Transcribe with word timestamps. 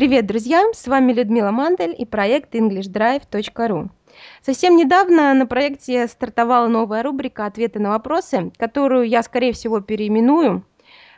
Привет, 0.00 0.24
друзья! 0.24 0.64
С 0.72 0.86
вами 0.86 1.12
Людмила 1.12 1.50
Мандель 1.50 1.94
и 1.94 2.06
проект 2.06 2.54
englishdrive.ru. 2.54 3.90
Совсем 4.40 4.76
недавно 4.76 5.34
на 5.34 5.44
проекте 5.44 6.06
стартовала 6.08 6.68
новая 6.68 7.02
рубрика 7.02 7.44
«Ответы 7.44 7.80
на 7.80 7.90
вопросы», 7.90 8.50
которую 8.56 9.06
я, 9.06 9.22
скорее 9.22 9.52
всего, 9.52 9.82
переименую 9.82 10.64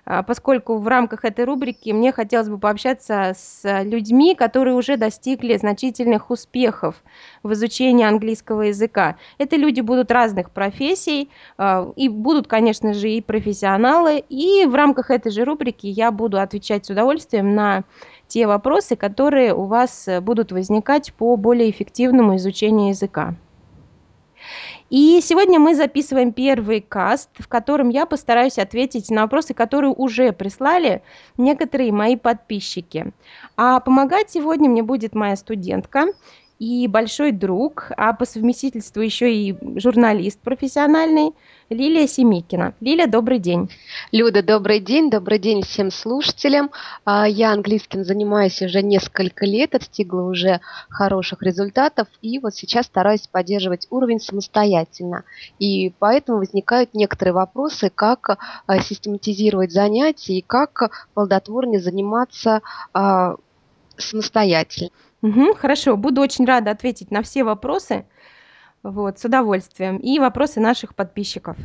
поскольку 0.05 0.79
в 0.79 0.89
рамках 0.89 1.25
этой 1.25 1.45
рубрики 1.45 1.91
мне 1.91 2.13
хотелось 2.13 2.49
бы 2.49 2.59
пообщаться 2.59 3.33
с 3.37 3.83
людьми, 3.85 4.35
которые 4.35 4.75
уже 4.75 4.97
достигли 4.97 5.57
значительных 5.57 6.31
успехов 6.31 6.97
в 7.43 7.53
изучении 7.53 8.05
английского 8.05 8.63
языка. 8.63 9.17
Это 9.39 9.57
люди 9.57 9.81
будут 9.81 10.11
разных 10.11 10.51
профессий, 10.51 11.31
а, 11.57 11.91
и 11.97 12.09
будут, 12.09 12.49
конечно 12.49 12.95
же, 12.95 13.11
и 13.11 13.21
профессионалы, 13.21 14.25
и 14.29 14.67
в 14.67 14.75
рамках 14.75 15.11
этой 15.11 15.31
же 15.31 15.45
рубрики 15.45 15.87
я 15.87 16.11
буду 16.11 16.41
отвечать 16.41 16.87
с 16.87 16.91
удовольствием 16.91 17.55
на 17.55 17.85
те 18.27 18.47
вопросы, 18.47 18.97
которые 18.97 19.55
у 19.55 19.65
вас 19.65 20.09
будут 20.23 20.53
возникать 20.53 21.13
по 21.15 21.37
более 21.37 21.71
эффективному 21.71 22.37
изучению 22.37 22.89
языка. 22.89 23.37
И 24.93 25.23
сегодня 25.23 25.59
мы 25.59 25.75
записываем 25.75 26.35
первый 26.35 26.83
каст, 26.83 27.31
в 27.39 27.49
котором 27.49 27.89
я 27.89 28.05
постараюсь 28.05 28.59
ответить 28.59 29.11
на 29.11 29.23
вопросы, 29.23 29.55
которые 29.55 29.91
уже 29.91 30.33
прислали 30.33 31.01
некоторые 31.39 31.93
мои 31.93 32.15
подписчики. 32.15 33.15
А 33.57 33.81
помогать 33.81 34.31
сегодня 34.33 34.69
мне 34.69 34.83
будет 34.83 35.15
моя 35.15 35.37
студентка 35.37 36.09
и 36.59 36.87
большой 36.89 37.33
друг, 37.33 37.91
а 37.97 38.13
по 38.13 38.27
совместительству 38.27 39.01
еще 39.01 39.35
и 39.35 39.57
журналист 39.81 40.39
профессиональный 40.41 41.33
Лилия 41.73 42.07
Семикина. 42.07 42.75
Лилия, 42.81 43.07
добрый 43.07 43.39
день. 43.39 43.71
Люда, 44.13 44.43
добрый 44.43 44.81
день, 44.81 45.11
добрый 45.11 45.39
день 45.39 45.63
всем 45.63 45.91
слушателям. 45.91 46.71
А, 47.05 47.27
я 47.27 47.53
английским 47.53 48.05
занимаюсь 48.05 48.61
уже 48.63 48.83
несколько 48.83 49.47
лет, 49.47 49.71
достигла 49.71 50.23
уже 50.23 50.61
хороших 50.89 51.43
результатов, 51.43 52.09
и 52.21 52.39
вот 52.39 52.55
сейчас 52.55 52.87
стараюсь 52.87 53.27
поддерживать 53.27 53.87
уровень 53.91 54.21
самостоятельно. 54.21 55.25
И 55.59 55.93
поэтому 55.99 56.39
возникают 56.39 56.95
некоторые 56.95 57.35
вопросы, 57.35 57.91
как 57.91 58.39
а, 58.67 58.81
систематизировать 58.81 59.73
занятия 59.73 60.39
и 60.39 60.43
как 60.43 61.09
плодотворнее 61.15 61.81
заниматься 61.81 62.61
а, 62.93 63.37
самостоятельно. 63.97 64.91
Угу, 65.23 65.55
хорошо, 65.55 65.97
буду 65.97 66.21
очень 66.21 66.45
рада 66.45 66.73
ответить 66.73 67.11
на 67.11 67.23
все 67.23 67.45
вопросы. 67.45 68.05
Вот, 68.83 69.19
с 69.19 69.25
удовольствием. 69.25 69.99
И 69.99 70.19
вопросы 70.19 70.61
наших 70.61 70.95
подписчиков. 70.95 71.57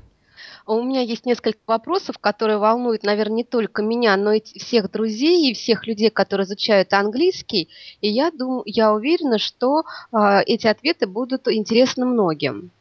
У 0.67 0.83
меня 0.83 1.01
есть 1.01 1.25
несколько 1.25 1.59
вопросов, 1.65 2.19
которые 2.19 2.57
волнуют, 2.57 3.03
наверное, 3.03 3.37
не 3.37 3.43
только 3.43 3.81
меня, 3.81 4.15
но 4.17 4.33
и 4.33 4.41
всех 4.41 4.91
друзей 4.91 5.49
и 5.49 5.53
всех 5.53 5.87
людей, 5.87 6.09
которые 6.09 6.45
изучают 6.45 6.93
английский. 6.93 7.69
И 8.01 8.09
я 8.09 8.31
думаю, 8.31 8.63
я 8.65 8.93
уверена, 8.93 9.39
что 9.39 9.83
э, 10.11 10.41
эти 10.45 10.67
ответы 10.67 11.07
будут 11.07 11.47
интересны 11.47 12.05
многим. 12.05 12.71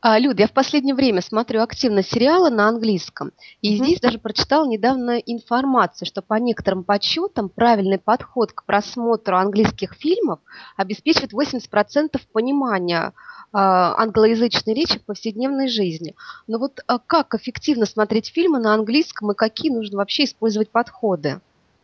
А, 0.00 0.18
Люд, 0.18 0.38
я 0.38 0.46
в 0.46 0.52
последнее 0.52 0.94
время 0.94 1.22
смотрю 1.22 1.62
активно 1.62 2.02
сериалы 2.02 2.50
на 2.50 2.68
английском, 2.68 3.32
и 3.60 3.74
mm-hmm. 3.74 3.84
здесь 3.84 4.00
даже 4.00 4.18
прочитала 4.18 4.66
недавно 4.66 5.18
информацию, 5.18 6.06
что 6.06 6.22
по 6.22 6.34
некоторым 6.34 6.84
подсчетам 6.84 7.48
правильный 7.48 7.98
подход 7.98 8.52
к 8.52 8.64
просмотру 8.64 9.36
английских 9.36 9.94
фильмов 9.94 10.38
обеспечивает 10.76 11.32
80% 11.32 12.20
понимания 12.32 13.08
э, 13.08 13.12
англоязычной 13.52 14.74
речи 14.74 14.98
в 14.98 15.04
повседневной 15.04 15.68
жизни. 15.68 16.14
Но 16.46 16.58
вот 16.58 16.80
э, 16.86 16.98
как 17.06 17.34
эффективно 17.34 17.86
смотреть 17.86 18.28
фильмы 18.32 18.60
на 18.60 18.74
английском 18.74 19.32
и 19.32 19.34
какие 19.34 19.72
нужно 19.72 19.98
вообще 19.98 20.24
использовать 20.24 20.70
подходы? 20.70 21.40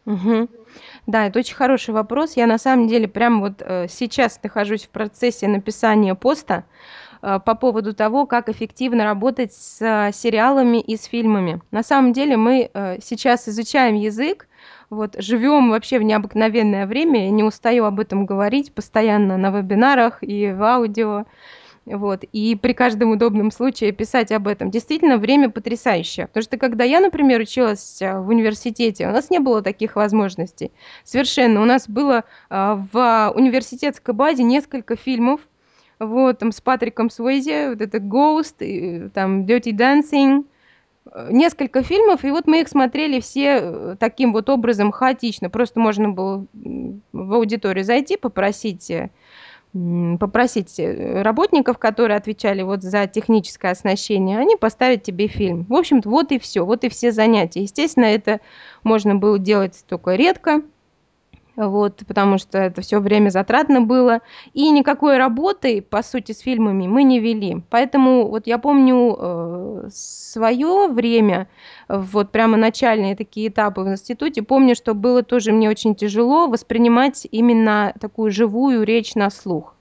Угу. 0.07 0.49
Да, 1.09 1.27
это 1.27 1.41
очень 1.41 1.57
хороший 1.57 1.93
вопрос. 1.93 2.37
Я 2.37 2.47
на 2.47 2.59
самом 2.59 2.87
деле 2.87 3.09
прямо 3.09 3.41
вот 3.41 3.55
э, 3.59 3.89
сейчас 3.89 4.41
нахожусь 4.43 4.85
в 4.85 4.91
процессе 4.91 5.49
написания 5.49 6.15
поста 6.15 6.65
по 7.21 7.55
поводу 7.55 7.95
того, 7.95 8.27
как 8.27 8.49
эффективно 8.49 9.05
работать 9.05 9.53
с 9.53 9.81
э, 9.81 10.13
сериалами 10.13 10.79
и 10.79 10.97
с 10.97 11.05
фильмами. 11.05 11.61
На 11.71 11.83
самом 11.83 12.13
деле 12.13 12.37
мы 12.37 12.71
э, 12.73 12.99
сейчас 13.03 13.49
изучаем 13.49 13.95
язык, 13.95 14.49
вот, 14.91 15.17
живем 15.19 15.71
вообще 15.71 15.99
в 15.99 16.03
необыкновенное 16.03 16.87
время, 16.87 17.25
я 17.25 17.31
не 17.31 17.43
устаю 17.43 17.85
об 17.85 17.99
этом 18.01 18.27
говорить 18.27 18.73
постоянно 18.73 19.37
на 19.37 19.51
вебинарах 19.51 20.23
и 20.23 20.53
в 20.53 20.63
аудио, 20.63 21.25
вот, 21.87 22.25
и 22.25 22.57
при 22.57 22.73
каждом 22.73 23.13
удобном 23.13 23.51
случае 23.51 23.93
писать 23.93 24.33
об 24.33 24.49
этом. 24.49 24.71
Действительно, 24.71 25.19
время 25.19 25.51
потрясающее, 25.51 26.27
потому 26.27 26.43
что 26.43 26.57
когда 26.57 26.85
я, 26.85 27.01
например, 27.01 27.41
училась 27.41 27.99
в 28.01 28.29
университете, 28.29 29.07
у 29.07 29.13
нас 29.13 29.31
не 29.31 29.39
было 29.39 29.63
таких 29.63 29.97
возможностей, 29.97 30.73
совершенно. 31.05 31.63
У 31.63 31.65
нас 31.65 31.89
было 31.89 32.25
в 32.51 33.33
университетской 33.35 34.15
базе 34.15 34.43
несколько 34.43 34.97
фильмов, 34.97 35.41
вот, 35.99 36.39
там 36.39 36.53
с 36.53 36.61
Патриком 36.61 37.11
Суэйзи, 37.11 37.71
вот 37.71 37.81
это 37.81 37.99
Ghost, 37.99 38.57
и, 38.61 39.09
там 39.09 39.45
Dirty 39.45 39.73
Dancing, 39.73 40.45
э, 41.13 41.29
несколько 41.31 41.83
фильмов, 41.83 42.25
и 42.25 42.31
вот 42.31 42.47
мы 42.47 42.61
их 42.61 42.69
смотрели 42.69 43.21
все 43.21 43.61
э, 43.61 43.97
таким 43.99 44.33
вот 44.33 44.51
образом 44.51 44.93
хаотично. 44.93 45.51
Просто 45.51 45.81
можно 45.81 46.11
было 46.11 46.47
в 47.13 47.33
аудиторию 47.33 47.85
зайти, 47.85 48.17
попросить 48.17 48.91
э, 48.91 49.11
попросить 50.19 50.79
работников, 50.79 51.77
которые 51.77 52.17
отвечали 52.17 52.63
вот 52.63 52.83
за 52.83 53.07
техническое 53.07 53.73
оснащение, 53.73 54.39
они 54.39 54.57
поставят 54.57 55.03
тебе 55.03 55.27
фильм. 55.27 55.67
В 55.69 55.75
общем-то, 55.75 56.09
вот 56.09 56.33
и 56.33 56.39
все, 56.39 56.65
вот 56.65 56.85
и 56.85 56.89
все 56.89 57.13
занятия. 57.13 57.61
Естественно, 57.61 58.07
это 58.07 58.41
можно 58.85 59.17
было 59.17 59.39
делать 59.39 59.85
только 59.87 60.15
редко, 60.15 60.63
вот, 61.57 62.03
потому 62.07 62.39
что 62.39 62.59
это 62.59 62.83
все 62.83 63.01
время 63.01 63.31
затратно 63.31 63.81
было. 63.81 64.21
И 64.53 64.71
никакой 64.71 65.17
работы, 65.17 65.83
по 65.83 66.03
сути, 66.03 66.33
с 66.33 66.41
фильмами 66.41 66.87
мы 66.87 67.03
не 67.03 67.19
вели. 67.19 67.63
Поэтому 67.71 68.29
вот 68.29 68.47
я 68.47 68.59
помню 68.59 69.17
э, 69.19 69.89
свое 69.91 70.89
время, 70.89 71.49
вот 71.89 72.31
прямо 72.31 72.57
начальные 72.57 73.17
такие 73.17 73.49
этапы 73.49 73.81
в 73.81 73.89
институте, 73.89 74.43
помню, 74.43 74.75
что 74.75 74.95
было 74.95 75.23
тоже 75.23 75.53
мне 75.53 75.71
очень 75.71 75.95
тяжело 75.95 76.47
воспринимать 76.47 77.27
именно 77.31 77.95
такую 77.99 78.31
живую 78.31 78.83
речь 78.83 79.15
на 79.15 79.31
слух. 79.31 79.75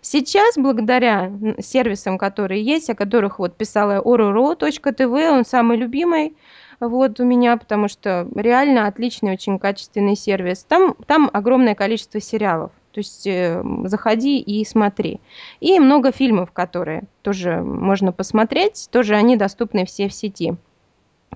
Сейчас, 0.00 0.56
благодаря 0.56 1.32
сервисам, 1.60 2.18
которые 2.18 2.62
есть, 2.62 2.90
о 2.90 2.94
которых 2.94 3.38
вот 3.38 3.56
писала 3.56 4.00
ororo.tv, 4.02 5.30
он 5.30 5.44
самый 5.44 5.78
любимый, 5.78 6.36
вот 6.80 7.20
у 7.20 7.24
меня, 7.24 7.56
потому 7.56 7.88
что 7.88 8.28
реально 8.34 8.86
отличный, 8.86 9.32
очень 9.32 9.58
качественный 9.58 10.16
сервис. 10.16 10.64
Там, 10.64 10.94
там 11.06 11.30
огромное 11.32 11.74
количество 11.74 12.20
сериалов. 12.20 12.72
То 12.92 13.00
есть 13.00 13.26
э, 13.26 13.62
заходи 13.84 14.38
и 14.38 14.64
смотри. 14.64 15.20
И 15.60 15.80
много 15.80 16.12
фильмов, 16.12 16.52
которые 16.52 17.04
тоже 17.22 17.56
можно 17.62 18.12
посмотреть, 18.12 18.88
тоже 18.92 19.16
они 19.16 19.36
доступны 19.36 19.84
все 19.84 20.08
в 20.08 20.14
сети. 20.14 20.56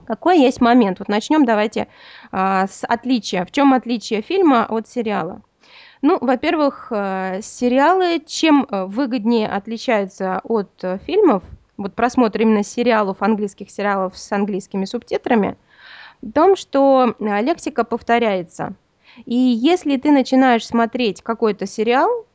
Какой 0.06 0.38
есть 0.38 0.60
момент? 0.60 1.00
Вот 1.00 1.08
начнем 1.08 1.44
давайте 1.44 1.88
а, 2.30 2.66
с 2.66 2.84
отличия. 2.86 3.44
В 3.44 3.50
чем 3.50 3.74
отличие 3.74 4.22
фильма 4.22 4.64
от 4.68 4.88
сериала? 4.88 5.42
Ну, 6.00 6.18
во-первых, 6.20 6.88
э, 6.90 7.40
сериалы 7.42 8.22
чем 8.24 8.64
э, 8.70 8.84
выгоднее 8.84 9.48
отличаются 9.48 10.40
от 10.44 10.70
э, 10.82 10.98
фильмов, 11.04 11.42
вот 11.78 11.94
просмотр 11.94 12.42
именно 12.42 12.62
сериалов, 12.62 13.22
английских 13.22 13.70
сериалов 13.70 14.18
с 14.18 14.30
английскими 14.32 14.84
субтитрами, 14.84 15.56
в 16.20 16.32
том, 16.32 16.56
что 16.56 17.14
э, 17.18 17.42
лексика 17.42 17.84
повторяется. 17.84 18.74
И 19.24 19.34
если 19.34 19.96
ты 19.96 20.10
начинаешь 20.10 20.66
смотреть 20.66 21.22
какой-то 21.22 21.66
сериал, 21.66 22.26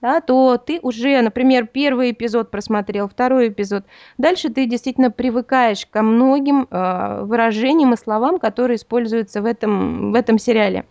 да, 0.00 0.20
то 0.20 0.58
ты 0.58 0.80
уже, 0.82 1.20
например, 1.22 1.66
первый 1.66 2.10
эпизод 2.10 2.50
просмотрел, 2.50 3.08
второй 3.08 3.48
эпизод. 3.48 3.84
Дальше 4.18 4.50
ты 4.50 4.66
действительно 4.66 5.10
привыкаешь 5.10 5.86
ко 5.86 6.02
многим 6.02 6.68
э, 6.70 7.24
выражениям 7.24 7.94
и 7.94 7.96
словам, 7.96 8.38
которые 8.38 8.76
используются 8.76 9.42
в 9.42 9.46
этом, 9.46 10.12
в 10.12 10.14
этом 10.14 10.38
сериале. 10.38 10.84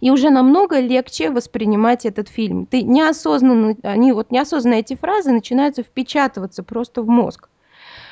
И 0.00 0.10
уже 0.10 0.30
намного 0.30 0.80
легче 0.80 1.30
воспринимать 1.30 2.06
этот 2.06 2.28
фильм. 2.28 2.66
Ты 2.66 2.82
неосознанно, 2.82 3.76
они 3.82 4.12
вот 4.12 4.30
неосознанно 4.30 4.74
эти 4.74 4.94
фразы 4.96 5.32
начинаются 5.32 5.82
впечатываться 5.82 6.62
просто 6.62 7.02
в 7.02 7.08
мозг. 7.08 7.48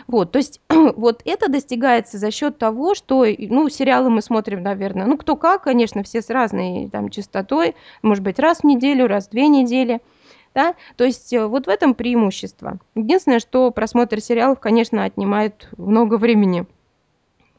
Вот, 0.06 0.32
то 0.32 0.38
есть 0.38 0.60
вот 0.68 1.22
это 1.24 1.50
достигается 1.50 2.18
за 2.18 2.30
счет 2.30 2.58
того, 2.58 2.94
что, 2.94 3.24
ну, 3.38 3.68
сериалы 3.68 4.10
мы 4.10 4.22
смотрим, 4.22 4.62
наверное, 4.62 5.06
ну, 5.06 5.16
кто 5.16 5.36
как, 5.36 5.62
конечно, 5.62 6.02
все 6.02 6.20
с 6.20 6.30
разной 6.30 6.88
там 6.90 7.08
частотой, 7.08 7.74
может 8.02 8.22
быть, 8.22 8.38
раз 8.38 8.58
в 8.58 8.64
неделю, 8.64 9.06
раз 9.06 9.28
в 9.28 9.30
две 9.30 9.48
недели, 9.48 10.00
да, 10.54 10.74
то 10.96 11.04
есть 11.04 11.32
э, 11.32 11.46
вот 11.46 11.66
в 11.66 11.68
этом 11.68 11.94
преимущество. 11.94 12.78
Единственное, 12.94 13.40
что 13.40 13.70
просмотр 13.70 14.20
сериалов, 14.20 14.60
конечно, 14.60 15.04
отнимает 15.04 15.68
много 15.76 16.16
времени, 16.16 16.66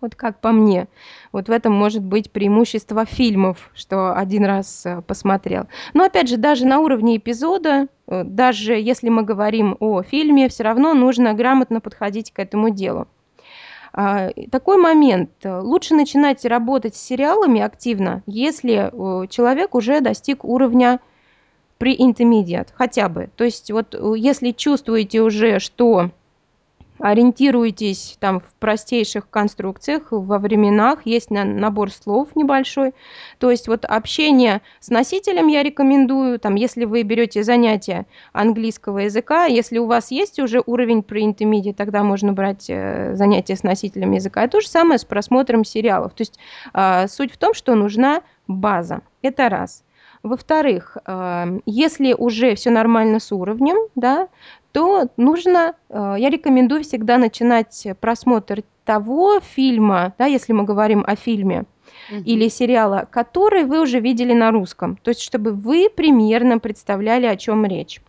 вот 0.02 0.16
как 0.16 0.40
по 0.40 0.52
мне. 0.52 0.88
Вот 1.32 1.48
в 1.48 1.52
этом 1.52 1.74
может 1.74 2.04
быть 2.04 2.32
преимущество 2.32 3.06
фильмов, 3.06 3.70
что 3.74 4.16
один 4.16 4.46
раз 4.46 4.86
э, 4.86 5.02
посмотрел. 5.02 5.68
Но 5.94 6.04
опять 6.06 6.30
же, 6.30 6.38
даже 6.38 6.66
на 6.66 6.80
уровне 6.80 7.18
эпизода, 7.18 7.88
э, 8.08 8.24
даже 8.24 8.74
если 8.74 9.10
мы 9.10 9.24
говорим 9.24 9.78
о 9.80 10.04
фильме, 10.04 10.50
все 10.50 10.64
равно 10.64 10.94
нужно 10.94 11.34
грамотно 11.34 11.82
подходить 11.82 12.32
к 12.32 12.40
этому 12.40 12.70
делу. 12.70 13.08
А, 13.94 14.32
такой 14.52 14.78
момент. 14.78 15.32
Лучше 15.44 15.96
начинать 15.96 16.44
работать 16.46 16.96
с 16.96 17.02
сериалами 17.02 17.62
активно, 17.62 18.24
если 18.26 18.92
э, 18.92 19.28
человек 19.28 19.74
уже 19.74 20.02
достиг 20.02 20.44
уровня 20.44 21.00
pre-intermediate 21.80 22.70
хотя 22.74 23.10
бы. 23.10 23.30
То 23.36 23.44
есть 23.44 23.72
вот 23.72 23.96
если 24.16 24.52
чувствуете 24.52 25.22
уже, 25.22 25.60
что 25.60 26.12
ориентируйтесь 27.00 28.18
там 28.20 28.40
в 28.40 28.54
простейших 28.60 29.30
конструкциях, 29.30 30.08
во 30.12 30.40
временах, 30.40 31.06
есть 31.06 31.30
набор 31.30 31.92
слов 31.92 32.30
небольшой. 32.36 32.94
То 33.40 33.52
есть 33.52 33.68
вот 33.68 33.86
общение 33.86 34.62
с 34.80 34.90
носителем 34.90 35.48
я 35.48 35.64
рекомендую, 35.64 36.40
там, 36.40 36.56
если 36.56 36.86
вы 36.86 37.04
берете 37.04 37.44
занятия 37.44 38.06
английского 38.34 39.00
языка, 39.00 39.46
если 39.46 39.78
у 39.78 39.86
вас 39.86 40.12
есть 40.12 40.40
уже 40.40 40.62
уровень 40.66 41.00
pre-intermediate, 41.00 41.74
тогда 41.74 42.04
можно 42.04 42.34
брать 42.34 42.70
э, 42.70 43.16
занятия 43.16 43.56
с 43.56 43.64
носителем 43.64 44.12
языка. 44.12 44.44
И 44.44 44.50
то 44.50 44.62
же 44.62 44.68
самое 44.68 44.98
с 44.98 45.06
просмотром 45.06 45.66
сериалов. 45.66 46.14
То 46.14 46.22
есть 46.22 46.40
э, 46.74 47.08
суть 47.08 47.34
в 47.34 47.38
том, 47.38 47.54
что 47.54 47.76
нужна 47.76 48.22
база. 48.48 49.02
Это 49.22 49.50
раз. 49.50 49.84
Во-вторых, 50.24 50.98
э, 51.06 51.60
если 51.66 52.14
уже 52.14 52.56
все 52.56 52.72
нормально 52.72 53.20
с 53.20 53.32
уровнем, 53.32 53.76
да, 53.96 54.28
то 54.76 55.08
нужно, 55.16 55.76
э, 55.88 56.16
я 56.18 56.30
рекомендую 56.30 56.84
всегда 56.84 57.18
начинать 57.18 57.88
просмотр 58.02 58.64
того 58.84 59.40
фильма, 59.40 60.14
да, 60.18 60.26
если 60.26 60.52
мы 60.52 60.66
говорим 60.66 61.02
о 61.08 61.16
фильме, 61.16 61.64
или 62.10 62.50
сериала, 62.50 63.08
который 63.10 63.64
вы 63.64 63.80
уже 63.80 64.02
видели 64.02 64.34
на 64.34 64.52
русском. 64.52 64.98
То 64.98 65.12
есть, 65.12 65.22
чтобы 65.22 65.54
вы 65.54 65.90
примерно 65.90 66.60
представляли, 66.60 67.26
о 67.26 67.38
чем 67.38 67.64
речь. 67.66 68.02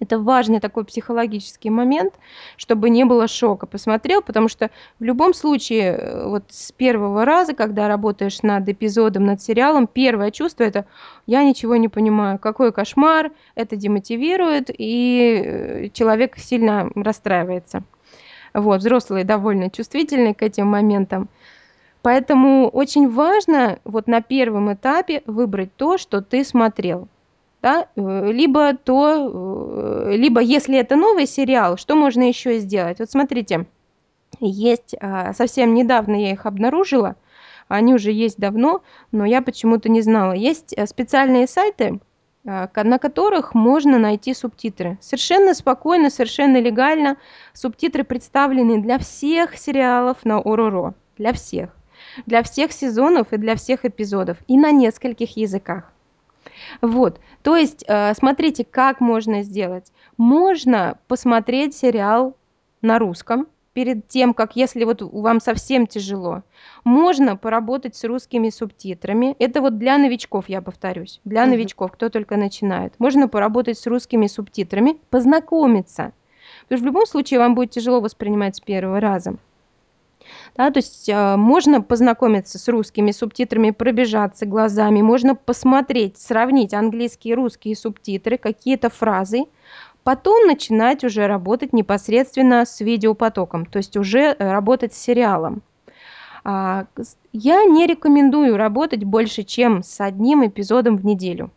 Это 0.00 0.18
важный 0.18 0.60
такой 0.60 0.84
психологический 0.84 1.70
момент, 1.70 2.14
чтобы 2.56 2.90
не 2.90 3.04
было 3.04 3.26
шока. 3.26 3.66
Посмотрел, 3.66 4.22
потому 4.22 4.48
что 4.48 4.70
в 5.00 5.04
любом 5.04 5.34
случае, 5.34 5.92
э, 5.92 6.28
вот 6.28 6.44
с 6.50 6.72
первого 6.72 7.24
раза, 7.24 7.54
когда 7.54 7.88
работаешь 7.88 8.42
над 8.42 8.68
эпизодом, 8.68 9.24
над 9.24 9.42
сериалом, 9.42 9.86
первое 9.86 10.30
чувство 10.30 10.64
это 10.64 10.86
«я 11.26 11.42
ничего 11.42 11.76
не 11.76 11.88
понимаю, 11.88 12.38
какой 12.38 12.72
кошмар», 12.72 13.32
это 13.54 13.76
демотивирует, 13.76 14.70
и 14.70 15.42
э, 15.44 15.88
человек 15.92 16.38
сильно 16.38 16.90
расстраивается. 16.94 17.82
Вот, 18.54 18.80
взрослые 18.80 19.24
довольно 19.24 19.70
чувствительны 19.70 20.32
к 20.34 20.42
этим 20.42 20.68
моментам. 20.68 21.28
Поэтому 22.02 22.68
очень 22.68 23.10
важно 23.10 23.80
вот 23.84 24.06
на 24.06 24.22
первом 24.22 24.72
этапе 24.72 25.22
выбрать 25.26 25.74
то, 25.76 25.98
что 25.98 26.22
ты 26.22 26.44
смотрел 26.44 27.08
да, 27.62 27.88
э, 27.96 28.32
либо 28.32 28.74
то, 28.74 30.06
э, 30.10 30.16
либо 30.16 30.40
если 30.40 30.78
это 30.78 30.96
новый 30.96 31.26
сериал, 31.26 31.76
что 31.76 31.96
можно 31.96 32.22
еще 32.22 32.58
сделать? 32.58 33.00
Вот 33.00 33.10
смотрите, 33.10 33.66
есть 34.40 34.94
а, 35.00 35.32
совсем 35.32 35.74
недавно 35.74 36.14
я 36.14 36.32
их 36.32 36.46
обнаружила, 36.46 37.16
они 37.66 37.94
уже 37.94 38.12
есть 38.12 38.38
давно, 38.38 38.82
но 39.10 39.24
я 39.24 39.42
почему-то 39.42 39.88
не 39.88 40.02
знала. 40.02 40.32
Есть 40.32 40.72
э, 40.72 40.86
специальные 40.86 41.46
сайты, 41.46 42.00
на 42.44 42.98
которых 42.98 43.52
можно 43.54 43.98
найти 43.98 44.32
субтитры. 44.32 44.96
Совершенно 45.02 45.52
спокойно, 45.52 46.08
совершенно 46.08 46.58
легально. 46.58 47.18
Субтитры 47.52 48.04
представлены 48.04 48.80
для 48.80 48.98
всех 48.98 49.58
сериалов 49.58 50.24
на 50.24 50.38
Ороро, 50.38 50.94
для 51.18 51.34
всех. 51.34 51.76
Для 52.24 52.42
всех 52.42 52.72
сезонов 52.72 53.32
и 53.32 53.36
для 53.36 53.54
всех 53.54 53.84
эпизодов. 53.84 54.38
И 54.46 54.56
на 54.56 54.70
нескольких 54.70 55.36
языках. 55.36 55.92
Вот, 56.80 57.20
то 57.42 57.56
есть, 57.56 57.84
э, 57.86 58.14
смотрите, 58.14 58.64
как 58.64 59.00
можно 59.00 59.42
сделать. 59.42 59.92
Можно 60.16 60.98
посмотреть 61.08 61.74
сериал 61.74 62.36
на 62.82 62.98
русском 62.98 63.46
перед 63.78 64.08
тем, 64.08 64.34
как, 64.34 64.56
если 64.56 64.82
вот 64.82 65.02
вам 65.02 65.40
совсем 65.40 65.86
тяжело, 65.86 66.42
можно 66.82 67.36
поработать 67.36 67.94
с 67.94 68.02
русскими 68.02 68.50
субтитрами. 68.50 69.36
Это 69.38 69.60
вот 69.60 69.78
для 69.78 69.98
новичков, 69.98 70.48
я 70.48 70.60
повторюсь, 70.62 71.20
для 71.24 71.42
угу. 71.42 71.50
новичков, 71.50 71.92
кто 71.92 72.08
только 72.08 72.36
начинает. 72.36 72.94
Можно 72.98 73.28
поработать 73.28 73.78
с 73.78 73.86
русскими 73.86 74.26
субтитрами, 74.26 74.98
познакомиться. 75.10 76.12
Потому 76.62 76.78
что 76.78 76.84
в 76.84 76.86
любом 76.86 77.06
случае 77.06 77.38
вам 77.38 77.54
будет 77.54 77.70
тяжело 77.70 78.00
воспринимать 78.00 78.56
с 78.56 78.60
первого 78.60 78.98
раза. 79.00 79.36
Да, 80.58 80.72
то 80.72 80.78
есть 80.78 81.08
э, 81.08 81.36
можно 81.36 81.80
познакомиться 81.80 82.58
с 82.58 82.66
русскими 82.66 83.12
субтитрами, 83.12 83.70
пробежаться 83.70 84.44
глазами, 84.44 85.02
можно 85.02 85.36
посмотреть, 85.36 86.18
сравнить 86.18 86.74
английские 86.74 87.32
и 87.32 87.34
русские 87.36 87.76
субтитры, 87.76 88.38
какие-то 88.38 88.90
фразы, 88.90 89.44
потом 90.02 90.48
начинать 90.48 91.04
уже 91.04 91.28
работать 91.28 91.72
непосредственно 91.72 92.66
с 92.66 92.80
видеопотоком, 92.80 93.66
то 93.66 93.76
есть 93.76 93.96
уже 93.96 94.34
э, 94.36 94.50
работать 94.50 94.94
с 94.94 94.98
сериалом. 94.98 95.62
А, 96.42 96.86
я 97.32 97.64
не 97.64 97.86
рекомендую 97.86 98.56
работать 98.56 99.04
больше, 99.04 99.44
чем 99.44 99.84
с 99.84 100.00
одним 100.00 100.44
эпизодом 100.44 100.96
в 100.96 101.06
неделю. 101.06 101.52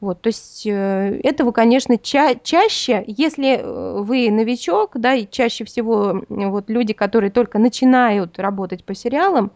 Вот, 0.00 0.20
то 0.20 0.26
есть 0.28 0.66
э, 0.66 1.20
этого, 1.22 1.52
конечно, 1.52 1.96
ча 1.96 2.34
чаще, 2.34 3.02
если 3.06 3.56
э, 3.56 4.00
вы 4.02 4.30
новичок, 4.30 4.92
да, 4.94 5.14
и 5.14 5.26
чаще 5.28 5.64
всего 5.64 6.22
вот 6.28 6.68
люди, 6.68 6.92
которые 6.92 7.30
только 7.30 7.58
начинают 7.58 8.38
работать 8.38 8.84
по 8.84 8.94
сериалам, 8.94 9.52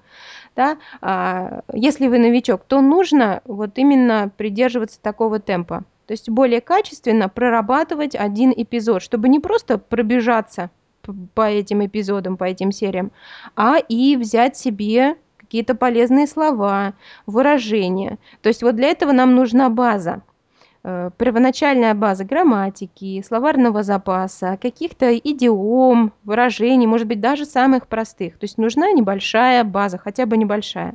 да, 0.56 0.78
а, 1.00 1.62
если 1.72 2.08
вы 2.08 2.18
новичок, 2.18 2.62
то 2.66 2.80
нужно 2.80 3.42
вот 3.44 3.76
именно 3.76 4.30
придерживаться 4.36 5.00
такого 5.00 5.40
темпа. 5.40 5.84
То 6.06 6.12
есть 6.12 6.28
более 6.28 6.60
качественно 6.60 7.28
прорабатывать 7.28 8.16
один 8.16 8.52
эпизод, 8.56 9.02
чтобы 9.02 9.28
не 9.28 9.38
просто 9.38 9.78
пробежаться 9.78 10.70
по 11.34 11.48
этим 11.48 11.84
эпизодам, 11.84 12.36
по 12.36 12.44
этим 12.44 12.72
сериям, 12.72 13.12
а 13.56 13.76
и 13.78 14.16
взять 14.16 14.56
себе 14.56 15.16
какие-то 15.38 15.74
полезные 15.74 16.26
слова, 16.26 16.94
выражения. 17.26 18.18
То 18.42 18.48
есть 18.48 18.62
вот 18.62 18.76
для 18.76 18.88
этого 18.88 19.12
нам 19.12 19.34
нужна 19.34 19.68
база. 19.68 20.22
Э, 20.82 21.10
первоначальная 21.18 21.92
база 21.94 22.24
грамматики, 22.24 23.22
словарного 23.26 23.82
запаса, 23.82 24.58
каких-то 24.60 25.16
идиом, 25.16 26.12
выражений, 26.24 26.86
может 26.86 27.06
быть, 27.06 27.20
даже 27.20 27.44
самых 27.44 27.86
простых. 27.86 28.38
То 28.38 28.44
есть 28.44 28.56
нужна 28.56 28.90
небольшая 28.92 29.64
база, 29.64 29.98
хотя 29.98 30.24
бы 30.24 30.38
небольшая, 30.38 30.94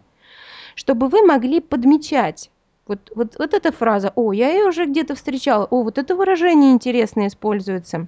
чтобы 0.74 1.08
вы 1.08 1.22
могли 1.22 1.62
подмечать 1.62 2.50
вот, 2.88 3.12
вот, 3.16 3.36
вот 3.38 3.54
эта 3.54 3.72
фраза, 3.72 4.12
о, 4.16 4.32
я 4.32 4.52
ее 4.52 4.66
уже 4.66 4.86
где-то 4.86 5.16
встречала, 5.16 5.66
о, 5.66 5.84
вот 5.84 5.98
это 5.98 6.16
выражение 6.16 6.72
интересно 6.72 7.28
используется. 7.28 8.08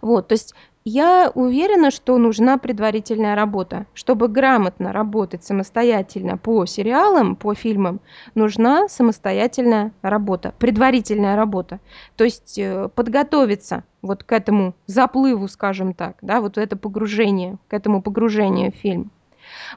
Вот, 0.00 0.28
то 0.28 0.32
есть 0.32 0.54
я 0.84 1.30
уверена, 1.34 1.90
что 1.90 2.16
нужна 2.16 2.56
предварительная 2.56 3.34
работа. 3.34 3.86
Чтобы 3.92 4.28
грамотно 4.28 4.92
работать 4.92 5.44
самостоятельно 5.44 6.38
по 6.38 6.64
сериалам, 6.64 7.36
по 7.36 7.54
фильмам, 7.54 8.00
нужна 8.34 8.88
самостоятельная 8.88 9.92
работа, 10.00 10.54
предварительная 10.58 11.36
работа. 11.36 11.80
То 12.16 12.24
есть 12.24 12.58
э, 12.58 12.88
подготовиться 12.94 13.84
вот 14.00 14.24
к 14.24 14.32
этому 14.32 14.74
заплыву, 14.86 15.48
скажем 15.48 15.92
так, 15.92 16.16
да, 16.22 16.40
вот 16.40 16.56
это 16.56 16.76
погружение, 16.76 17.58
к 17.68 17.74
этому 17.74 18.00
погружению 18.00 18.72
в 18.72 18.76
фильм. 18.76 19.10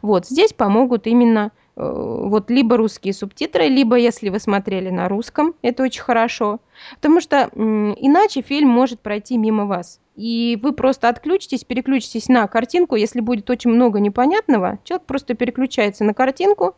Вот 0.02 0.28
здесь 0.28 0.54
помогут 0.54 1.06
именно 1.06 1.52
вот 1.76 2.50
либо 2.52 2.78
русские 2.78 3.14
субтитры, 3.14 3.68
либо 3.68 3.96
если 3.96 4.30
вы 4.30 4.40
смотрели 4.40 4.90
на 4.90 5.10
русском, 5.10 5.56
это 5.62 5.84
очень 5.84 6.02
хорошо, 6.02 6.60
потому 6.96 7.20
что 7.20 7.50
иначе 7.56 8.42
фильм 8.42 8.70
может 8.70 9.00
пройти 9.00 9.38
мимо 9.38 9.66
вас 9.66 10.00
и 10.16 10.60
вы 10.62 10.74
просто 10.74 11.10
отключитесь, 11.10 11.64
переключитесь 11.64 12.28
на 12.28 12.48
картинку. 12.48 12.96
Если 12.96 13.20
будет 13.20 13.50
очень 13.50 13.72
много 13.72 14.00
непонятного, 14.00 14.80
человек 14.84 15.06
просто 15.08 15.34
переключается 15.34 16.04
на 16.04 16.14
картинку, 16.14 16.76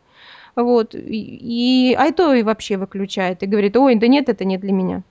вот, 0.54 0.94
и, 0.94 1.90
и 1.90 1.94
а 1.94 2.10
то 2.12 2.32
и 2.32 2.42
вообще 2.42 2.78
выключает 2.78 3.42
и 3.42 3.46
говорит, 3.46 3.76
ой, 3.76 3.96
да 3.96 4.06
нет, 4.06 4.28
это 4.28 4.44
не 4.44 4.56
для 4.56 4.72
меня. 4.72 5.02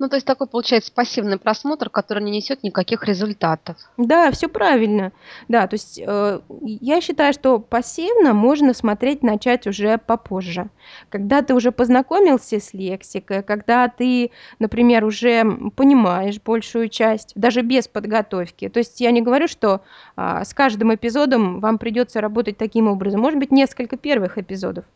Ну, 0.00 0.08
то 0.08 0.16
есть 0.16 0.26
такой 0.26 0.46
получается 0.46 0.90
пассивный 0.94 1.38
просмотр, 1.38 1.90
который 1.90 2.22
не 2.22 2.30
несет 2.30 2.62
никаких 2.62 3.04
результатов. 3.04 3.76
Да, 3.98 4.30
все 4.30 4.48
правильно. 4.48 5.12
Да, 5.46 5.66
то 5.66 5.74
есть 5.74 6.00
э, 6.02 6.40
я 6.62 7.02
считаю, 7.02 7.34
что 7.34 7.58
пассивно 7.58 8.32
можно 8.32 8.72
смотреть 8.72 9.22
начать 9.22 9.66
уже 9.66 9.98
попозже. 9.98 10.70
Когда 11.10 11.42
ты 11.42 11.52
уже 11.52 11.70
познакомился 11.70 12.60
с 12.60 12.72
лексикой, 12.72 13.42
когда 13.42 13.88
ты, 13.88 14.30
например, 14.58 15.04
уже 15.04 15.44
понимаешь 15.76 16.40
большую 16.40 16.88
часть, 16.88 17.32
даже 17.34 17.60
без 17.60 17.86
подготовки. 17.86 18.70
То 18.70 18.78
есть 18.78 19.02
я 19.02 19.10
не 19.10 19.20
говорю, 19.20 19.48
что 19.48 19.82
э, 20.16 20.44
с 20.46 20.54
каждым 20.54 20.94
эпизодом 20.94 21.60
вам 21.60 21.76
придется 21.76 22.22
работать 22.22 22.56
таким 22.56 22.88
образом. 22.88 23.20
Может 23.20 23.38
быть, 23.38 23.50
несколько 23.50 23.98
первых 23.98 24.38
эпизодов 24.38 24.86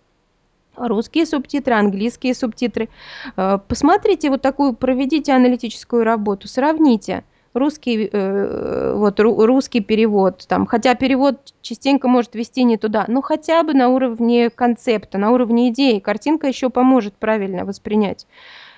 русские 0.76 1.26
субтитры, 1.26 1.74
английские 1.74 2.34
субтитры. 2.34 2.88
Э, 3.36 3.58
посмотрите 3.66 4.30
вот 4.30 4.42
такую, 4.42 4.74
проведите 4.74 5.32
аналитическую 5.32 6.04
работу, 6.04 6.48
сравните 6.48 7.24
русский, 7.54 8.10
э, 8.12 8.94
вот, 8.96 9.20
русский 9.20 9.80
перевод, 9.80 10.44
там, 10.48 10.66
хотя 10.66 10.94
перевод 10.94 11.54
частенько 11.62 12.08
может 12.08 12.34
вести 12.34 12.64
не 12.64 12.76
туда, 12.76 13.04
но 13.08 13.22
хотя 13.22 13.62
бы 13.62 13.74
на 13.74 13.88
уровне 13.88 14.50
концепта, 14.50 15.18
на 15.18 15.30
уровне 15.30 15.68
идеи, 15.70 16.00
картинка 16.00 16.48
еще 16.48 16.68
поможет 16.68 17.14
правильно 17.14 17.64
воспринять 17.64 18.26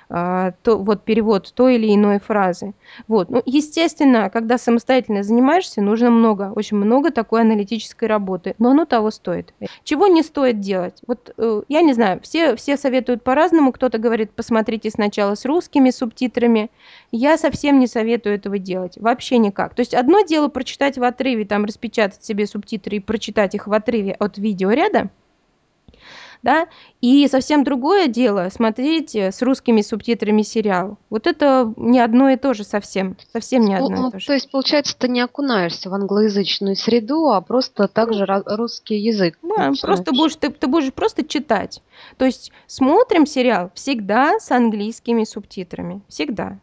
то, 0.09 0.55
вот 0.65 1.03
перевод 1.03 1.53
той 1.55 1.77
или 1.77 1.93
иной 1.95 2.21
фразы. 2.21 2.75
Вот. 3.09 3.29
Ну, 3.29 3.43
естественно, 3.45 4.31
когда 4.31 4.57
самостоятельно 4.57 5.23
занимаешься, 5.23 5.83
нужно 5.83 6.11
много, 6.11 6.53
очень 6.55 6.77
много 6.77 7.11
такой 7.11 7.41
аналитической 7.41 8.05
работы, 8.05 8.55
но 8.59 8.71
оно 8.71 8.85
того 8.85 9.11
стоит. 9.11 9.53
Чего 9.83 10.07
не 10.07 10.23
стоит 10.23 10.61
делать? 10.61 11.01
Вот 11.07 11.35
э, 11.37 11.63
я 11.69 11.83
не 11.83 11.93
знаю, 11.93 12.21
все, 12.23 12.55
все 12.57 12.77
советуют 12.77 13.25
по-разному, 13.25 13.73
кто-то 13.73 13.99
говорит, 13.99 14.31
посмотрите 14.31 14.91
сначала 14.91 15.35
с 15.35 15.45
русскими 15.45 15.91
субтитрами, 15.91 16.71
я 17.11 17.37
совсем 17.37 17.81
не 17.81 17.87
советую 17.87 18.37
этого 18.37 18.59
делать, 18.59 18.97
вообще 18.99 19.39
никак. 19.39 19.75
То 19.75 19.81
есть 19.81 19.95
одно 19.95 20.21
дело 20.21 20.49
прочитать 20.49 20.99
в 20.99 21.05
отрыве, 21.05 21.45
там 21.45 21.65
распечатать 21.65 22.25
себе 22.25 22.47
субтитры 22.47 22.97
и 22.97 23.01
прочитать 23.01 23.55
их 23.55 23.67
в 23.67 23.73
отрыве 23.73 24.13
от 24.13 24.39
видеоряда, 24.39 25.11
да, 26.47 26.69
и 27.01 27.27
совсем 27.27 27.65
другое 27.65 28.07
дело 28.07 28.51
смотреть 28.53 29.17
э, 29.17 29.33
с 29.33 29.43
русскими 29.43 29.81
субтитрами 29.81 30.43
сериал. 30.43 30.97
Вот 31.11 31.27
это 31.27 31.75
не 31.77 31.99
одно 31.99 32.29
и 32.29 32.37
то 32.37 32.55
же 32.55 32.63
совсем, 32.63 33.17
совсем 33.33 33.63
не 33.63 33.75
одно 33.75 33.89
ну, 33.89 34.09
и 34.09 34.11
то 34.13 34.21
же. 34.21 34.27
То 34.29 34.33
есть, 34.35 34.49
получается, 34.53 34.97
ты 34.97 35.09
не 35.09 35.23
окунаешься 35.23 35.91
в 35.91 35.95
англоязычную 35.95 36.77
среду, 36.77 37.31
а 37.31 37.41
просто 37.41 37.89
также 37.89 38.25
русский 38.47 38.97
язык. 38.97 39.37
Да, 39.43 39.73
просто 39.83 40.13
будешь, 40.13 40.37
ты, 40.37 40.51
ты 40.51 40.69
будешь 40.69 40.93
просто 40.93 41.27
читать. 41.27 41.83
То 42.17 42.25
есть 42.25 42.53
смотрим 42.69 43.27
сериал 43.27 43.73
всегда 43.75 44.39
с 44.39 44.53
английскими 44.53 45.25
субтитрами, 45.25 46.03
всегда. 46.07 46.61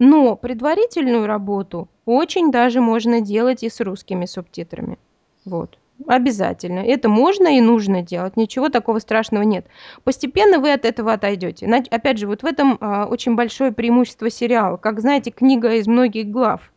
Но 0.00 0.34
предварительную 0.34 1.26
работу 1.26 1.88
очень 2.04 2.50
даже 2.50 2.80
можно 2.80 3.20
делать 3.20 3.62
и 3.62 3.70
с 3.70 3.80
русскими 3.80 4.26
субтитрами. 4.26 4.98
Вот. 5.44 5.78
Обязательно. 6.06 6.80
Это 6.80 7.08
можно 7.08 7.48
и 7.48 7.60
нужно 7.60 8.02
делать. 8.02 8.36
Ничего 8.36 8.68
такого 8.68 8.98
страшного 8.98 9.42
нет. 9.42 9.66
Постепенно 10.04 10.58
вы 10.58 10.72
от 10.72 10.84
этого 10.84 11.12
отойдете. 11.12 11.66
Опять 11.90 12.18
же, 12.18 12.26
вот 12.26 12.42
в 12.42 12.46
этом 12.46 12.78
а, 12.80 13.06
очень 13.06 13.34
большое 13.34 13.72
преимущество 13.72 14.30
сериала. 14.30 14.76
Как 14.76 15.00
знаете, 15.00 15.30
книга 15.30 15.74
из 15.74 15.86
многих 15.86 16.28
глав. 16.28 16.70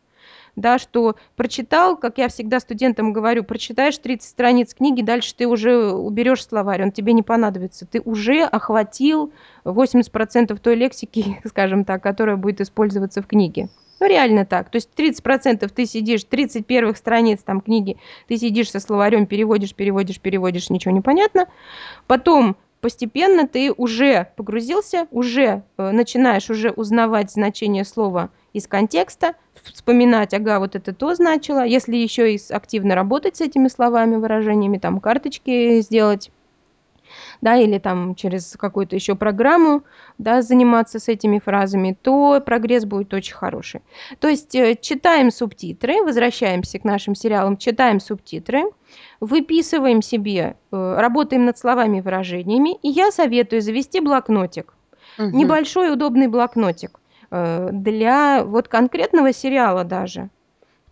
Да, 0.56 0.78
что 0.78 1.16
прочитал, 1.34 1.96
как 1.96 2.18
я 2.18 2.28
всегда 2.28 2.60
студентам 2.60 3.12
говорю, 3.12 3.42
прочитаешь 3.42 3.98
30 3.98 4.28
страниц 4.28 4.72
книги, 4.72 5.02
дальше 5.02 5.34
ты 5.34 5.48
уже 5.48 5.92
уберешь 5.92 6.46
словарь, 6.46 6.84
он 6.84 6.92
тебе 6.92 7.12
не 7.12 7.22
понадобится. 7.22 7.86
Ты 7.86 8.00
уже 8.00 8.44
охватил 8.44 9.32
80% 9.64 10.56
той 10.60 10.76
лексики, 10.76 11.40
скажем 11.44 11.84
так, 11.84 12.02
которая 12.02 12.36
будет 12.36 12.60
использоваться 12.60 13.20
в 13.20 13.26
книге. 13.26 13.68
Ну, 14.00 14.08
реально 14.08 14.44
так. 14.44 14.70
То 14.70 14.76
есть 14.76 14.90
30% 14.96 15.68
ты 15.68 15.86
сидишь, 15.86 16.24
30 16.24 16.66
первых 16.66 16.96
страниц 16.96 17.40
там 17.44 17.60
книги, 17.60 17.96
ты 18.28 18.36
сидишь 18.36 18.70
со 18.70 18.80
словарем, 18.80 19.26
переводишь, 19.26 19.74
переводишь, 19.74 20.20
переводишь, 20.20 20.70
ничего 20.70 20.92
не 20.92 21.00
понятно. 21.00 21.46
Потом 22.06 22.56
постепенно 22.80 23.48
ты 23.48 23.72
уже 23.72 24.28
погрузился, 24.36 25.06
уже 25.10 25.62
э, 25.78 25.90
начинаешь 25.90 26.50
уже 26.50 26.70
узнавать 26.70 27.30
значение 27.30 27.84
слова 27.84 28.30
из 28.52 28.66
контекста, 28.66 29.36
вспоминать, 29.72 30.34
ага, 30.34 30.58
вот 30.58 30.76
это 30.76 30.92
то 30.92 31.14
значило. 31.14 31.64
Если 31.64 31.96
еще 31.96 32.34
и 32.34 32.40
активно 32.50 32.94
работать 32.94 33.36
с 33.36 33.40
этими 33.40 33.68
словами, 33.68 34.16
выражениями, 34.16 34.76
там 34.76 35.00
карточки 35.00 35.80
сделать, 35.80 36.30
да, 37.40 37.56
или 37.56 37.78
там 37.78 38.14
через 38.14 38.56
какую-то 38.58 38.96
еще 38.96 39.14
программу, 39.14 39.82
да, 40.18 40.42
заниматься 40.42 40.98
с 40.98 41.08
этими 41.08 41.38
фразами, 41.38 41.96
то 42.00 42.40
прогресс 42.44 42.84
будет 42.84 43.12
очень 43.14 43.34
хороший. 43.34 43.80
То 44.18 44.28
есть 44.28 44.54
э, 44.54 44.76
читаем 44.80 45.30
субтитры, 45.30 46.02
возвращаемся 46.02 46.78
к 46.78 46.84
нашим 46.84 47.14
сериалам, 47.14 47.56
читаем 47.56 48.00
субтитры, 48.00 48.64
выписываем 49.20 50.02
себе, 50.02 50.56
э, 50.72 50.96
работаем 50.98 51.44
над 51.44 51.58
словами 51.58 51.98
и 51.98 52.00
выражениями, 52.00 52.76
и 52.82 52.88
я 52.88 53.10
советую 53.10 53.62
завести 53.62 54.00
блокнотик, 54.00 54.74
угу. 55.18 55.28
небольшой 55.28 55.92
удобный 55.92 56.28
блокнотик 56.28 57.00
э, 57.30 57.70
для 57.72 58.44
вот 58.44 58.68
конкретного 58.68 59.32
сериала 59.32 59.84
даже. 59.84 60.30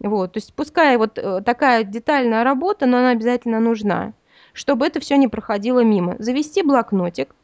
Вот, 0.00 0.32
то 0.32 0.38
есть 0.38 0.52
пускай 0.54 0.96
вот 0.96 1.16
такая 1.44 1.84
детальная 1.84 2.42
работа, 2.42 2.86
но 2.86 2.98
она 2.98 3.10
обязательно 3.10 3.60
нужна 3.60 4.14
чтобы 4.52 4.86
это 4.86 5.00
все 5.00 5.16
не 5.16 5.28
проходило 5.28 5.80
мимо. 5.80 6.16
Завести 6.18 6.62
блокнотик 6.62 7.34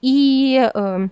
и 0.00 0.70
э, 0.72 1.08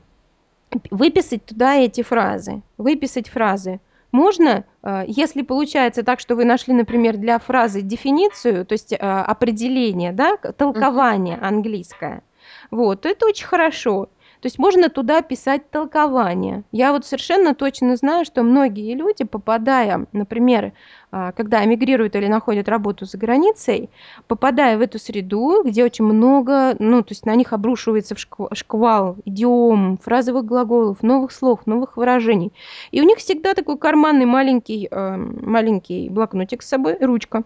выписать 0.90 1.44
туда 1.44 1.76
эти 1.76 2.02
фразы. 2.02 2.62
Выписать 2.78 3.28
фразы. 3.28 3.80
Можно, 4.12 4.64
э, 4.82 5.04
если 5.06 5.42
получается 5.42 6.02
так, 6.02 6.20
что 6.20 6.36
вы 6.36 6.44
нашли, 6.44 6.72
например, 6.72 7.16
для 7.16 7.38
фразы 7.38 7.82
дефиницию, 7.82 8.64
то 8.64 8.72
есть 8.74 8.92
э, 8.92 8.96
определение, 8.96 10.12
да, 10.12 10.36
толкование 10.36 11.36
английское, 11.36 12.22
вот, 12.70 13.06
это 13.06 13.26
очень 13.26 13.46
хорошо. 13.46 14.08
То 14.44 14.48
есть 14.48 14.58
можно 14.58 14.90
туда 14.90 15.22
писать 15.22 15.70
толкование. 15.70 16.64
Я 16.70 16.92
вот 16.92 17.06
совершенно 17.06 17.54
точно 17.54 17.96
знаю, 17.96 18.26
что 18.26 18.42
многие 18.42 18.94
люди, 18.94 19.24
попадая, 19.24 20.06
например, 20.12 20.74
а, 21.10 21.32
когда 21.32 21.64
эмигрируют 21.64 22.14
или 22.14 22.26
находят 22.26 22.68
работу 22.68 23.06
за 23.06 23.16
границей, 23.16 23.88
попадая 24.28 24.76
в 24.76 24.82
эту 24.82 24.98
среду, 24.98 25.62
где 25.64 25.82
очень 25.82 26.04
много, 26.04 26.76
ну, 26.78 27.00
то 27.00 27.12
есть 27.12 27.24
на 27.24 27.34
них 27.34 27.54
обрушивается 27.54 28.16
шквал 28.18 29.16
идиом, 29.24 29.96
фразовых 29.96 30.44
глаголов, 30.44 31.02
новых 31.02 31.32
слов, 31.32 31.60
новых 31.64 31.96
выражений. 31.96 32.52
И 32.90 33.00
у 33.00 33.04
них 33.04 33.20
всегда 33.20 33.54
такой 33.54 33.78
карманный 33.78 34.26
маленький, 34.26 34.88
а, 34.90 35.16
маленький 35.16 36.10
блокнотик 36.10 36.62
с 36.62 36.68
собой, 36.68 36.98
ручка. 37.00 37.44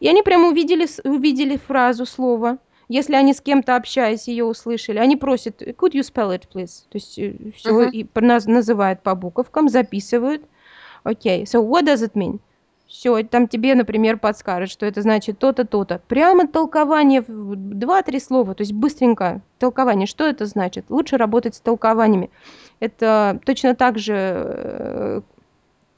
И 0.00 0.08
они 0.08 0.22
прямо 0.22 0.48
увидели, 0.48 0.86
увидели 1.06 1.58
фразу, 1.58 2.06
слово– 2.06 2.56
если 2.88 3.14
они 3.14 3.32
с 3.32 3.40
кем-то 3.40 3.76
общаясь 3.76 4.28
ее 4.28 4.44
услышали, 4.44 4.98
они 4.98 5.16
просят 5.16 5.62
could 5.62 5.92
you 5.92 6.02
spell 6.02 6.34
it 6.36 6.42
please? 6.52 6.84
То 6.90 6.98
есть 6.98 7.18
э, 7.18 7.34
все 7.56 7.84
uh-huh. 7.84 7.90
и 7.90 8.50
называют 8.50 9.02
по 9.02 9.14
буковкам, 9.14 9.68
записывают. 9.68 10.42
Окей, 11.02 11.42
okay. 11.42 11.44
so 11.44 11.66
what 11.66 11.84
does 11.84 12.02
it 12.02 12.12
mean? 12.14 12.40
Все, 12.86 13.22
там 13.24 13.48
тебе, 13.48 13.74
например, 13.74 14.18
подскажет, 14.18 14.70
что 14.70 14.86
это 14.86 15.02
значит 15.02 15.38
то-то, 15.38 15.64
то-то. 15.64 16.00
Прямо 16.06 16.46
толкование 16.46 17.22
в 17.22 17.56
два-три 17.56 18.20
слова, 18.20 18.54
то 18.54 18.60
есть 18.60 18.72
быстренько 18.72 19.40
толкование. 19.58 20.06
Что 20.06 20.24
это 20.24 20.46
значит? 20.46 20.84
Лучше 20.90 21.16
работать 21.16 21.54
с 21.54 21.60
толкованиями. 21.60 22.30
Это 22.80 23.40
точно 23.44 23.74
так 23.74 23.98
же 23.98 24.14
э, 24.14 25.20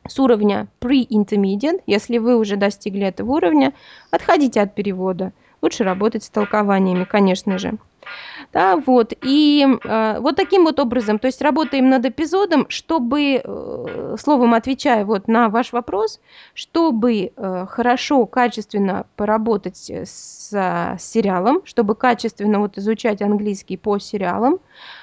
с 0.08 0.18
уровня 0.18 0.68
pre-intermediate. 0.80 1.82
Если 1.86 2.18
вы 2.18 2.36
уже 2.36 2.56
достигли 2.56 3.06
этого 3.06 3.32
уровня, 3.32 3.74
отходите 4.10 4.60
от 4.60 4.74
перевода 4.74 5.32
лучше 5.62 5.84
работать 5.84 6.24
с 6.24 6.30
толкованиями, 6.30 7.04
конечно 7.04 7.58
же. 7.58 7.78
Да, 8.52 8.76
вот. 8.76 9.12
И 9.22 9.66
э, 9.66 10.18
вот 10.20 10.36
таким 10.36 10.64
вот 10.64 10.78
образом, 10.78 11.18
то 11.18 11.26
есть 11.26 11.42
работаем 11.42 11.88
над 11.88 12.04
эпизодом, 12.06 12.66
чтобы, 12.68 13.40
э, 13.42 14.16
словом 14.18 14.54
отвечая 14.54 15.04
вот 15.04 15.28
на 15.28 15.48
ваш 15.48 15.72
вопрос, 15.72 16.20
чтобы 16.54 17.32
э, 17.36 17.66
хорошо, 17.68 18.26
качественно 18.26 19.06
поработать 19.16 19.90
с, 19.90 20.50
с 20.52 20.96
сериалом, 20.98 21.62
чтобы 21.64 21.94
качественно 21.94 22.60
вот 22.60 22.78
изучать 22.78 23.22
английский 23.22 23.76
по 23.76 23.98
сериалам, 23.98 24.58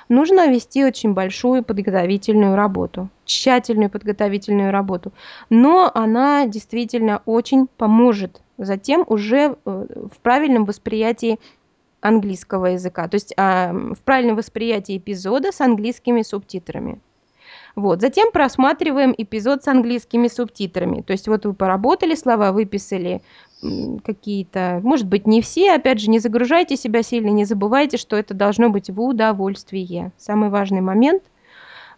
нужно 0.09 0.47
вести 0.47 0.83
очень 0.85 1.13
большую 1.13 1.63
подготовительную 1.63 2.55
работу, 2.55 3.09
тщательную 3.25 3.89
подготовительную 3.89 4.71
работу. 4.71 5.11
Но 5.49 5.91
она 5.93 6.45
действительно 6.45 7.21
очень 7.25 7.67
поможет 7.67 8.42
затем 8.57 9.03
уже 9.07 9.55
э, 9.65 9.85
в 10.11 10.17
правильном 10.21 10.65
восприятии 10.65 11.39
английского 12.01 12.67
языка, 12.67 13.07
то 13.07 13.15
есть 13.15 13.33
а, 13.37 13.71
в 13.71 13.99
правильном 14.03 14.35
восприятии 14.35 14.97
эпизода 14.97 15.51
с 15.51 15.61
английскими 15.61 16.21
субтитрами. 16.21 16.99
Вот. 17.75 18.01
Затем 18.01 18.31
просматриваем 18.31 19.15
эпизод 19.17 19.63
с 19.63 19.67
английскими 19.67 20.27
субтитрами. 20.27 21.01
То 21.01 21.13
есть 21.13 21.27
вот 21.27 21.45
вы 21.45 21.53
поработали 21.53 22.13
слова, 22.13 22.51
выписали 22.51 23.21
какие-то, 24.03 24.79
может 24.83 25.07
быть, 25.07 25.25
не 25.25 25.41
все, 25.41 25.73
опять 25.73 25.99
же, 25.99 26.09
не 26.09 26.19
загружайте 26.19 26.75
себя 26.75 27.01
сильно, 27.01 27.29
не 27.29 27.45
забывайте, 27.45 27.97
что 27.97 28.15
это 28.15 28.33
должно 28.33 28.69
быть 28.69 28.89
в 28.89 29.01
удовольствие. 29.01 30.11
Самый 30.17 30.49
важный 30.49 30.81
момент. 30.81 31.23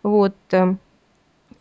Вот. 0.04 0.36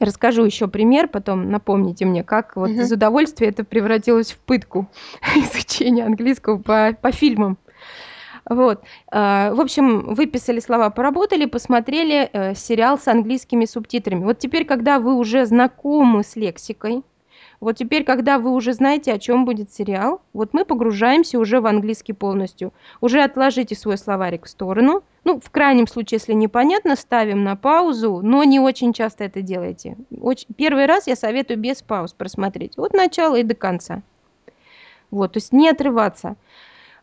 Расскажу 0.00 0.44
еще 0.44 0.68
пример, 0.68 1.08
потом 1.08 1.50
напомните 1.50 2.04
мне, 2.04 2.22
как 2.24 2.56
вот 2.56 2.70
uh-huh. 2.70 2.82
из 2.82 2.92
удовольствия 2.92 3.48
это 3.48 3.64
превратилось 3.64 4.32
в 4.32 4.38
пытку 4.38 4.88
изучения 5.36 6.04
английского 6.04 6.58
по, 6.58 6.96
по 7.00 7.12
фильмам. 7.12 7.58
Вот. 8.48 8.82
А, 9.10 9.52
в 9.54 9.60
общем, 9.60 10.14
выписали 10.14 10.60
слова, 10.60 10.90
поработали, 10.90 11.46
посмотрели 11.46 12.28
э, 12.30 12.54
сериал 12.54 12.98
с 12.98 13.08
английскими 13.08 13.64
субтитрами. 13.64 14.24
Вот 14.24 14.38
теперь, 14.38 14.66
когда 14.66 14.98
вы 14.98 15.14
уже 15.14 15.46
знакомы 15.46 16.22
с 16.22 16.36
лексикой, 16.36 17.02
вот 17.64 17.78
теперь, 17.78 18.04
когда 18.04 18.38
вы 18.38 18.50
уже 18.50 18.74
знаете, 18.74 19.10
о 19.10 19.18
чем 19.18 19.46
будет 19.46 19.72
сериал, 19.72 20.20
вот 20.34 20.52
мы 20.52 20.66
погружаемся 20.66 21.38
уже 21.38 21.62
в 21.62 21.66
английский 21.66 22.12
полностью. 22.12 22.74
Уже 23.00 23.22
отложите 23.22 23.74
свой 23.74 23.96
словарик 23.96 24.44
в 24.44 24.50
сторону. 24.50 25.02
Ну, 25.24 25.40
в 25.40 25.50
крайнем 25.50 25.86
случае, 25.86 26.18
если 26.20 26.34
непонятно, 26.34 26.94
ставим 26.94 27.42
на 27.42 27.56
паузу, 27.56 28.20
но 28.22 28.44
не 28.44 28.60
очень 28.60 28.92
часто 28.92 29.24
это 29.24 29.40
делайте. 29.40 29.96
Очень... 30.20 30.48
Первый 30.54 30.84
раз 30.84 31.06
я 31.06 31.16
советую 31.16 31.58
без 31.58 31.80
пауз 31.80 32.12
просмотреть. 32.12 32.76
От 32.76 32.92
начала 32.92 33.36
и 33.36 33.42
до 33.42 33.54
конца. 33.54 34.02
Вот, 35.10 35.32
то 35.32 35.38
есть 35.38 35.54
не 35.54 35.70
отрываться. 35.70 36.36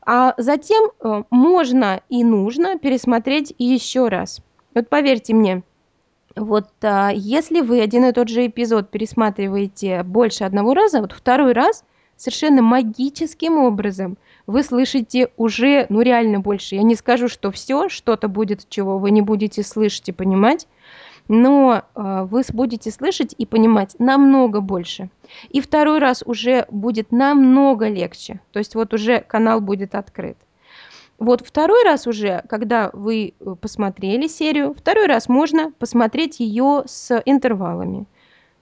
А 0.06 0.36
затем 0.38 0.92
э, 1.00 1.24
можно 1.32 2.02
и 2.10 2.24
нужно 2.24 2.78
пересмотреть 2.78 3.52
еще 3.58 4.10
раз. 4.10 4.42
Вот 4.76 4.90
поверьте 4.90 5.34
мне, 5.34 5.64
Вот 6.36 6.70
а, 6.82 7.12
если 7.14 7.62
вы 7.62 7.82
один 7.82 8.06
и 8.06 8.12
тот 8.12 8.30
же 8.30 8.48
эпизод 8.48 8.90
пересматриваете 8.90 10.04
больше 10.04 10.44
одного 10.44 10.74
раза, 10.74 11.02
вот 11.02 11.12
второй 11.12 11.54
раз 11.54 11.84
совершенно 12.16 12.62
магическим 12.62 13.58
образом 13.58 14.18
вы 14.48 14.64
слышите 14.64 15.30
уже, 15.38 15.86
ну 15.90 16.02
реально 16.02 16.40
больше. 16.40 16.76
Я 16.76 16.84
не 16.84 16.96
скажу, 16.96 17.28
что 17.28 17.52
все, 17.52 17.90
что-то 17.90 18.28
будет, 18.28 18.68
чего 18.70 18.98
вы 18.98 19.12
не 19.12 19.22
будете 19.22 19.64
слышать 19.64 20.10
и 20.10 20.12
понимать, 20.12 20.68
но 21.28 21.84
э, 21.96 22.28
вы 22.30 22.44
будете 22.54 22.92
слышать 22.92 23.34
и 23.38 23.46
понимать 23.46 23.96
намного 24.00 24.62
больше. 24.62 25.10
И 25.50 25.62
второй 25.62 26.00
раз 26.00 26.24
уже 26.26 26.66
будет 26.70 27.12
намного 27.12 27.88
легче. 27.88 28.40
То 28.52 28.60
есть 28.60 28.76
вот 28.76 28.94
уже 28.94 29.22
канал 29.22 29.62
будет 29.62 29.96
открыт. 29.96 30.38
Вот 31.22 31.46
второй 31.46 31.84
раз 31.84 32.08
уже, 32.08 32.44
когда 32.50 32.90
вы 32.94 33.36
э, 33.40 33.56
посмотрели 33.62 34.26
серию, 34.26 34.74
второй 34.74 35.06
раз 35.06 35.30
можно 35.30 35.72
посмотреть 35.72 36.40
ее 36.40 36.82
с 36.88 37.22
интервалами. 37.26 38.08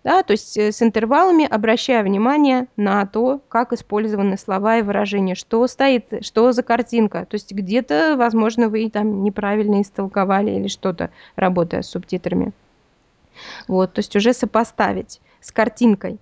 Да, 0.04 0.24
то 0.24 0.32
есть 0.32 0.58
э, 0.58 0.74
с 0.74 0.82
интервалами, 0.82 1.48
обращая 1.50 2.04
внимание 2.04 2.68
на 2.76 3.06
то, 3.06 3.40
как 3.48 3.72
использованы 3.72 4.38
слова 4.38 4.78
и 4.78 4.82
выражения, 4.82 5.36
что 5.36 5.66
стоит, 5.68 6.14
что 6.20 6.52
за 6.52 6.62
картинка. 6.62 7.26
То 7.30 7.36
есть 7.36 7.54
где-то, 7.54 8.16
возможно, 8.18 8.68
вы 8.68 8.90
там 8.90 9.24
неправильно 9.24 9.82
истолковали 9.82 10.52
или 10.52 10.68
что-то, 10.68 11.12
работая 11.38 11.82
с 11.82 11.90
субтитрами. 11.90 12.52
Вот, 13.70 13.94
то 13.94 14.00
есть 14.00 14.18
уже 14.18 14.34
сопоставить 14.34 15.22
с 15.40 15.54
картинкой. 15.54 16.20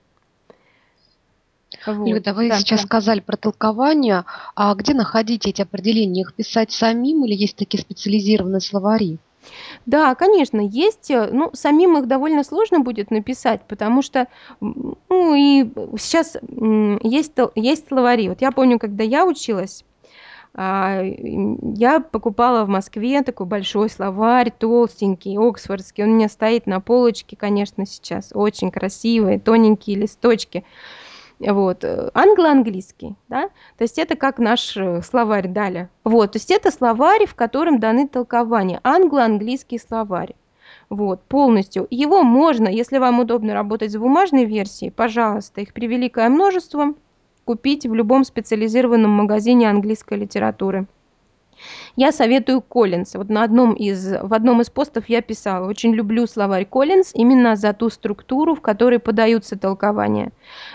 Вот. 1.94 2.08
Люда, 2.08 2.34
вы 2.34 2.50
да, 2.50 2.58
сейчас 2.60 2.82
да. 2.82 2.88
сказали 2.88 3.20
про 3.20 3.38
толкование. 3.38 4.25
А 4.56 4.74
где 4.75 4.94
находить 4.94 5.46
эти 5.46 5.62
определения? 5.62 6.22
Их 6.22 6.34
писать 6.34 6.72
самим 6.72 7.25
или 7.25 7.34
есть 7.34 7.56
такие 7.56 7.82
специализированные 7.82 8.62
словари? 8.62 9.17
Да, 9.86 10.13
конечно, 10.15 10.60
есть. 10.60 11.10
Э, 11.12 11.29
ну, 11.32 11.51
самим 11.53 11.98
их 11.98 12.08
довольно 12.08 12.44
сложно 12.44 12.79
будет 12.79 13.12
написать, 13.12 13.62
потому 13.67 14.01
что, 14.01 14.27
ну, 14.60 15.36
и 15.36 15.70
сейчас 15.98 16.36
есть, 17.03 17.34
есть 17.56 17.88
словари. 17.88 18.29
Вот 18.29 18.41
я 18.41 18.51
помню, 18.51 18.79
когда 18.79 19.03
я 19.03 19.25
училась, 19.25 19.84
а, 20.60 21.03
я 21.03 22.00
покупала 22.00 22.65
в 22.65 22.70
Москве 22.70 23.22
такой 23.22 23.46
большой 23.46 23.89
словарь, 23.89 24.51
толстенький, 24.51 25.38
оксфордский. 25.38 26.03
Он 26.03 26.12
у 26.12 26.15
меня 26.15 26.29
стоит 26.29 26.65
на 26.65 26.82
полочке, 26.82 27.36
конечно, 27.36 27.86
сейчас. 27.86 28.32
Очень 28.34 28.72
красивые, 28.72 29.39
тоненькие 29.39 29.98
листочки. 29.98 30.63
Вот. 31.39 31.84
Э, 31.84 32.10
англо-английский, 32.13 33.15
да, 33.27 33.50
то 33.77 33.84
есть 33.84 34.00
это 34.00 34.15
как 34.15 34.39
наш 34.39 34.75
э, 34.75 35.01
словарь 35.03 35.48
Даля. 35.48 35.89
Вот, 36.03 36.32
то 36.32 36.38
есть 36.38 36.50
это 36.50 36.72
словарь, 36.72 37.25
в 37.27 37.36
котором 37.36 37.79
даны 37.79 38.08
толкования, 38.08 38.79
англо-английский 38.84 39.77
словарь. 39.77 40.36
Вот, 40.89 41.22
полностью. 41.24 41.86
Его 41.89 42.24
можно, 42.24 42.67
если 42.67 42.98
вам 42.98 43.20
удобно 43.20 43.53
работать 43.53 43.91
с 43.91 43.98
бумажной 43.98 44.46
версией, 44.46 44.91
пожалуйста, 44.91 45.62
их 45.62 45.74
превеликое 45.74 46.29
множество, 46.29 46.94
купить 47.46 47.86
в 47.86 47.94
любом 47.94 48.24
специализированном 48.24 49.12
магазине 49.12 49.70
английской 49.70 50.17
литературы. 50.17 50.88
Я 51.95 52.12
советую 52.12 52.62
Коллинз. 52.62 53.15
Вот 53.15 53.29
на 53.29 53.43
одном 53.43 53.74
из, 53.74 54.13
в 54.21 54.33
одном 54.33 54.62
из 54.62 54.69
постов 54.69 55.09
я 55.09 55.21
писала, 55.21 55.67
очень 55.67 55.93
люблю 55.93 56.27
словарь 56.27 56.65
Коллинз 56.65 57.12
именно 57.13 57.55
за 57.55 57.74
ту 57.74 57.89
структуру, 57.89 58.55
в 58.55 58.62
которой 58.62 59.00
подаются 59.00 59.57
толкования. 59.57 60.31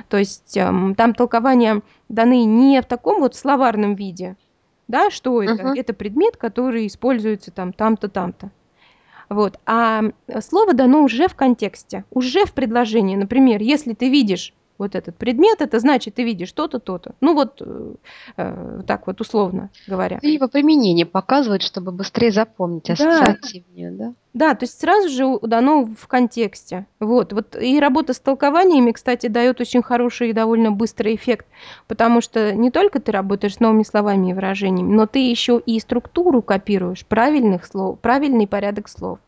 То 0.09 0.17
есть 0.17 0.57
эм, 0.57 0.95
там 0.95 1.15
толкования 1.15 1.83
даны 2.09 2.45
не 2.45 2.81
в 2.81 2.87
таком 2.87 3.21
вот 3.21 3.35
словарном 3.35 3.95
виде, 3.95 4.37
да, 4.89 5.11
что 5.11 5.43
это? 5.43 5.63
Uh-huh. 5.63 5.75
Это 5.75 5.95
предмет, 5.95 6.37
который 6.37 6.87
используется 6.87 7.51
там, 7.51 7.73
там-то, 7.73 8.09
там-то. 8.09 8.51
Вот. 9.29 9.59
А 9.65 10.03
слово 10.41 10.75
дано 10.75 11.03
уже 11.03 11.29
в 11.29 11.35
контексте, 11.35 12.05
уже 12.11 12.45
в 12.45 12.53
предложении. 12.53 13.17
Например, 13.17 13.63
если 13.63 13.95
ты 13.95 14.11
видишь 14.11 14.53
вот 14.83 14.95
этот 14.95 15.17
предмет, 15.17 15.61
это 15.61 15.79
значит, 15.79 16.15
ты 16.15 16.25
видишь 16.25 16.53
то-то, 16.53 16.79
то-то. 16.79 17.15
Ну 17.21 17.35
вот 17.35 17.61
э, 17.61 17.95
э 18.37 18.83
так 18.87 19.07
вот 19.07 19.21
условно 19.21 19.71
говоря. 19.87 20.19
И 20.23 20.31
его 20.31 20.49
применение 20.49 21.07
показывает, 21.07 21.63
чтобы 21.63 21.93
быстрее 21.93 22.33
запомнить, 22.33 22.91
ассоциативнее, 22.91 23.91
да? 23.91 24.07
да? 24.07 24.15
Да, 24.35 24.55
то 24.55 24.65
есть 24.65 24.81
сразу 24.81 25.09
же 25.11 25.39
дано 25.43 25.85
в 25.85 26.09
контексте. 26.09 26.87
Вот, 27.01 27.35
вот 27.35 27.55
и 27.55 27.79
работа 27.79 28.15
с 28.15 28.19
толкованиями, 28.19 28.93
кстати, 28.93 29.27
дает 29.27 29.61
очень 29.61 29.83
хороший 29.83 30.31
и 30.31 30.33
довольно 30.33 30.73
быстрый 30.73 31.15
эффект, 31.15 31.47
потому 31.87 32.23
что 32.23 32.55
не 32.55 32.71
только 32.71 32.99
ты 32.99 33.13
работаешь 33.13 33.57
с 33.57 33.61
новыми 33.61 33.83
словами 33.83 34.31
и 34.31 34.33
выражениями, 34.33 34.91
но 34.91 35.07
ты 35.07 35.19
еще 35.19 35.61
и 35.65 35.79
структуру 35.81 36.41
копируешь 36.41 37.05
правильных 37.05 37.67
слов, 37.67 37.99
правильный 38.01 38.47
порядок 38.47 38.89
слов. 38.89 39.19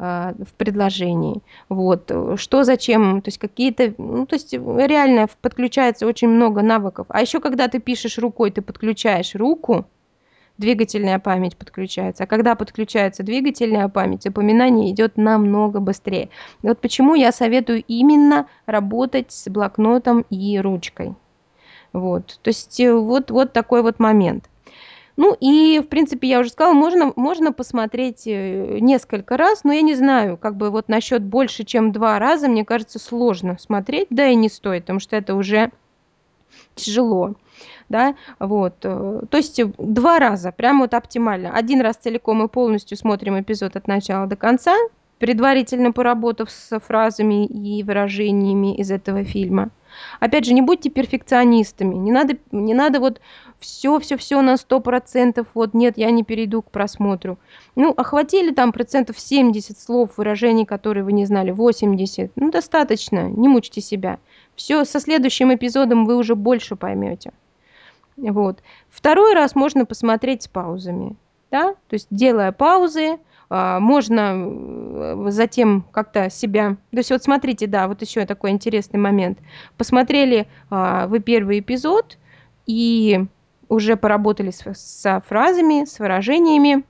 А, 0.00 0.32
в 0.38 0.54
предложении. 0.54 1.42
Вот. 1.68 2.12
Что, 2.36 2.62
зачем, 2.62 3.20
то 3.20 3.28
есть 3.28 3.38
какие-то, 3.38 3.94
ну, 3.98 4.26
то 4.26 4.36
есть 4.36 4.52
реально 4.52 5.28
подключается 5.42 6.06
очень 6.06 6.28
много 6.28 6.62
навыков. 6.62 7.06
А 7.08 7.20
еще 7.20 7.40
когда 7.40 7.66
ты 7.66 7.80
пишешь 7.80 8.16
рукой, 8.16 8.52
ты 8.52 8.62
подключаешь 8.62 9.34
руку, 9.34 9.86
двигательная 10.56 11.18
память 11.18 11.56
подключается. 11.56 12.24
А 12.24 12.26
когда 12.28 12.54
подключается 12.54 13.24
двигательная 13.24 13.88
память, 13.88 14.22
запоминание 14.22 14.92
идет 14.92 15.16
намного 15.16 15.80
быстрее. 15.80 16.28
И 16.62 16.68
вот 16.68 16.80
почему 16.80 17.16
я 17.16 17.32
советую 17.32 17.82
именно 17.88 18.46
работать 18.66 19.32
с 19.32 19.48
блокнотом 19.50 20.24
и 20.30 20.60
ручкой. 20.60 21.16
Вот. 21.92 22.38
То 22.42 22.48
есть 22.48 22.80
вот, 22.80 23.32
вот 23.32 23.52
такой 23.52 23.82
вот 23.82 23.98
момент. 23.98 24.48
Ну 25.18 25.36
и, 25.40 25.80
в 25.80 25.88
принципе, 25.88 26.28
я 26.28 26.38
уже 26.38 26.50
сказала, 26.50 26.74
можно, 26.74 27.12
можно 27.16 27.52
посмотреть 27.52 28.22
э, 28.28 28.78
несколько 28.78 29.36
раз, 29.36 29.64
но 29.64 29.72
я 29.72 29.82
не 29.82 29.96
знаю, 29.96 30.36
как 30.36 30.56
бы 30.56 30.70
вот 30.70 30.88
насчет 30.88 31.24
больше, 31.24 31.64
чем 31.64 31.90
два 31.90 32.20
раза, 32.20 32.46
мне 32.46 32.64
кажется, 32.64 33.00
сложно 33.00 33.56
смотреть, 33.58 34.06
да 34.10 34.28
и 34.28 34.36
не 34.36 34.48
стоит, 34.48 34.84
потому 34.84 35.00
что 35.00 35.16
это 35.16 35.34
уже 35.34 35.72
тяжело, 36.76 37.34
да, 37.88 38.14
вот, 38.38 38.74
э, 38.84 39.22
то 39.28 39.36
есть 39.36 39.60
два 39.76 40.20
раза, 40.20 40.52
прям 40.52 40.78
вот 40.78 40.94
оптимально, 40.94 41.52
один 41.52 41.80
раз 41.80 41.96
целиком 41.96 42.44
и 42.44 42.48
полностью 42.48 42.96
смотрим 42.96 43.40
эпизод 43.40 43.74
от 43.74 43.88
начала 43.88 44.28
до 44.28 44.36
конца, 44.36 44.76
предварительно 45.18 45.90
поработав 45.90 46.48
с 46.48 46.78
фразами 46.78 47.44
и 47.44 47.82
выражениями 47.82 48.76
из 48.76 48.92
этого 48.92 49.24
фильма. 49.24 49.70
Опять 50.20 50.44
же, 50.44 50.54
не 50.54 50.62
будьте 50.62 50.90
перфекционистами, 50.90 51.94
не 51.94 52.12
надо, 52.12 52.38
не 52.50 52.74
надо 52.74 53.00
вот 53.00 53.20
все, 53.60 53.98
все, 53.98 54.16
все 54.16 54.40
на 54.42 54.56
сто 54.56 54.80
процентов, 54.80 55.46
вот 55.54 55.74
нет, 55.74 55.98
я 55.98 56.10
не 56.10 56.22
перейду 56.22 56.62
к 56.62 56.70
просмотру. 56.70 57.38
Ну, 57.76 57.92
охватили 57.96 58.52
там 58.52 58.72
процентов 58.72 59.18
70 59.18 59.78
слов, 59.78 60.16
выражений, 60.16 60.64
которые 60.64 61.04
вы 61.04 61.12
не 61.12 61.26
знали, 61.26 61.50
80, 61.50 62.32
ну, 62.36 62.50
достаточно, 62.50 63.28
не 63.28 63.48
мучьте 63.48 63.80
себя. 63.80 64.18
Все, 64.54 64.84
со 64.84 65.00
следующим 65.00 65.54
эпизодом 65.54 66.06
вы 66.06 66.16
уже 66.16 66.34
больше 66.34 66.76
поймете. 66.76 67.32
Вот. 68.16 68.62
Второй 68.90 69.34
раз 69.34 69.54
можно 69.54 69.84
посмотреть 69.84 70.42
с 70.42 70.48
паузами, 70.48 71.16
да, 71.50 71.74
то 71.88 71.94
есть 71.94 72.08
делая 72.10 72.52
паузы, 72.52 73.18
можно 73.50 74.34
э, 74.36 75.26
затем 75.30 75.84
как-то 75.90 76.28
себя... 76.28 76.76
То 76.90 76.98
есть 76.98 77.10
вот 77.10 77.22
смотрите, 77.22 77.66
да, 77.66 77.88
вот 77.88 78.02
еще 78.02 78.26
такой 78.26 78.50
интересный 78.50 79.00
момент. 79.00 79.38
Посмотрели 79.76 80.48
а, 80.70 81.06
вы 81.06 81.20
первый 81.20 81.60
эпизод 81.60 82.18
и 82.66 83.24
уже 83.68 83.96
поработали 83.96 84.50
с, 84.50 84.74
со 84.74 85.22
фразами, 85.26 85.84
с 85.86 85.98
выражениями. 85.98 86.84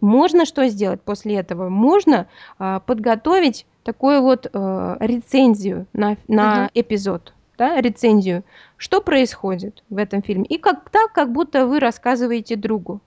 Можно 0.00 0.44
что 0.44 0.66
сделать 0.68 1.02
после 1.02 1.36
этого? 1.36 1.68
Можно 1.68 2.26
а, 2.58 2.80
подготовить 2.80 3.66
такую 3.84 4.22
вот 4.22 4.46
рецензию 4.46 5.86
на, 5.94 6.16
на 6.28 6.64
угу. 6.64 6.70
эпизод 6.74 7.32
да, 7.60 7.80
рецензию, 7.80 8.42
что 8.78 9.02
происходит 9.02 9.84
в 9.90 9.98
этом 9.98 10.22
фильме. 10.22 10.46
И 10.46 10.56
как 10.56 10.88
так, 10.88 11.12
как 11.12 11.30
будто 11.30 11.66
вы 11.66 11.78
рассказываете 11.78 12.56
другу. 12.56 13.02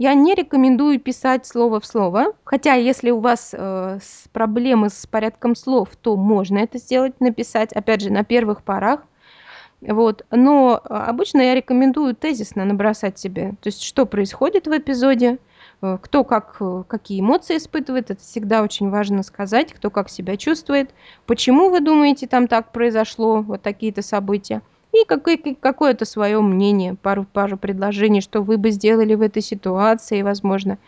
Я 0.00 0.14
не 0.14 0.36
рекомендую 0.36 1.00
писать 1.00 1.44
слово 1.44 1.80
в 1.80 1.84
слово, 1.84 2.26
хотя 2.44 2.74
если 2.74 3.10
у 3.10 3.18
вас 3.18 3.50
э, 3.52 3.98
проблемы 4.32 4.90
с 4.90 5.08
порядком 5.08 5.56
слов, 5.56 5.88
то 6.00 6.16
можно 6.16 6.58
это 6.58 6.78
сделать, 6.78 7.20
написать, 7.20 7.72
опять 7.72 8.02
же, 8.02 8.12
на 8.12 8.22
первых 8.22 8.62
порах. 8.62 9.00
Вот. 9.80 10.24
Но 10.30 10.80
э, 10.84 10.94
обычно 10.94 11.40
я 11.40 11.56
рекомендую 11.56 12.14
тезисно 12.14 12.64
набросать 12.64 13.18
себе, 13.18 13.54
то 13.60 13.66
есть 13.66 13.82
что 13.82 14.06
происходит 14.06 14.68
в 14.68 14.78
эпизоде, 14.78 15.38
э, 15.82 15.98
кто 16.00 16.22
как, 16.22 16.58
э, 16.60 16.84
какие 16.86 17.20
эмоции 17.20 17.56
испытывает, 17.56 18.12
это 18.12 18.22
всегда 18.22 18.62
очень 18.62 18.90
важно 18.90 19.24
сказать, 19.24 19.72
кто 19.72 19.90
как 19.90 20.10
себя 20.10 20.36
чувствует, 20.36 20.92
почему 21.26 21.70
вы 21.70 21.80
думаете, 21.80 22.28
там 22.28 22.46
так 22.46 22.70
произошло, 22.70 23.42
вот 23.42 23.62
такие-то 23.62 24.02
события 24.02 24.62
и 24.92 25.04
какое-то 25.04 26.04
свое 26.04 26.40
мнение, 26.40 26.94
пару, 26.94 27.24
пару 27.24 27.56
предложений, 27.56 28.22
что 28.22 28.42
вы 28.42 28.56
бы 28.56 28.70
сделали 28.70 29.14
в 29.14 29.22
этой 29.22 29.42
ситуации, 29.42 30.22
возможно, 30.22 30.78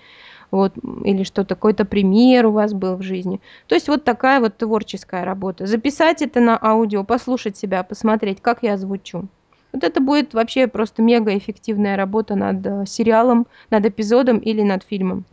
вот, 0.50 0.72
или 1.04 1.22
что-то, 1.22 1.54
какой-то 1.54 1.84
пример 1.84 2.46
у 2.46 2.52
вас 2.52 2.72
был 2.72 2.96
в 2.96 3.02
жизни. 3.02 3.40
То 3.68 3.74
есть 3.74 3.88
вот 3.88 4.04
такая 4.04 4.40
вот 4.40 4.56
творческая 4.56 5.24
работа. 5.24 5.66
Записать 5.66 6.22
это 6.22 6.40
на 6.40 6.58
аудио, 6.60 7.04
послушать 7.04 7.56
себя, 7.56 7.82
посмотреть, 7.82 8.40
как 8.40 8.62
я 8.62 8.76
звучу. 8.76 9.28
Вот 9.72 9.84
это 9.84 10.00
будет 10.00 10.34
вообще 10.34 10.66
просто 10.66 11.02
мега 11.02 11.36
эффективная 11.36 11.96
работа 11.96 12.34
над 12.34 12.66
э, 12.66 12.84
сериалом, 12.86 13.46
над 13.70 13.86
эпизодом 13.86 14.38
или 14.38 14.62
над 14.62 14.82
фильмом. 14.82 15.24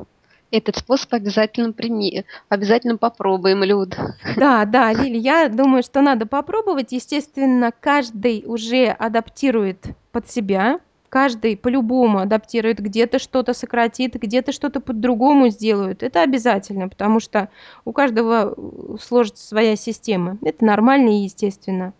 Этот 0.49 0.77
способ 0.77 1.13
обязательно 1.13 1.73
прими 1.73 2.23
обязательно 2.47 2.97
попробуем, 2.97 3.63
Люд. 3.63 3.97
Да, 4.38 4.63
да, 4.65 4.93
Лили, 4.93 5.17
я 5.17 5.49
думаю, 5.49 5.83
что 5.83 6.01
надо 6.01 6.25
попробовать. 6.25 6.93
Естественно, 6.93 7.73
каждый 7.77 8.43
уже 8.45 8.88
адаптирует 8.88 9.88
под 10.12 10.29
себя, 10.29 10.79
каждый 11.10 11.57
по-любому 11.57 12.19
адаптирует, 12.19 12.79
где-то 12.79 13.19
что-то 13.19 13.53
сократит, 13.53 14.15
где-то 14.15 14.53
что-то 14.53 14.79
по-другому 14.79 15.49
сделают. 15.49 16.01
Это 16.01 16.21
обязательно, 16.21 16.88
потому 16.88 17.19
что 17.19 17.49
у 17.83 17.91
каждого 17.91 18.55
сложится 19.01 19.45
своя 19.45 19.75
система. 19.75 20.38
Это 20.41 20.63
нормально 20.63 21.10
и 21.10 21.23
естественно. 21.23 21.93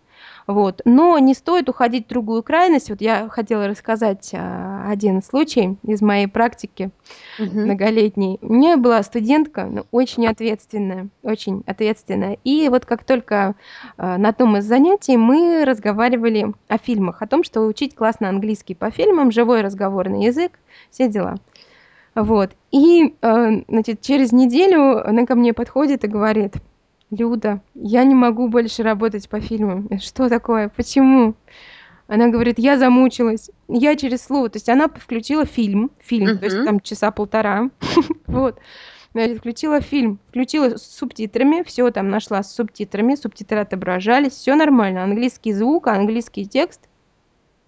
Вот. 0.48 0.80
Но 0.86 1.18
не 1.18 1.34
стоит 1.34 1.68
уходить 1.68 2.06
в 2.06 2.08
другую 2.08 2.42
крайность. 2.42 2.88
Вот 2.88 3.02
я 3.02 3.28
хотела 3.28 3.68
рассказать 3.68 4.30
а, 4.32 4.86
один 4.88 5.22
случай 5.22 5.76
из 5.82 6.00
моей 6.00 6.26
практики 6.26 6.90
угу. 7.38 7.60
многолетней. 7.60 8.38
У 8.40 8.54
меня 8.54 8.78
была 8.78 9.02
студентка, 9.02 9.68
ну, 9.70 9.84
очень 9.90 10.26
ответственная, 10.26 11.08
очень 11.22 11.62
ответственная. 11.66 12.38
И 12.44 12.70
вот 12.70 12.86
как 12.86 13.04
только 13.04 13.56
а, 13.98 14.16
на 14.16 14.30
одном 14.30 14.56
из 14.56 14.64
занятий 14.64 15.18
мы 15.18 15.66
разговаривали 15.66 16.54
о 16.66 16.78
фильмах, 16.78 17.20
о 17.20 17.26
том, 17.26 17.44
что 17.44 17.66
учить 17.66 17.94
классно 17.94 18.30
английский 18.30 18.74
по 18.74 18.90
фильмам, 18.90 19.30
живой 19.30 19.60
разговорный 19.60 20.24
язык, 20.24 20.52
все 20.90 21.10
дела. 21.10 21.36
Вот. 22.14 22.52
И, 22.70 23.14
а, 23.20 23.50
значит, 23.68 24.00
через 24.00 24.32
неделю 24.32 25.06
она 25.06 25.26
ко 25.26 25.34
мне 25.34 25.52
подходит 25.52 26.04
и 26.04 26.08
говорит, 26.08 26.54
Люда, 27.10 27.60
я 27.74 28.04
не 28.04 28.14
могу 28.14 28.48
больше 28.48 28.82
работать 28.82 29.28
по 29.28 29.40
фильмам. 29.40 29.88
Что 29.98 30.28
такое? 30.28 30.68
Почему? 30.68 31.34
Она 32.06 32.28
говорит, 32.28 32.58
я 32.58 32.78
замучилась. 32.78 33.50
Я 33.68 33.96
через 33.96 34.24
слово, 34.24 34.48
то 34.48 34.56
есть 34.56 34.68
она 34.68 34.88
включила 34.88 35.44
фильм, 35.44 35.90
фильм, 35.98 36.28
uh-huh. 36.28 36.38
то 36.38 36.44
есть 36.44 36.64
там 36.64 36.80
часа 36.80 37.10
полтора, 37.10 37.70
вот. 38.26 38.58
Включила 39.12 39.80
фильм, 39.80 40.18
включила 40.28 40.76
с 40.76 40.82
субтитрами, 40.82 41.62
все 41.62 41.90
там 41.90 42.08
нашла 42.08 42.42
с 42.42 42.54
субтитрами, 42.54 43.14
субтитры 43.14 43.58
отображались, 43.58 44.32
все 44.32 44.54
нормально, 44.54 45.02
английский 45.02 45.52
звук, 45.52 45.88
английский 45.88 46.46
текст. 46.46 46.88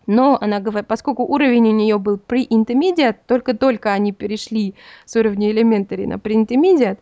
Но 0.07 0.39
она 0.41 0.61
говорит, 0.61 0.87
поскольку 0.87 1.25
уровень 1.25 1.69
у 1.69 1.73
нее 1.73 1.99
был 1.99 2.17
pre-intermediate, 2.17 3.17
только-только 3.27 3.93
они 3.93 4.13
перешли 4.13 4.75
с 5.05 5.17
уровня 5.17 5.51
elementary 5.53 6.07
на 6.07 6.15
pre-intermediate, 6.15 6.99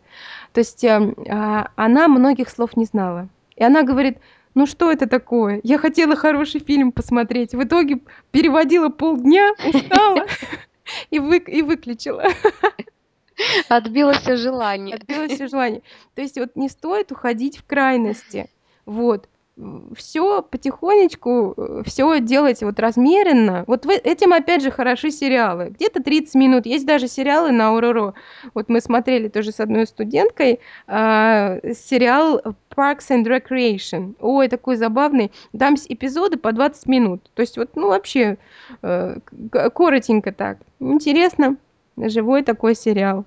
то 0.53 0.59
есть 0.59 0.83
э, 0.83 1.13
она 1.75 2.07
многих 2.07 2.49
слов 2.49 2.75
не 2.75 2.85
знала. 2.85 3.29
И 3.55 3.63
она 3.63 3.83
говорит, 3.83 4.17
ну 4.55 4.65
что 4.65 4.91
это 4.91 5.07
такое? 5.07 5.61
Я 5.63 5.77
хотела 5.77 6.15
хороший 6.15 6.59
фильм 6.59 6.91
посмотреть. 6.91 7.53
В 7.53 7.63
итоге 7.63 7.99
переводила 8.31 8.89
полдня, 8.89 9.53
устала 9.67 10.25
и, 11.09 11.19
вы, 11.19 11.37
и 11.37 11.61
выключила. 11.61 12.25
Отбило 13.69 14.13
все 14.13 14.35
желание. 14.35 14.95
Отбило 14.95 15.27
все 15.27 15.47
желание. 15.47 15.81
То 16.15 16.21
есть 16.21 16.37
вот 16.37 16.55
не 16.55 16.67
стоит 16.67 17.11
уходить 17.11 17.57
в 17.57 17.65
крайности. 17.65 18.49
Вот 18.85 19.29
все 19.95 20.41
потихонечку, 20.41 21.53
э, 21.57 21.81
все 21.85 22.19
делать 22.19 22.61
вот 22.61 22.79
размеренно. 22.79 23.63
Вот 23.67 23.85
этим, 23.85 24.33
опять 24.33 24.63
же, 24.63 24.71
хороши 24.71 25.11
сериалы. 25.11 25.69
Где-то 25.69 26.01
30 26.01 26.35
минут. 26.35 26.65
Есть 26.65 26.85
даже 26.85 27.07
сериалы 27.07 27.51
на 27.51 27.75
Ороро. 27.75 28.13
Вот 28.53 28.69
мы 28.69 28.81
смотрели 28.81 29.27
тоже 29.27 29.51
с 29.51 29.59
одной 29.59 29.85
студенткой 29.85 30.59
э, 30.87 31.73
сериал 31.73 32.41
Parks 32.75 33.09
and 33.09 33.25
Recreation. 33.25 34.15
Ой, 34.19 34.47
такой 34.47 34.77
забавный. 34.77 35.31
Там 35.57 35.75
эпизоды 35.75 36.37
по 36.37 36.51
20 36.51 36.85
минут. 36.87 37.29
То 37.33 37.41
есть 37.41 37.57
вот, 37.57 37.75
ну, 37.75 37.89
вообще 37.89 38.37
э, 38.81 39.17
коротенько 39.73 40.31
так. 40.31 40.59
Интересно. 40.79 41.57
Живой 41.97 42.43
такой 42.43 42.75
сериал. 42.75 43.25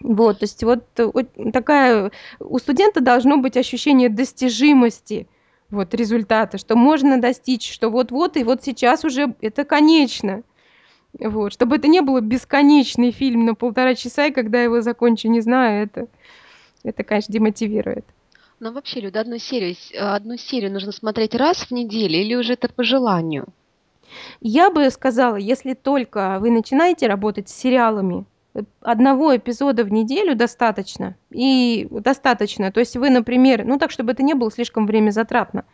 Вот, 0.00 0.40
то 0.40 0.44
есть 0.44 0.62
вот, 0.62 0.84
вот 0.98 1.28
такая 1.54 2.10
у 2.38 2.58
студента 2.58 3.00
должно 3.00 3.38
быть 3.38 3.56
ощущение 3.56 4.10
достижимости 4.10 5.26
вот 5.70 5.94
результата, 5.94 6.58
что 6.58 6.76
можно 6.76 7.20
достичь, 7.20 7.72
что 7.72 7.90
вот-вот 7.90 8.36
и 8.36 8.44
вот 8.44 8.62
сейчас 8.62 9.04
уже 9.04 9.34
это 9.40 9.64
конечно. 9.64 10.42
Вот, 11.18 11.52
чтобы 11.52 11.76
это 11.76 11.88
не 11.88 12.02
было 12.02 12.20
бесконечный 12.20 13.10
фильм 13.10 13.46
на 13.46 13.54
полтора 13.54 13.94
часа, 13.94 14.26
и 14.26 14.32
когда 14.32 14.62
его 14.62 14.82
закончу, 14.82 15.28
не 15.28 15.40
знаю, 15.40 15.84
это, 15.84 16.08
это 16.82 17.04
конечно, 17.04 17.32
демотивирует. 17.32 18.04
Но 18.60 18.72
вообще, 18.72 19.00
Люда, 19.00 19.20
одну 19.20 19.38
серию, 19.38 19.76
одну 19.98 20.36
серию 20.36 20.72
нужно 20.72 20.92
смотреть 20.92 21.34
раз 21.34 21.58
в 21.58 21.70
неделю 21.70 22.18
или 22.18 22.34
уже 22.34 22.54
это 22.54 22.68
по 22.68 22.84
желанию? 22.84 23.46
Я 24.40 24.70
бы 24.70 24.88
сказала, 24.90 25.36
если 25.36 25.74
только 25.74 26.38
вы 26.40 26.50
начинаете 26.50 27.06
работать 27.06 27.48
с 27.48 27.54
сериалами, 27.54 28.24
одного 28.80 29.36
эпизода 29.36 29.84
в 29.84 29.92
неделю 29.92 30.34
достаточно. 30.34 31.16
И 31.30 31.88
достаточно. 31.90 32.72
То 32.72 32.80
есть 32.80 32.96
вы, 32.96 33.10
например, 33.10 33.64
ну 33.64 33.78
так, 33.78 33.90
чтобы 33.90 34.12
это 34.12 34.22
не 34.22 34.34
было 34.34 34.50
слишком 34.50 34.86
время 34.86 35.10
затратно 35.10 35.64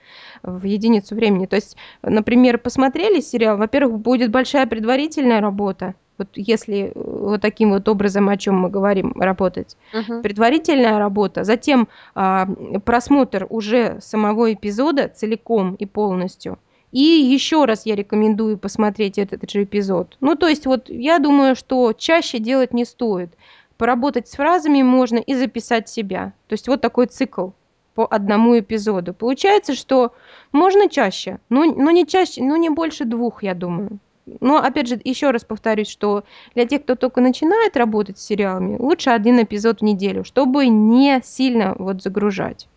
в 0.42 0.64
единицу 0.64 1.14
времени. 1.14 1.47
То 1.47 1.57
есть, 1.57 1.77
например, 2.03 2.59
посмотрели 2.59 3.21
сериал, 3.21 3.57
во-первых, 3.57 3.99
будет 4.01 4.31
большая 4.31 4.66
предварительная 4.66 5.40
работа, 5.40 5.95
вот 6.18 6.29
если 6.35 6.92
вот 6.95 7.40
таким 7.40 7.71
вот 7.71 7.88
образом, 7.88 8.29
о 8.29 8.37
чем 8.37 8.61
мы 8.61 8.71
говорим, 8.71 9.12
работать. 9.21 9.77
Uh-huh. 9.92 10.23
Предварительная 10.23 10.99
работа, 10.99 11.45
затем 11.45 11.88
а, 12.14 12.47
просмотр 12.85 13.47
уже 13.49 13.99
самого 14.01 14.53
эпизода 14.53 15.09
целиком 15.09 15.75
и 15.75 15.87
полностью– 15.87 16.59
и 16.92 17.00
еще 17.00 17.64
раз 17.64 17.87
я 17.87 17.96
рекомендую 17.96 18.59
посмотреть 18.59 19.18
этот 19.18 19.50
же 19.50 19.64
эпизод. 19.64 20.16
Ну, 20.20 20.37
то 20.37 20.46
есть 20.46 20.66
вот 20.66 20.90
я 20.90 21.18
думаю, 21.18 21.57
что 21.57 21.92
чаще 21.94 22.38
делать 22.38 22.74
не 22.74 22.85
стоит. 22.85 23.31
Поработать 23.78 24.28
с 24.28 24.33
фразами 24.33 24.83
можно 24.83 25.16
и 25.16 25.35
записать 25.35 25.88
себя. 25.88 26.35
То 26.46 26.52
есть 26.52 26.68
вот 26.68 26.83
такой 26.83 27.07
цикл 27.07 27.50
по 27.94 28.07
одному 28.07 28.59
эпизоду. 28.59 29.14
Получается, 29.14 29.74
что 29.74 30.12
можно 30.52 30.88
чаще, 30.88 31.40
но, 31.48 31.64
но 31.64 31.90
не 31.90 32.07
чаще, 32.07 32.42
но 32.42 32.57
не 32.57 32.68
больше 32.68 33.07
двух, 33.07 33.42
я 33.42 33.55
думаю. 33.55 33.98
Но 34.40 34.59
опять 34.59 34.87
же, 34.87 35.00
еще 35.02 35.31
раз 35.31 35.44
повторюсь, 35.44 35.88
что 35.88 36.24
для 36.55 36.64
тех, 36.66 36.85
кто 36.85 36.94
только 36.94 37.20
начинает 37.20 37.76
работать 37.76 38.18
с 38.18 38.24
сериалами, 38.24 38.76
лучше 38.78 39.11
один 39.11 39.42
эпизод 39.42 39.81
в 39.81 39.85
неделю, 39.85 40.24
чтобы 40.24 40.66
не 40.68 41.20
сильно 41.24 41.74
вот 41.78 42.02
загружать 42.02 42.68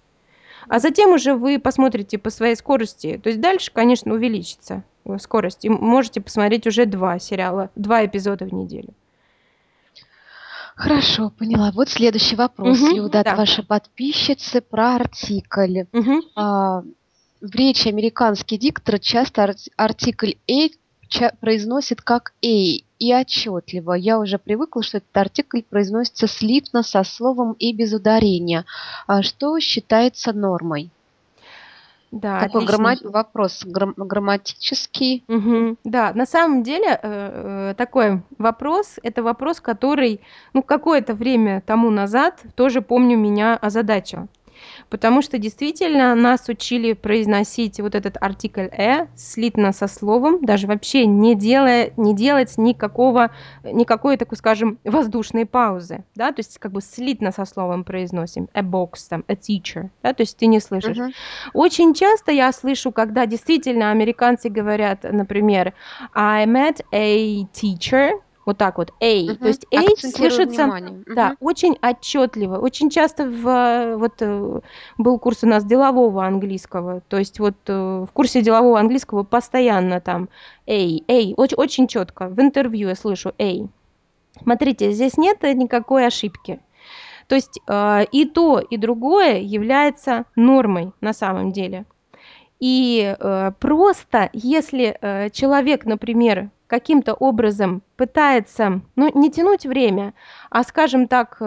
а 0.67 0.79
затем 0.79 1.11
уже 1.11 1.35
вы 1.35 1.59
посмотрите 1.59 2.17
по 2.17 2.29
своей 2.29 2.55
скорости. 2.55 3.19
То 3.23 3.29
есть 3.29 3.41
дальше, 3.41 3.71
конечно, 3.73 4.13
увеличится 4.13 4.83
скорость. 5.19 5.65
И 5.65 5.69
можете 5.69 6.21
посмотреть 6.21 6.67
уже 6.67 6.85
два 6.85 7.19
сериала, 7.19 7.69
два 7.75 8.05
эпизода 8.05 8.45
в 8.45 8.53
неделю. 8.53 8.93
Хорошо, 10.75 11.29
поняла. 11.29 11.71
Вот 11.71 11.89
следующий 11.89 12.35
вопрос, 12.35 12.81
угу, 12.81 12.95
Люда, 12.95 13.23
да. 13.23 13.31
от 13.31 13.37
вашей 13.37 13.63
подписчицы 13.63 14.59
про 14.59 14.95
артикль. 14.95 15.83
Угу. 15.93 16.21
А, 16.35 16.81
в 17.41 17.55
речи 17.55 17.87
американский 17.87 18.57
диктор 18.57 18.99
часто 18.99 19.55
артикль 19.77 20.33
«a» 20.49 21.29
произносит 21.39 22.01
как 22.01 22.33
«a» 22.43 22.83
и 22.99 23.13
отчетливо. 23.13 23.93
Я 23.93 24.19
уже 24.19 24.37
привыкла, 24.37 24.83
что 24.83 24.97
этот 24.97 25.15
артикль 25.17 25.61
произносится 25.61 26.27
слитно 26.27 26.83
со 26.83 27.03
словом 27.03 27.53
и 27.53 27.73
без 27.73 27.93
ударения. 27.93 28.65
А 29.07 29.21
что 29.23 29.59
считается 29.59 30.33
нормой? 30.33 30.89
Да, 32.11 32.39
Такой 32.39 32.65
грамма... 32.65 32.95
вопрос 33.03 33.63
грамм... 33.65 33.93
грамматический. 33.97 35.25
Угу. 35.27 35.77
Да, 35.83 36.13
на 36.13 36.25
самом 36.25 36.63
деле 36.63 36.87
э, 36.87 37.71
э, 37.71 37.73
такой 37.75 38.21
вопрос, 38.37 38.99
это 39.03 39.21
вопрос, 39.21 39.59
который, 39.59 40.21
ну, 40.53 40.63
какое-то 40.63 41.13
время 41.13 41.61
тому 41.65 41.89
назад 41.89 42.41
тоже 42.55 42.81
помню 42.81 43.17
меня 43.17 43.57
озадачил 43.57 44.29
потому 44.89 45.21
что 45.21 45.37
действительно 45.37 46.15
нас 46.15 46.47
учили 46.47 46.93
произносить 46.93 47.79
вот 47.79 47.95
этот 47.95 48.17
артикль 48.19 48.67
«э» 48.71 49.07
слитно 49.15 49.71
со 49.71 49.87
словом, 49.87 50.43
даже 50.43 50.67
вообще 50.67 51.05
не, 51.05 51.35
делая, 51.35 51.91
не 51.97 52.15
делать 52.15 52.57
никакого, 52.57 53.31
никакой, 53.63 54.17
такой, 54.17 54.37
скажем, 54.37 54.79
воздушной 54.83 55.45
паузы, 55.45 56.03
да, 56.15 56.31
то 56.31 56.39
есть 56.39 56.57
как 56.59 56.71
бы 56.71 56.81
слитно 56.81 57.31
со 57.31 57.45
словом 57.45 57.83
произносим 57.83 58.49
«a 58.53 58.61
box», 58.61 59.07
там, 59.09 59.23
«a 59.27 59.33
teacher», 59.33 59.89
да, 60.03 60.13
то 60.13 60.21
есть 60.21 60.37
ты 60.37 60.47
не 60.47 60.59
слышишь. 60.59 60.97
Uh-huh. 60.97 61.11
Очень 61.53 61.93
часто 61.93 62.31
я 62.31 62.51
слышу, 62.51 62.91
когда 62.91 63.25
действительно 63.25 63.91
американцы 63.91 64.49
говорят, 64.49 65.03
например, 65.03 65.73
I 66.13 66.45
met 66.45 66.83
a 66.91 67.43
teacher, 67.53 68.11
вот 68.45 68.57
так 68.57 68.77
вот, 68.77 68.93
A. 69.01 69.23
Угу. 69.23 69.35
То 69.35 69.47
есть 69.47 69.65
A 69.71 69.81
слышится, 69.97 70.67
да, 71.07 71.35
угу. 71.39 71.49
очень 71.49 71.77
отчетливо. 71.81 72.57
Очень 72.57 72.89
часто 72.89 73.25
в, 73.25 73.95
вот 73.97 74.13
э, 74.19 74.59
был 74.97 75.19
курс 75.19 75.43
у 75.43 75.47
нас 75.47 75.65
делового 75.65 76.25
английского, 76.25 77.01
то 77.07 77.17
есть 77.17 77.39
вот 77.39 77.55
э, 77.67 78.05
в 78.07 78.09
курсе 78.13 78.41
делового 78.41 78.79
английского 78.79 79.23
постоянно 79.23 79.99
там 79.99 80.29
A, 80.67 80.99
A, 81.07 81.33
очень, 81.35 81.57
очень 81.57 81.87
четко. 81.87 82.27
В 82.27 82.39
интервью 82.39 82.89
я 82.89 82.95
слышу 82.95 83.33
A. 83.39 83.67
Смотрите, 84.41 84.91
здесь 84.91 85.17
нет 85.17 85.41
никакой 85.43 86.05
ошибки. 86.05 86.59
То 87.27 87.35
есть 87.35 87.59
э, 87.67 88.05
и 88.11 88.25
то, 88.25 88.59
и 88.59 88.77
другое 88.77 89.39
является 89.39 90.25
нормой 90.35 90.91
на 91.01 91.13
самом 91.13 91.51
деле. 91.51 91.85
И 92.59 93.15
э, 93.17 93.51
просто, 93.59 94.29
если 94.33 94.97
э, 94.99 95.29
человек, 95.29 95.85
например, 95.85 96.49
каким-то 96.67 97.13
образом 97.13 97.81
пытается, 97.95 98.81
ну, 98.95 99.11
не 99.13 99.29
тянуть 99.29 99.65
время, 99.65 100.13
а, 100.49 100.63
скажем 100.63 101.07
так, 101.07 101.41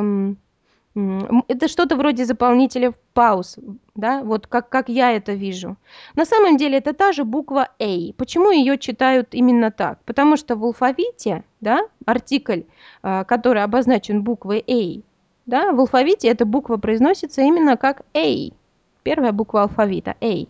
это 1.48 1.68
что-то 1.68 1.96
вроде 1.96 2.24
заполнителя 2.24 2.94
пауз, 3.14 3.56
да, 3.94 4.22
вот 4.22 4.46
как, 4.46 4.68
как 4.68 4.88
я 4.88 5.12
это 5.12 5.32
вижу. 5.32 5.76
На 6.14 6.24
самом 6.24 6.56
деле 6.56 6.78
это 6.78 6.92
та 6.92 7.12
же 7.12 7.24
буква 7.24 7.68
A. 7.78 8.12
Почему 8.16 8.50
ее 8.50 8.78
читают 8.78 9.28
именно 9.32 9.70
так? 9.70 9.98
Потому 10.04 10.36
что 10.36 10.56
в 10.56 10.64
алфавите, 10.64 11.44
да, 11.60 11.80
артикль, 12.04 12.62
э, 13.02 13.24
который 13.24 13.62
обозначен 13.62 14.22
буквой 14.22 14.64
A, 14.66 15.02
да, 15.46 15.72
в 15.72 15.80
алфавите 15.80 16.28
эта 16.28 16.44
буква 16.44 16.76
произносится 16.76 17.42
именно 17.42 17.76
как 17.76 18.02
A. 18.14 18.50
Первая 19.02 19.32
буква 19.32 19.62
алфавита 19.62 20.16
A. 20.20 20.46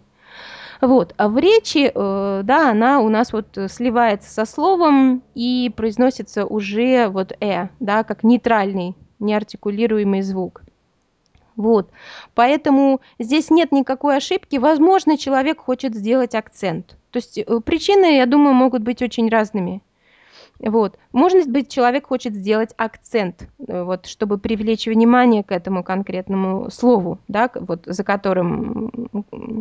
Вот. 0.80 1.14
А 1.16 1.28
в 1.28 1.38
речи, 1.38 1.90
э, 1.92 2.40
да, 2.44 2.70
она 2.70 3.00
у 3.00 3.08
нас 3.08 3.32
вот 3.32 3.58
сливается 3.68 4.30
со 4.30 4.44
словом 4.44 5.22
и 5.34 5.72
произносится 5.76 6.46
уже 6.46 7.08
вот 7.08 7.32
«э», 7.40 7.68
да, 7.80 8.04
как 8.04 8.22
нейтральный, 8.22 8.96
неартикулируемый 9.18 10.22
звук. 10.22 10.62
Вот. 11.58 11.90
Поэтому 12.34 13.00
здесь 13.18 13.50
нет 13.50 13.72
никакой 13.72 14.16
ошибки. 14.16 14.56
Возможно, 14.56 15.18
человек 15.18 15.60
хочет 15.60 15.92
сделать 15.92 16.36
акцент. 16.36 16.96
То 17.10 17.16
есть 17.16 17.36
э, 17.36 17.60
причины, 17.60 18.16
я 18.16 18.26
думаю, 18.26 18.54
могут 18.54 18.82
быть 18.82 19.02
очень 19.02 19.28
разными. 19.28 19.82
Вот. 20.60 20.98
Может 21.12 21.48
быть, 21.50 21.70
человек 21.70 22.08
хочет 22.08 22.34
сделать 22.34 22.74
акцент, 22.76 23.48
э, 23.66 23.82
вот, 23.82 24.06
чтобы 24.06 24.38
привлечь 24.38 24.86
внимание 24.86 25.44
к 25.44 25.52
этому 25.52 25.84
конкретному 25.84 26.70
слову, 26.70 27.18
да, 27.28 27.50
вот, 27.54 27.82
за 27.86 28.02
которым, 28.02 28.90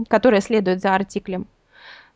которое 0.07 0.41
следует 0.41 0.81
за 0.81 0.95
артиклем. 0.95 1.47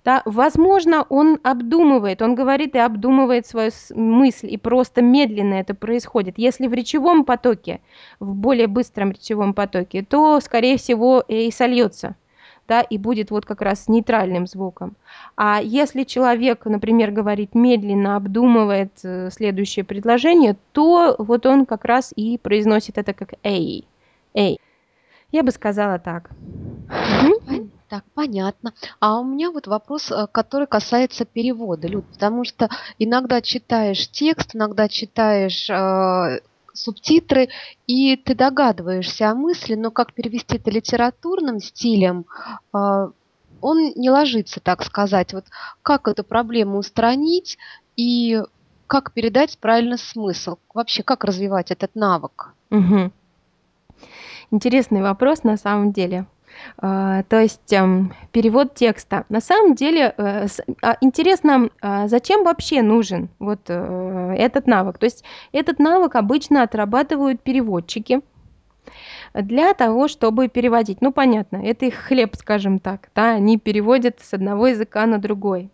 Да, 0.04 0.24
возможно, 0.26 1.06
он 1.10 1.38
обдумывает, 1.44 2.24
он 2.24 2.34
говорит 2.34 2.74
и 2.74 2.80
обдумывает 2.80 3.46
свою 3.46 3.70
мысль, 3.94 4.52
и 4.52 4.58
просто 4.58 5.04
медленно 5.04 5.54
это 5.54 5.76
происходит. 5.76 6.40
Если 6.40 6.66
в 6.66 6.74
речевом 6.74 7.24
потоке, 7.24 7.82
в 8.20 8.34
более 8.34 8.66
быстром 8.66 9.12
речевом 9.12 9.54
потоке, 9.54 10.02
то, 10.02 10.40
скорее 10.40 10.78
всего, 10.78 11.24
и 11.28 11.52
сольется 11.52 12.16
да, 12.72 12.80
и 12.80 12.98
будет 12.98 13.32
вот 13.32 13.46
как 13.46 13.62
раз 13.62 13.90
нейтральным 13.90 14.48
звуком. 14.48 14.96
А 15.36 15.60
если 15.62 16.04
человек, 16.06 16.64
например, 16.64 17.12
говорит 17.12 17.54
медленно, 17.54 18.16
обдумывает 18.16 18.94
э, 19.04 19.30
следующее 19.30 19.84
предложение, 19.84 20.56
то 20.72 21.16
вот 21.18 21.46
он 21.46 21.66
как 21.66 21.84
раз 21.84 22.14
и 22.16 22.38
произносит 22.38 22.98
это 22.98 23.14
как 23.14 23.34
«эй». 23.44 23.84
«Эй». 24.34 24.58
Я 25.34 25.44
бы 25.44 25.52
сказала 25.52 26.00
так. 26.00 26.30
Так, 27.90 28.06
понятно. 28.14 28.74
А 29.02 29.20
у 29.20 29.26
меня 29.26 29.52
вот 29.52 29.68
вопрос, 29.68 30.10
э, 30.10 30.28
который 30.32 30.66
касается 30.66 31.26
перевода, 31.26 31.90
Люд, 31.90 32.06
потому 32.06 32.46
что 32.46 32.70
иногда 33.00 33.42
читаешь 33.42 34.08
текст, 34.08 34.56
иногда 34.56 34.88
читаешь 34.88 35.70
э, 35.70 36.40
субтитры, 36.74 37.50
и 37.88 38.16
ты 38.16 38.36
догадываешься 38.36 39.30
о 39.30 39.36
мысли, 39.36 39.76
но 39.76 39.92
как 39.92 40.14
перевести 40.14 40.58
это 40.58 40.72
литературным 40.72 41.60
стилем, 41.60 42.26
а, 42.74 43.12
он 43.62 43.94
не 43.96 44.10
ложится, 44.10 44.60
так 44.60 44.84
сказать. 44.84 45.34
Вот 45.34 45.46
как 45.84 46.08
эту 46.08 46.24
проблему 46.24 46.78
устранить 46.80 47.58
и 47.96 48.42
как 48.88 49.14
передать 49.14 49.58
правильный 49.60 49.98
смысл? 49.98 50.58
Вообще, 50.74 51.04
как 51.04 51.24
развивать 51.24 51.72
этот 51.72 51.96
навык? 51.96 52.54
Угу. 52.72 53.12
Интересный 54.52 55.02
вопрос 55.02 55.44
на 55.44 55.56
самом 55.58 55.94
деле. 55.94 56.26
А, 56.78 57.24
то 57.24 57.40
есть 57.40 57.72
эм, 57.74 58.14
перевод 58.32 58.76
текста. 58.76 59.26
На 59.30 59.42
самом 59.42 59.76
деле 59.76 60.14
э, 60.18 60.48
а, 60.82 60.98
интересно, 61.02 61.70
а, 61.82 62.08
зачем 62.08 62.44
вообще 62.44 62.82
нужен 62.82 63.30
вот 63.40 63.62
э, 63.68 64.36
этот 64.38 64.68
навык? 64.68 64.98
То 64.98 65.06
есть 65.06 65.24
этот 65.52 65.80
навык 65.80 66.16
обычно 66.16 66.64
отрабатывают 66.64 67.42
переводчики 67.42 68.22
для 69.34 69.74
того, 69.74 70.08
чтобы 70.08 70.48
переводить. 70.48 71.02
Ну, 71.02 71.12
понятно, 71.12 71.58
это 71.58 71.86
их 71.86 71.96
хлеб, 71.96 72.36
скажем 72.36 72.80
так, 72.80 73.10
да, 73.16 73.32
они 73.32 73.58
переводят 73.58 74.20
с 74.22 74.34
одного 74.34 74.68
языка 74.68 75.06
на 75.06 75.20
другой. 75.20 75.70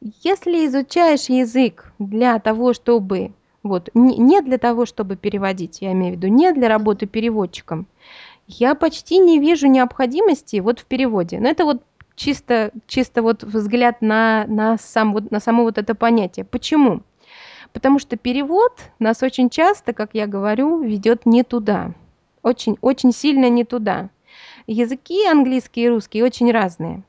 Если 0.00 0.66
изучаешь 0.66 1.28
язык 1.28 1.92
для 1.98 2.38
того, 2.38 2.74
чтобы 2.74 3.32
вот, 3.62 3.90
не 3.94 4.40
для 4.42 4.58
того, 4.58 4.86
чтобы 4.86 5.16
переводить, 5.16 5.78
я 5.80 5.92
имею 5.92 6.14
в 6.14 6.16
виду, 6.16 6.28
не 6.28 6.52
для 6.52 6.68
работы 6.68 7.06
переводчиком, 7.06 7.86
я 8.46 8.74
почти 8.74 9.18
не 9.18 9.38
вижу 9.38 9.66
необходимости 9.66 10.60
вот 10.60 10.80
в 10.80 10.84
переводе. 10.84 11.40
Но 11.40 11.48
это 11.48 11.64
вот 11.64 11.82
чисто, 12.14 12.72
чисто 12.86 13.22
вот 13.22 13.42
взгляд 13.42 14.02
на, 14.02 14.46
на, 14.48 14.78
сам, 14.78 15.12
вот, 15.12 15.30
на 15.30 15.40
само 15.40 15.64
вот 15.64 15.78
это 15.78 15.94
понятие. 15.94 16.44
Почему? 16.44 17.02
Потому 17.72 17.98
что 17.98 18.16
перевод 18.16 18.72
нас 18.98 19.22
очень 19.22 19.50
часто, 19.50 19.92
как 19.92 20.10
я 20.14 20.26
говорю, 20.26 20.80
ведет 20.80 21.26
не 21.26 21.42
туда. 21.42 21.92
Очень, 22.42 22.78
очень 22.80 23.12
сильно 23.12 23.48
не 23.50 23.64
туда. 23.64 24.08
Языки 24.66 25.26
английский 25.26 25.84
и 25.84 25.88
русский 25.88 26.22
очень 26.22 26.50
разные. 26.50 27.02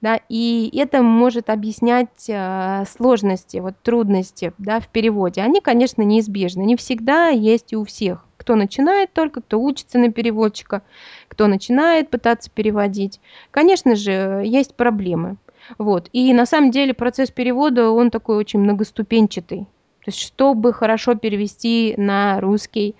Да, 0.00 0.18
и 0.28 0.68
это 0.76 1.00
может 1.00 1.48
объяснять 1.48 2.28
э, 2.28 2.84
сложности, 2.90 3.58
вот 3.58 3.74
трудности 3.84 4.52
да, 4.58 4.80
в 4.80 4.88
переводе. 4.88 5.42
Они, 5.42 5.60
конечно, 5.60 6.02
неизбежны. 6.02 6.62
Не 6.62 6.74
всегда 6.74 7.28
есть 7.28 7.72
и 7.72 7.76
у 7.76 7.84
всех 7.84 8.26
кто 8.42 8.56
начинает 8.56 9.12
только, 9.12 9.40
кто 9.40 9.60
учится 9.60 9.98
на 9.98 10.10
переводчика, 10.10 10.82
кто 11.28 11.46
начинает 11.46 12.10
пытаться 12.10 12.50
переводить. 12.50 13.20
Конечно 13.52 13.94
же, 13.94 14.42
есть 14.44 14.74
проблемы. 14.74 15.36
Вот. 15.78 16.08
И 16.12 16.34
на 16.34 16.44
самом 16.44 16.72
деле 16.72 16.92
процесс 16.92 17.30
перевода, 17.30 17.90
он 17.90 18.10
такой 18.10 18.36
очень 18.36 18.58
многоступенчатый. 18.58 19.60
То 20.04 20.08
есть, 20.08 20.18
чтобы 20.18 20.72
хорошо 20.72 21.14
перевести 21.14 21.94
на 21.96 22.40
русский, 22.40 22.96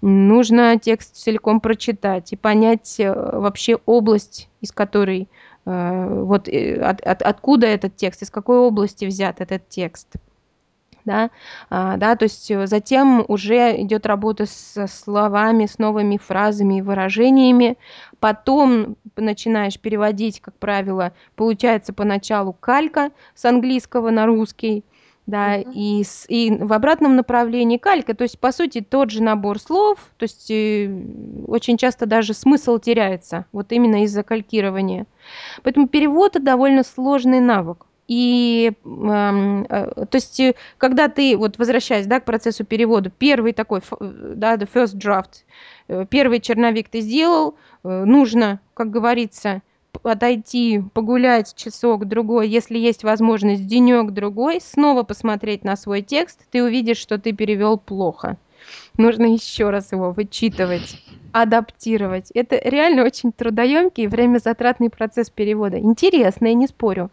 нужно 0.00 0.78
текст 0.78 1.16
целиком 1.16 1.60
прочитать 1.60 2.32
и 2.32 2.36
понять 2.36 3.00
э, 3.00 3.12
вообще 3.12 3.78
область, 3.86 4.48
из 4.60 4.70
которой, 4.70 5.28
э, 5.66 6.22
вот 6.22 6.46
э, 6.46 6.80
от, 6.80 7.00
от, 7.00 7.20
откуда 7.22 7.66
этот 7.66 7.96
текст, 7.96 8.22
из 8.22 8.30
какой 8.30 8.58
области 8.58 9.06
взят 9.06 9.40
этот 9.40 9.68
текст 9.68 10.14
да, 11.04 11.30
а, 11.70 11.96
да, 11.96 12.16
то 12.16 12.24
есть 12.24 12.50
э, 12.50 12.66
затем 12.66 13.24
уже 13.28 13.80
идет 13.82 14.06
работа 14.06 14.46
со 14.46 14.86
словами, 14.86 15.66
с 15.66 15.78
новыми 15.78 16.16
фразами 16.16 16.78
и 16.78 16.82
выражениями, 16.82 17.76
потом 18.20 18.96
начинаешь 19.16 19.78
переводить, 19.78 20.40
как 20.40 20.54
правило, 20.58 21.12
получается 21.36 21.92
поначалу 21.92 22.52
калька 22.52 23.10
с 23.34 23.44
английского 23.44 24.10
на 24.10 24.26
русский, 24.26 24.84
да, 25.26 25.58
uh-huh. 25.58 25.72
и, 25.72 26.04
с, 26.04 26.26
и 26.28 26.50
в 26.50 26.72
обратном 26.72 27.16
направлении 27.16 27.78
калька, 27.78 28.14
то 28.14 28.22
есть, 28.22 28.38
по 28.38 28.52
сути, 28.52 28.82
тот 28.82 29.10
же 29.10 29.22
набор 29.22 29.58
слов, 29.58 29.98
то 30.18 30.24
есть, 30.24 30.50
э, 30.50 30.90
очень 31.46 31.78
часто 31.78 32.06
даже 32.06 32.34
смысл 32.34 32.78
теряется, 32.78 33.46
вот 33.52 33.72
именно 33.72 34.04
из-за 34.04 34.22
калькирования. 34.22 35.06
Поэтому 35.62 35.88
перевод– 35.88 36.30
это 36.36 36.44
довольно 36.44 36.82
сложный 36.82 37.40
навык. 37.40 37.86
И, 38.06 38.72
э, 38.72 38.74
то 38.84 40.08
есть, 40.12 40.38
э, 40.38 40.54
когда 40.76 41.08
ты, 41.08 41.36
вот 41.36 41.56
возвращаясь, 41.58 42.06
да, 42.06 42.20
к 42.20 42.24
процессу 42.24 42.64
перевода, 42.64 43.10
первый 43.10 43.52
такой, 43.52 43.80
да, 44.00 44.56
the 44.56 44.68
first 44.72 44.96
draft, 44.96 45.44
э, 45.88 46.04
первый 46.08 46.40
черновик 46.40 46.88
ты 46.88 47.00
сделал, 47.00 47.56
нужно, 47.82 48.60
как 48.72 48.90
говорится, 48.90 49.62
отойти, 50.02 50.82
погулять 50.92 51.54
часок 51.54 52.06
другой, 52.06 52.48
если 52.48 52.78
есть 52.78 53.04
возможность, 53.04 53.66
денек 53.66 54.10
другой, 54.10 54.60
снова 54.60 55.02
посмотреть 55.02 55.64
на 55.64 55.76
свой 55.76 56.02
текст, 56.02 56.40
ты 56.50 56.62
увидишь, 56.62 56.96
что 56.98 57.18
ты 57.18 57.32
перевел 57.32 57.78
плохо. 57.78 58.38
Нужно 58.96 59.26
еще 59.26 59.70
раз 59.70 59.92
его 59.92 60.12
вычитывать 60.12 60.96
адаптировать. 61.34 62.30
Это 62.32 62.56
реально 62.62 63.02
очень 63.02 63.32
трудоемкий 63.32 64.04
и 64.04 64.06
времязатратный 64.06 64.88
процесс 64.88 65.30
перевода. 65.30 65.80
Интересный, 65.80 66.54
не 66.54 66.68
спорю, 66.68 67.10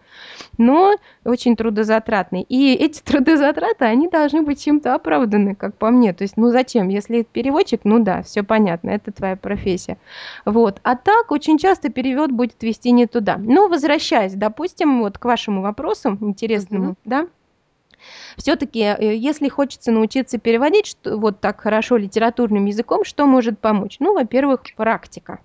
но 0.59 0.95
очень 1.25 1.55
трудозатратный. 1.55 2.43
И 2.43 2.75
эти 2.75 3.01
трудозатраты, 3.03 3.85
они 3.85 4.07
должны 4.09 4.43
быть 4.43 4.63
чем-то 4.63 4.93
оправданы, 4.93 5.55
как 5.55 5.75
по 5.75 5.89
мне. 5.89 6.13
То 6.13 6.21
есть, 6.21 6.37
ну 6.37 6.51
зачем? 6.51 6.87
Если 6.89 7.23
переводчик, 7.23 7.81
ну 7.83 7.97
да, 7.97 8.21
все 8.21 8.43
понятно, 8.43 8.91
это 8.91 9.11
твоя 9.11 9.35
профессия. 9.35 9.97
Вот. 10.45 10.79
А 10.83 10.95
так 10.95 11.31
очень 11.31 11.57
часто 11.57 11.89
перевод 11.89 12.31
будет 12.31 12.61
вести 12.61 12.91
не 12.91 13.07
туда. 13.07 13.37
Но 13.39 13.69
возвращаясь, 13.69 14.35
допустим, 14.35 15.01
вот 15.01 15.17
к 15.17 15.25
вашему 15.25 15.63
вопросу 15.63 16.19
интересному, 16.21 16.91
mm-hmm. 16.91 16.97
да, 17.05 17.27
все-таки, 18.37 18.79
э, 18.81 19.15
если 19.15 19.49
хочется 19.49 19.91
научиться 19.91 20.37
переводить 20.37 20.87
что, 20.87 21.17
вот 21.17 21.39
так 21.39 21.61
хорошо 21.61 21.97
литературным 21.97 22.65
языком, 22.65 23.03
что 23.03 23.25
может 23.25 23.59
помочь? 23.59 23.97
Ну, 23.99 24.13
во-первых, 24.13 24.63
практика. 24.75 25.39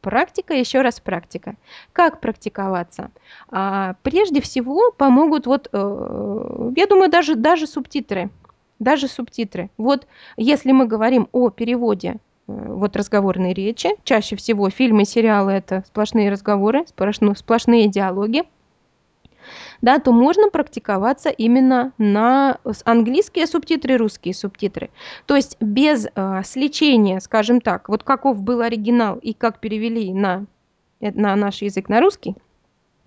Практика, 0.00 0.54
еще 0.54 0.82
раз 0.82 1.00
практика. 1.00 1.54
Как 1.92 2.20
практиковаться? 2.20 3.10
А, 3.48 3.94
прежде 4.02 4.40
всего 4.42 4.90
помогут, 4.90 5.46
вот, 5.46 5.68
э, 5.72 6.70
я 6.76 6.86
думаю, 6.86 7.10
даже, 7.10 7.34
даже 7.36 7.66
субтитры. 7.66 8.30
Даже 8.78 9.08
субтитры. 9.08 9.70
Вот 9.78 10.06
если 10.36 10.72
мы 10.72 10.86
говорим 10.86 11.28
о 11.32 11.48
переводе 11.50 12.18
вот 12.46 12.96
разговорной 12.96 13.54
речи. 13.54 13.90
Чаще 14.04 14.36
всего 14.36 14.68
фильмы 14.70 15.04
сериалы– 15.04 15.52
это 15.52 15.84
сплошные 15.86 16.30
разговоры, 16.30 16.84
сплошные 16.86 17.88
диалоги 17.88 18.44
да, 19.82 19.98
то 19.98 20.12
можно 20.12 20.50
практиковаться 20.50 21.28
именно 21.30 21.92
на 21.98 22.58
английские 22.84 23.46
субтитры, 23.46 23.96
русские 23.96 24.34
субтитры. 24.34 24.90
То 25.26 25.36
есть 25.36 25.56
без 25.60 26.06
э, 26.14 26.42
сличения, 26.44 27.20
скажем 27.20 27.60
так, 27.60 27.88
вот 27.88 28.02
каков 28.02 28.42
был 28.42 28.60
оригинал 28.60 29.16
и 29.16 29.32
как 29.32 29.60
перевели 29.60 30.12
на, 30.12 30.46
э, 31.00 31.10
на 31.12 31.36
наш 31.36 31.62
язык 31.62 31.88
на 31.88 32.00
русский, 32.00 32.36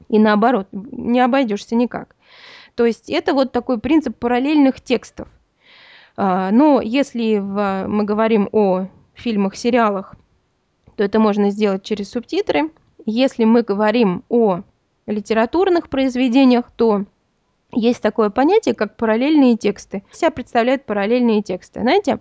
и 0.09 0.19
наоборот, 0.19 0.67
не 0.71 1.19
обойдешься 1.19 1.75
никак. 1.75 2.15
То 2.75 2.85
есть 2.85 3.09
это 3.09 3.33
вот 3.33 3.51
такой 3.51 3.79
принцип 3.79 4.17
параллельных 4.17 4.81
текстов. 4.81 5.27
А, 6.15 6.51
но 6.51 6.81
если 6.81 7.37
в, 7.37 7.85
мы 7.87 8.03
говорим 8.03 8.49
о 8.51 8.87
фильмах, 9.13 9.55
сериалах, 9.55 10.15
то 10.95 11.03
это 11.03 11.19
можно 11.19 11.51
сделать 11.51 11.83
через 11.83 12.09
субтитры. 12.11 12.71
Если 13.05 13.45
мы 13.45 13.61
говорим 13.61 14.23
о 14.29 14.61
литературных 15.07 15.89
произведениях, 15.89 16.71
то 16.75 17.05
есть 17.73 18.01
такое 18.01 18.29
понятие, 18.29 18.75
как 18.75 18.95
параллельные 18.95 19.57
тексты. 19.57 20.03
Себя 20.11 20.31
представляют 20.31 20.85
параллельные 20.85 21.41
тексты. 21.41 21.81
Знаете, 21.81 22.19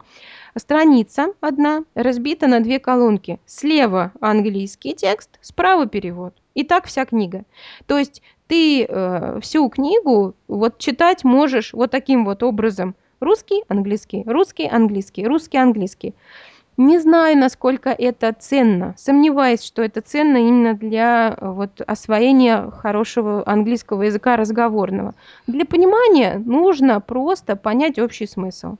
страница 0.57 1.29
одна 1.40 1.85
разбита 1.94 2.46
на 2.46 2.61
две 2.61 2.81
колонки. 2.81 3.38
Слева 3.46 4.12
английский 4.20 4.94
текст, 4.94 5.38
справа 5.40 5.87
перевод. 5.87 6.35
И 6.55 6.64
так 6.64 6.87
вся 6.87 7.05
книга. 7.05 7.44
То 7.87 7.99
есть 7.99 8.22
ты 8.49 8.85
э, 8.85 9.40
всю 9.40 9.68
книгу 9.68 10.35
вот 10.49 10.79
читать 10.79 11.25
можешь 11.25 11.72
вот 11.72 11.90
таким 11.90 12.25
вот 12.25 12.42
образом. 12.42 12.94
Русский, 13.20 13.62
английский, 13.68 14.25
русский, 14.27 14.66
английский, 14.66 15.27
русский, 15.27 15.59
английский. 15.59 16.14
Не 16.76 16.98
знаю, 16.98 17.38
насколько 17.38 17.88
это 17.88 18.34
ценно. 18.38 18.94
Сомневаюсь, 18.98 19.62
что 19.62 19.82
это 19.82 20.02
ценно 20.02 20.36
именно 20.36 20.74
для 20.74 21.34
э, 21.34 21.50
вот, 21.50 21.80
освоения 21.86 22.70
хорошего 22.70 23.42
английского 23.46 24.02
языка 24.02 24.36
разговорного. 24.36 25.14
Для 25.46 25.64
понимания 25.64 26.38
нужно 26.44 27.00
просто 27.00 27.56
понять 27.56 27.98
общий 27.98 28.26
смысл. 28.26 28.76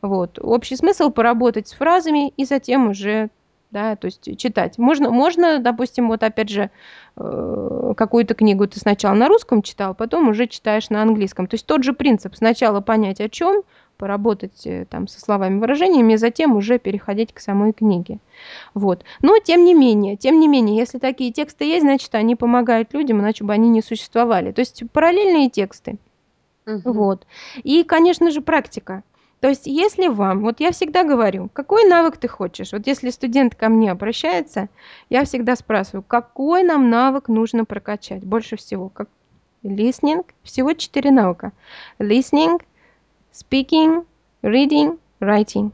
Вот. 0.00 0.38
Общий 0.40 0.76
смысл 0.76 1.10
поработать 1.10 1.66
с 1.68 1.72
фразами 1.72 2.28
и 2.36 2.44
затем 2.44 2.90
уже 2.90 3.30
да, 3.70 3.94
то 3.94 4.06
есть 4.06 4.36
читать. 4.36 4.78
Можно, 4.78 5.10
можно, 5.10 5.60
допустим, 5.60 6.08
вот 6.08 6.24
опять 6.24 6.48
же, 6.48 6.70
э, 7.16 7.94
какую-то 7.96 8.34
книгу 8.34 8.66
ты 8.66 8.80
сначала 8.80 9.14
на 9.14 9.28
русском 9.28 9.62
читал, 9.62 9.94
потом 9.94 10.28
уже 10.28 10.48
читаешь 10.48 10.90
на 10.90 11.02
английском. 11.02 11.46
То 11.46 11.54
есть 11.54 11.66
тот 11.66 11.84
же 11.84 11.92
принцип. 11.92 12.34
Сначала 12.34 12.80
понять 12.80 13.20
о 13.20 13.28
чем, 13.28 13.62
поработать 14.00 14.66
э, 14.66 14.86
там 14.88 15.06
со 15.06 15.20
словами, 15.20 15.60
выражениями, 15.60 16.14
и 16.14 16.16
затем 16.16 16.56
уже 16.56 16.78
переходить 16.78 17.34
к 17.34 17.40
самой 17.40 17.74
книге. 17.74 18.18
Вот. 18.72 19.04
Но 19.20 19.38
тем 19.38 19.66
не 19.66 19.74
менее, 19.74 20.16
тем 20.16 20.40
не 20.40 20.48
менее, 20.48 20.78
если 20.78 20.98
такие 20.98 21.32
тексты 21.32 21.66
есть, 21.66 21.82
значит, 21.82 22.14
они 22.14 22.34
помогают 22.34 22.94
людям, 22.94 23.20
иначе 23.20 23.44
бы 23.44 23.52
они 23.52 23.68
не 23.68 23.82
существовали. 23.82 24.52
То 24.52 24.60
есть 24.60 24.82
параллельные 24.90 25.50
тексты. 25.50 25.98
Угу. 26.66 26.92
Вот. 26.92 27.26
И, 27.62 27.84
конечно 27.84 28.30
же, 28.30 28.40
практика. 28.40 29.02
То 29.40 29.48
есть, 29.48 29.66
если 29.66 30.08
вам, 30.08 30.40
вот 30.40 30.60
я 30.60 30.70
всегда 30.70 31.04
говорю, 31.04 31.50
какой 31.52 31.84
навык 31.84 32.16
ты 32.16 32.26
хочешь? 32.26 32.72
Вот 32.72 32.86
если 32.86 33.10
студент 33.10 33.54
ко 33.54 33.68
мне 33.68 33.90
обращается, 33.90 34.68
я 35.10 35.24
всегда 35.24 35.56
спрашиваю, 35.56 36.02
какой 36.02 36.62
нам 36.62 36.88
навык 36.88 37.28
нужно 37.28 37.66
прокачать 37.66 38.24
больше 38.24 38.56
всего? 38.56 38.88
Как 38.88 39.08
listening, 39.62 40.24
всего 40.42 40.72
четыре 40.72 41.10
навыка. 41.10 41.52
Listening, 41.98 42.60
speaking, 43.32 44.04
reading, 44.42 44.98
writing. 45.20 45.72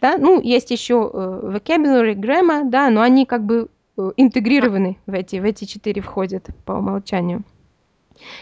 Да? 0.00 0.16
Ну, 0.18 0.40
есть 0.40 0.70
еще 0.70 1.10
э, 1.12 1.52
vocabulary, 1.54 2.14
grammar, 2.14 2.68
да, 2.68 2.90
но 2.90 3.00
они 3.00 3.26
как 3.26 3.44
бы 3.44 3.68
э, 3.96 4.10
интегрированы 4.16 4.98
в 5.06 5.14
эти, 5.14 5.36
в 5.36 5.44
эти 5.44 5.64
четыре 5.64 6.02
входят 6.02 6.48
по 6.64 6.72
умолчанию. 6.72 7.42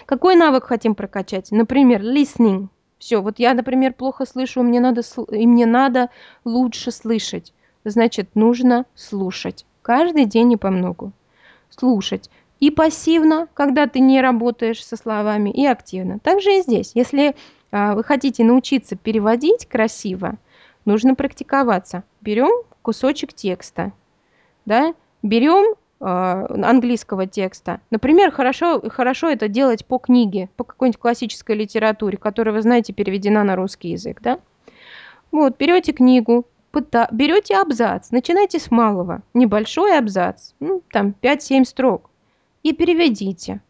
Какой 0.06 0.34
навык 0.34 0.64
хотим 0.64 0.94
прокачать? 0.94 1.50
Например, 1.52 2.02
listening. 2.02 2.68
Все, 2.98 3.22
вот 3.22 3.38
я, 3.38 3.54
например, 3.54 3.92
плохо 3.92 4.26
слышу, 4.26 4.62
мне 4.62 4.80
надо, 4.80 5.02
и 5.30 5.46
мне 5.46 5.66
надо 5.66 6.10
лучше 6.44 6.90
слышать. 6.90 7.52
Значит, 7.84 8.34
нужно 8.34 8.86
слушать. 8.96 9.64
Каждый 9.82 10.24
день 10.24 10.52
и 10.52 10.56
по 10.56 10.70
многу. 10.70 11.12
Слушать. 11.70 12.28
И 12.58 12.72
пассивно, 12.72 13.46
когда 13.54 13.86
ты 13.86 14.00
не 14.00 14.20
работаешь 14.20 14.84
со 14.84 14.96
словами, 14.96 15.50
и 15.50 15.64
активно. 15.64 16.18
Также 16.18 16.58
и 16.58 16.62
здесь. 16.62 16.90
Если 16.94 17.36
вы 17.70 18.04
хотите 18.04 18.44
научиться 18.44 18.96
переводить 18.96 19.66
красиво, 19.66 20.38
нужно 20.84 21.14
практиковаться. 21.14 22.02
Берем 22.20 22.64
кусочек 22.82 23.32
текста, 23.32 23.92
да, 24.64 24.94
берем 25.22 25.74
э, 26.00 26.04
английского 26.04 27.26
текста. 27.26 27.80
Например, 27.90 28.30
хорошо, 28.30 28.82
хорошо 28.88 29.28
это 29.28 29.48
делать 29.48 29.84
по 29.84 29.98
книге, 29.98 30.48
по 30.56 30.64
какой-нибудь 30.64 31.00
классической 31.00 31.56
литературе, 31.56 32.16
которая, 32.16 32.54
вы 32.54 32.62
знаете, 32.62 32.92
переведена 32.92 33.44
на 33.44 33.56
русский 33.56 33.90
язык, 33.90 34.20
да. 34.22 34.38
Вот, 35.30 35.58
берете 35.58 35.92
книгу, 35.92 36.46
пыта, 36.70 37.08
берете 37.12 37.56
абзац, 37.56 38.10
начинайте 38.10 38.58
с 38.58 38.70
малого, 38.70 39.22
небольшой 39.34 39.98
абзац, 39.98 40.52
ну, 40.60 40.82
там 40.90 41.14
5-7 41.20 41.64
строк, 41.64 42.08
и 42.62 42.72
переведите 42.72 43.60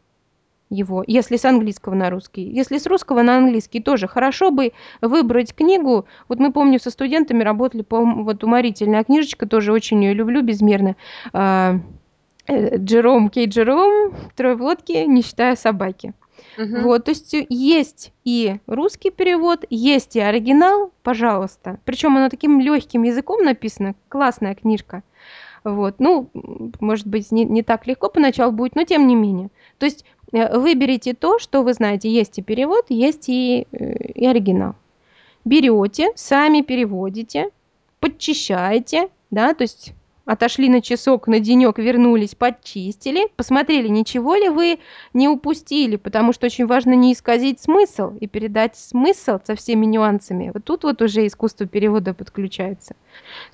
его, 0.71 1.03
если 1.07 1.37
с 1.37 1.45
английского 1.45 1.95
на 1.95 2.11
русский. 2.11 2.43
Если 2.43 2.79
с 2.79 2.87
русского 2.87 3.23
на 3.23 3.39
английский 3.39 3.81
тоже 3.81 4.07
хорошо 4.07 4.51
бы 4.51 4.73
выбрать 5.01 5.55
книгу. 5.55 6.07
Вот 6.29 6.39
мы, 6.39 6.53
помню, 6.53 6.79
со 6.79 6.91
студентами 6.91 7.43
работали 7.43 7.83
по 7.83 8.05
вот 8.05 8.45
уморительная 8.45 9.05
книжечка, 9.05 9.47
тоже 9.47 9.73
очень 9.73 10.03
ее 10.03 10.15
люблю 10.15 10.43
безмерно. 10.43 10.97
А, 11.33 11.77
э, 12.47 12.77
Джером 12.77 13.31
Кей 13.31 13.47
Джером 13.47 14.15
«Трое 14.37 14.57
в 14.57 14.63
лодке, 14.63 15.07
не 15.07 15.23
считая 15.23 15.57
собаки». 15.57 16.13
Угу. 16.57 16.83
Вот, 16.83 17.05
то 17.05 17.11
есть 17.11 17.35
есть 17.49 18.13
и 18.25 18.59
русский 18.67 19.11
перевод, 19.11 19.65
есть 19.71 20.17
и 20.17 20.21
оригинал, 20.21 20.93
пожалуйста. 21.03 21.79
Причем 21.85 22.17
оно 22.17 22.29
таким 22.29 22.61
легким 22.61 23.03
языком 23.03 23.45
написано, 23.45 23.95
классная 24.09 24.55
книжка. 24.55 25.03
Вот, 25.65 25.97
ну, 25.99 26.31
может 26.81 27.07
быть, 27.07 27.31
не, 27.33 27.45
не 27.45 27.63
так 27.63 27.87
легко 27.87 28.09
поначалу 28.09 28.53
будет, 28.53 28.77
но 28.77 28.85
тем 28.85 29.07
не 29.07 29.15
менее. 29.15 29.51
То 29.79 29.87
есть 29.87 30.05
выберите 30.33 31.15
то, 31.15 31.39
что 31.39 31.63
вы 31.63 31.73
знаете. 31.75 32.11
Есть 32.11 32.39
и 32.39 32.43
перевод, 32.43 32.87
есть 32.89 33.29
и, 33.29 33.67
э, 33.73 33.95
и 34.15 34.27
оригинал. 34.27 34.75
Берете, 35.45 36.11
сами 36.15 36.61
переводите, 36.61 37.51
подчищаете, 38.01 39.09
да, 39.31 39.55
то 39.55 39.63
есть 39.63 39.95
отошли 40.29 40.69
на 40.69 40.83
часок, 40.83 41.27
на 41.27 41.41
денек, 41.41 41.79
вернулись, 41.79 42.35
подчистили, 42.35 43.29
посмотрели, 43.37 43.89
ничего 43.89 44.35
ли 44.35 44.51
вы 44.51 44.79
не 45.15 45.27
упустили, 45.27 45.97
потому 45.97 46.35
что 46.35 46.47
очень 46.47 46.67
важно 46.67 46.93
не 46.93 47.15
исказить 47.15 47.63
смысл 47.63 48.13
и 48.21 48.27
передать 48.27 48.77
смысл 48.77 49.39
со 49.43 49.55
всеми 49.55 49.87
нюансами. 49.87 50.51
Вот 50.53 50.65
тут 50.65 50.85
вот 50.85 51.01
уже 51.01 51.27
искусство 51.27 51.65
перевода 51.67 52.13
подключается. 52.13 52.95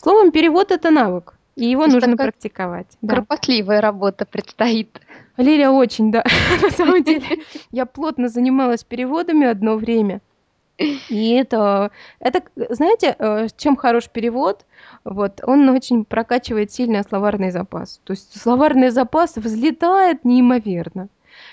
Словом, 0.03 0.33
перевод– 0.33 0.71
это 0.73 0.91
навык, 0.91 1.35
и 1.57 1.67
его 1.67 1.87
нужно 1.87 2.17
практиковать. 2.17 2.87
Кропотливая 3.07 3.79
да. 3.79 3.83
работа 3.83 4.27
предстоит. 4.27 5.01
Лилия 5.37 5.71
очень, 5.71 6.11
да. 6.11 6.25
На 6.63 6.71
самом 6.71 7.03
деле, 7.03 7.43
я 7.71 7.87
плотно 7.87 8.29
занималась 8.29 8.85
переводами 8.85 9.47
одно 9.47 9.77
время. 9.77 10.21
И 10.77 11.31
это, 11.31 11.93
это, 12.19 12.43
знаете, 12.71 13.15
э, 13.17 13.47
чем 13.57 13.77
хорош 13.77 14.09
перевод? 14.09 14.67
Вот, 15.05 15.41
он 15.45 15.69
очень 15.69 16.05
прокачивает 16.05 16.73
сильный 16.73 17.05
словарный 17.05 17.53
запас. 17.53 18.01
То 18.03 18.13
есть 18.13 18.41
словарный 18.41 18.91
запас 18.91 19.37
взлетает 19.37 20.25
неимоверно. 20.25 21.09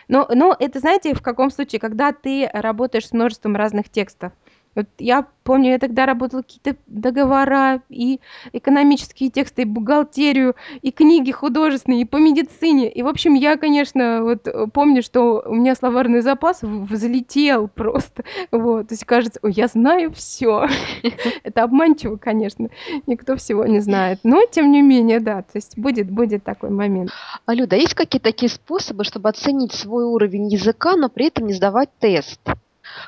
Но, 0.07 0.27
но 0.33 0.55
это, 0.57 0.79
знаете, 0.79 1.13
в 1.13 1.21
каком 1.21 1.51
случае, 1.51 1.79
когда 1.79 2.11
ты 2.13 2.49
работаешь 2.51 3.07
с 3.07 3.13
множеством 3.13 3.55
разных 3.55 3.89
текстов. 3.89 4.31
Вот 4.75 4.87
я 4.99 5.27
помню, 5.43 5.71
я 5.71 5.79
тогда 5.79 6.05
работала 6.05 6.41
какие-то 6.41 6.75
договора, 6.87 7.81
и 7.89 8.19
экономические 8.53 9.29
тексты, 9.29 9.63
и 9.63 9.65
бухгалтерию, 9.65 10.55
и 10.81 10.91
книги 10.91 11.31
художественные, 11.31 12.01
и 12.01 12.05
по 12.05 12.17
медицине. 12.17 12.89
И, 12.91 13.01
в 13.01 13.07
общем, 13.07 13.33
я, 13.33 13.57
конечно, 13.57 14.23
вот 14.23 14.47
помню, 14.73 15.01
что 15.03 15.43
у 15.45 15.55
меня 15.55 15.75
словарный 15.75 16.21
запас 16.21 16.59
взлетел 16.61 17.67
просто. 17.75 18.23
Вот, 18.51 18.87
то 18.87 18.93
есть 18.93 19.05
кажется, 19.05 19.39
я 19.43 19.67
знаю 19.67 20.11
все. 20.13 20.67
Это 21.43 21.63
обманчиво, 21.63 22.17
конечно, 22.17 22.69
никто 23.07 23.35
всего 23.35 23.65
не 23.65 23.79
знает. 23.79 24.19
Но, 24.23 24.45
тем 24.49 24.71
не 24.71 24.81
менее, 24.81 25.19
да, 25.19 25.41
то 25.41 25.55
есть 25.55 25.77
будет, 25.77 26.09
будет 26.09 26.43
такой 26.43 26.69
момент. 26.69 27.11
А, 27.45 27.53
есть 27.53 27.93
какие-то 27.93 28.29
такие 28.29 28.49
способы, 28.49 29.03
чтобы 29.03 29.29
оценить 29.29 29.73
свой 29.73 30.05
уровень 30.05 30.47
языка, 30.47 30.95
но 30.95 31.09
при 31.09 31.27
этом 31.27 31.47
не 31.47 31.53
сдавать 31.53 31.89
тест? 31.99 32.39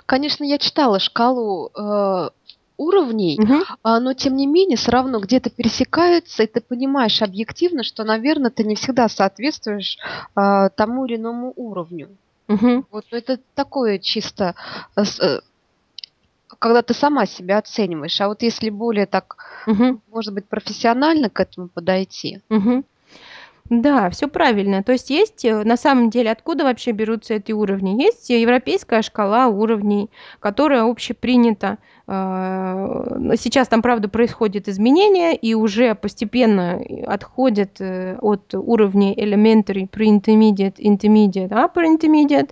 Конечно, 0.05 0.43
я 0.43 0.57
читала 0.57 0.99
шкалу 0.99 1.69
э, 1.69 2.29
уровней, 2.77 3.39
угу. 3.41 3.63
а, 3.83 3.99
но 3.99 4.13
тем 4.13 4.35
не 4.35 4.47
менее 4.47 4.77
все 4.77 4.91
равно 4.91 5.19
где-то 5.19 5.49
пересекаются, 5.49 6.43
и 6.43 6.47
ты 6.47 6.61
понимаешь 6.61 7.21
объективно, 7.21 7.83
что, 7.83 8.03
наверное, 8.03 8.51
ты 8.51 8.63
не 8.63 8.75
всегда 8.75 9.07
соответствуешь 9.09 9.97
а, 10.35 10.69
тому 10.69 11.05
или 11.05 11.15
иному 11.15 11.53
уровню. 11.55 12.09
Угу. 12.47 12.85
Вот 12.91 13.05
это 13.11 13.39
такое 13.55 13.99
чисто 13.99 14.55
э, 14.95 15.03
э 15.21 15.39
когда 16.59 16.81
ты 16.81 16.93
сама 16.93 17.25
себя 17.25 17.57
оцениваешь. 17.57 18.21
А 18.21 18.27
вот 18.27 18.41
если 18.41 18.69
более 18.69 19.05
так, 19.05 19.35
Мгм. 19.65 20.01
может 20.09 20.33
быть, 20.33 20.47
профессионально 20.47 21.29
к 21.29 21.39
этому 21.41 21.67
подойти? 21.67 22.41
Мгм. 22.47 22.85
Да, 23.69 24.09
всё 24.09 24.27
правильно. 24.27 24.83
То 24.83 24.91
есть 24.91 25.09
есть, 25.09 25.45
э, 25.45 25.63
на 25.63 25.77
самом 25.77 26.09
деле, 26.09 26.31
откуда 26.31 26.65
вообще 26.65 26.91
берутся 26.91 27.35
эти 27.35 27.51
уровни? 27.53 28.01
Есть 28.03 28.29
европейская 28.29 29.01
шкала 29.01 29.47
уровней, 29.47 30.09
которая 30.39 30.83
общепринята. 30.83 31.77
А, 32.05 33.15
но 33.17 33.35
сейчас 33.35 33.69
там, 33.69 33.81
правда, 33.81 34.09
происходят 34.09 34.67
изменения, 34.67 35.33
и 35.35 35.53
уже 35.53 35.95
постепенно 35.95 36.81
отходят, 37.07 37.79
э, 37.79 38.17
от 38.21 38.53
уровней 38.53 39.15
elementary, 39.15 39.89
pre-intermediate, 39.89 40.75
intermediate, 40.79 41.49
upper 41.49 41.85
intermediate. 41.85 42.49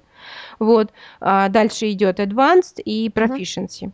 Вот. 0.60 0.92
А 1.22 1.50
дальше 1.50 1.92
идёт 1.92 2.20
advanced 2.20 2.82
и 2.86 3.10
Мгм. 3.10 3.14
proficiency. 3.16 3.92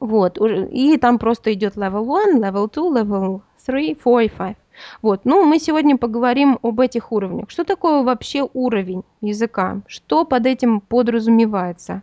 Вот. 0.00 0.38
Уж 0.40 0.52
и 0.72 0.98
там 0.98 1.18
просто 1.18 1.52
идёт 1.54 1.76
level 1.76 2.06
one, 2.06 2.40
level 2.40 2.68
two, 2.70 2.90
level 2.92 3.42
three, 3.66 3.96
four 4.04 4.24
и 4.24 4.28
five. 4.28 4.56
Вот. 5.02 5.24
Ну, 5.24 5.44
мы 5.44 5.58
сегодня 5.58 5.96
поговорим 5.96 6.58
об 6.62 6.80
этих 6.80 7.12
уровнях. 7.12 7.50
Что 7.50 7.64
такое 7.64 8.02
вообще 8.02 8.48
уровень 8.52 9.02
языка? 9.20 9.80
Что 9.86 10.24
под 10.24 10.46
этим 10.46 10.80
подразумевается? 10.80 12.02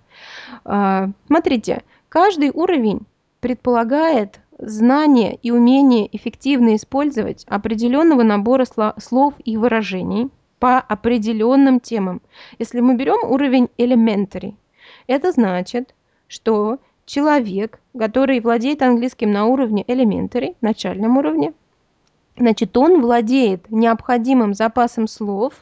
А, 0.65 1.09
смотрите, 1.27 1.83
каждый 2.09 2.51
уровень 2.51 3.01
предполагает 3.39 4.39
знание 4.59 5.35
и 5.35 5.51
умение 5.51 6.09
эффективно 6.15 6.75
использовать 6.75 7.45
определённого 7.47 8.23
набора 8.23 8.65
сло 8.65 8.95
слов 8.97 9.33
и 9.43 9.57
выражений 9.57 10.29
по 10.59 10.79
определённым 10.79 11.79
темам. 11.79 12.21
Если 12.57 12.79
мы 12.79 12.95
берём 12.95 13.31
уровень 13.31 13.69
elementary, 13.77 14.55
это 15.05 15.31
значит, 15.31 15.93
что 16.27 16.79
человек, 17.05 17.79
который 17.97 18.39
владеет 18.39 18.81
английским 18.81 19.31
на 19.31 19.45
уровне 19.45 19.83
elementary, 19.87 20.55
начальном 20.61 21.17
уровне, 21.17 21.53
значит, 22.37 22.75
он 22.77 23.01
владеет 23.01 23.69
необходимым 23.69 24.53
запасом 24.53 25.07
слов 25.07 25.53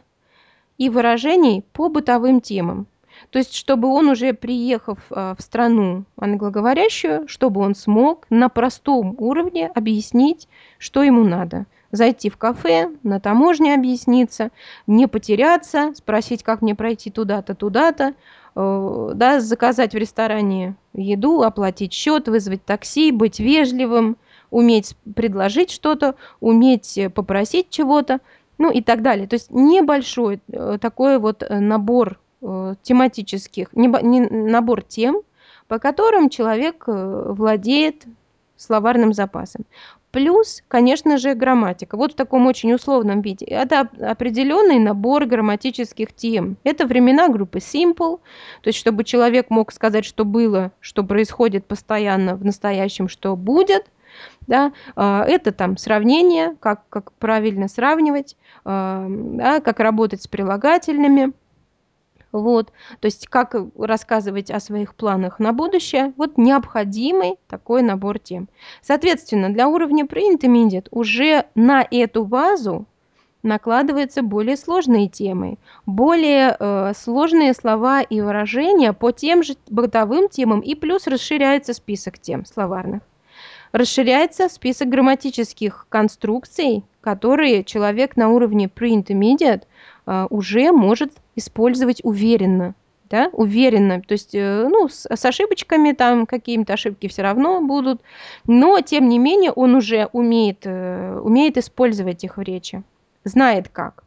и 0.77 0.89
выражений 0.89 1.63
по 1.73 1.89
бытовым 1.89 2.41
темам. 2.41 2.87
То 3.29 3.39
есть, 3.39 3.55
чтобы 3.55 3.87
он 3.87 4.09
уже, 4.09 4.33
приехав, 4.33 4.99
а, 5.09 5.35
в 5.35 5.41
страну 5.41 6.03
англоговорящую, 6.17 7.27
чтобы 7.27 7.61
он 7.61 7.75
смог 7.75 8.25
на 8.29 8.49
простом 8.49 9.15
уровне 9.17 9.67
объяснить, 9.73 10.47
что 10.77 11.03
ему 11.03 11.23
надо. 11.23 11.65
Зайти 11.91 12.29
в 12.29 12.37
кафе, 12.37 12.91
на 13.03 13.21
таможне 13.21 13.73
объясниться, 13.73 14.49
не 14.85 15.07
потеряться, 15.07 15.93
спросить, 15.95 16.43
как 16.43 16.61
мне 16.61 16.75
пройти 16.75 17.09
туда-то, 17.09 17.55
туда-то, 17.55 18.15
э, 18.55 19.11
да, 19.15 19.39
заказать 19.39 19.93
в 19.93 19.97
ресторане 19.97 20.75
еду, 20.93 21.41
оплатить 21.41 21.93
счёт, 21.93 22.27
вызвать 22.27 22.65
такси, 22.65 23.11
быть 23.11 23.39
вежливым, 23.39 24.17
уметь 24.55 24.95
предложить 25.15 25.69
что-то, 25.69 26.15
уметь, 26.39 26.97
э, 26.97 27.09
попросить 27.09 27.69
чего-то, 27.69 28.21
ну 28.57 28.71
и 28.71 28.81
так 28.81 29.01
далее. 29.01 29.27
То 29.27 29.33
есть 29.33 29.51
небольшой, 29.51 30.39
э, 30.47 30.77
такой 30.79 31.19
вот, 31.19 31.43
э, 31.43 31.59
набор, 31.59 32.19
тематических, 32.83 33.69
не 33.73 33.87
набор 33.87 34.83
тем, 34.83 35.21
по 35.67 35.79
которым 35.79 36.29
человек, 36.29 36.83
владеет 36.85 38.03
словарным 38.55 39.13
запасом. 39.13 39.65
Плюс, 40.11 40.61
конечно 40.67 41.17
же, 41.17 41.33
грамматика. 41.33 41.97
Вот 41.97 42.13
в 42.13 42.15
таком 42.15 42.45
очень 42.45 42.71
условном 42.73 43.21
виде. 43.21 43.45
Это 43.47 43.81
оп 43.81 43.87
определённый 43.99 44.77
набор 44.77 45.25
грамматических 45.25 46.13
тем. 46.13 46.57
Это 46.63 46.85
времена 46.85 47.29
группы 47.29 47.57
simple, 47.57 48.19
то 48.61 48.67
есть 48.67 48.77
чтобы 48.77 49.03
человек 49.03 49.49
мог 49.49 49.73
сказать, 49.73 50.05
что 50.05 50.23
было, 50.23 50.71
что 50.81 51.03
происходит 51.03 51.65
постоянно 51.65 52.35
в 52.35 52.45
настоящем, 52.45 53.07
что 53.07 53.35
будет, 53.35 53.87
да. 54.47 54.71
А, 54.95 55.23
это 55.25 55.51
там 55.51 55.77
сравнение, 55.77 56.55
как 56.59 56.87
как 56.89 57.11
правильно 57.13 57.67
сравнивать, 57.67 58.37
ам, 58.63 59.37
да, 59.37 59.59
как 59.59 59.79
работать 59.79 60.23
с 60.23 60.27
прилагательными. 60.27 61.33
Вот. 62.31 62.73
То 62.99 63.05
есть 63.05 63.27
как, 63.27 63.55
рассказывать 63.79 64.51
о 64.51 64.59
своих 64.59 64.95
планах 64.95 65.39
на 65.39 65.53
будущее. 65.53 66.11
Вот 66.17 66.37
необходимый 66.37 67.37
такой 67.47 67.81
набор 67.81 68.19
тем. 68.19 68.49
Соответственно, 68.81 69.49
для 69.53 69.69
уровня 69.69 70.03
pre-intermediate 70.03 70.89
уже 70.91 71.45
на 71.55 71.87
эту 71.89 72.25
базу 72.25 72.87
накладываются 73.41 74.21
более 74.21 74.57
сложные 74.57 75.07
темы, 75.07 75.57
более, 75.85 76.57
э, 76.59 76.91
сложные 76.97 77.53
слова 77.53 78.01
и 78.01 78.19
выражения 78.19 78.91
по 78.91 79.11
тем 79.11 79.41
же 79.41 79.55
бытовым 79.69 80.27
темам, 80.27 80.59
и 80.59 80.75
плюс 80.75 81.07
расширяется 81.07 81.73
список 81.73 82.19
тем 82.19 82.43
словарных. 82.45 83.01
Расширяется 83.75 84.47
список 84.47 84.87
грамматических 84.87 85.87
конструкций, 85.89 86.85
которые 87.01 87.65
человек 87.65 88.15
на 88.15 88.29
уровне 88.29 88.71
pre-intermediate, 88.73 89.63
а, 90.05 90.27
уже 90.29 90.71
может 90.71 91.11
использовать 91.35 91.99
уверенно, 92.05 92.73
да, 93.09 93.29
уверенно. 93.33 94.01
То 94.01 94.13
есть, 94.13 94.33
э, 94.33 94.65
ну, 94.69 94.87
с 94.87 95.05
с 95.13 95.25
ошибочками, 95.25 95.91
там 95.91 96.25
какими-то 96.25 96.71
ошибки 96.71 97.09
всё 97.09 97.23
равно 97.23 97.59
будут, 97.59 98.01
но 98.47 98.79
тем 98.79 99.09
не 99.09 99.19
менее 99.19 99.51
он 99.51 99.75
уже 99.75 100.07
умеет, 100.13 100.61
э, 100.63 101.19
умеет 101.21 101.57
использовать 101.57 102.23
их 102.23 102.37
в 102.37 102.41
речи, 102.41 102.81
знает 103.25 103.67
как. 103.67 104.05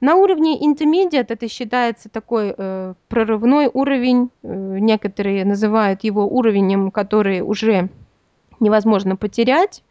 На 0.00 0.14
уровне 0.14 0.58
intermediate 0.58 1.26
это 1.28 1.46
считается 1.46 2.08
такой, 2.08 2.54
э, 2.56 2.94
прорывной 3.08 3.68
уровень. 3.70 4.30
Э, 4.42 4.78
некоторые 4.80 5.44
называют 5.44 6.04
его 6.04 6.26
уровнем, 6.26 6.90
который 6.90 7.42
уже 7.42 7.90
невозможно 8.60 9.16
потерять. 9.16 9.82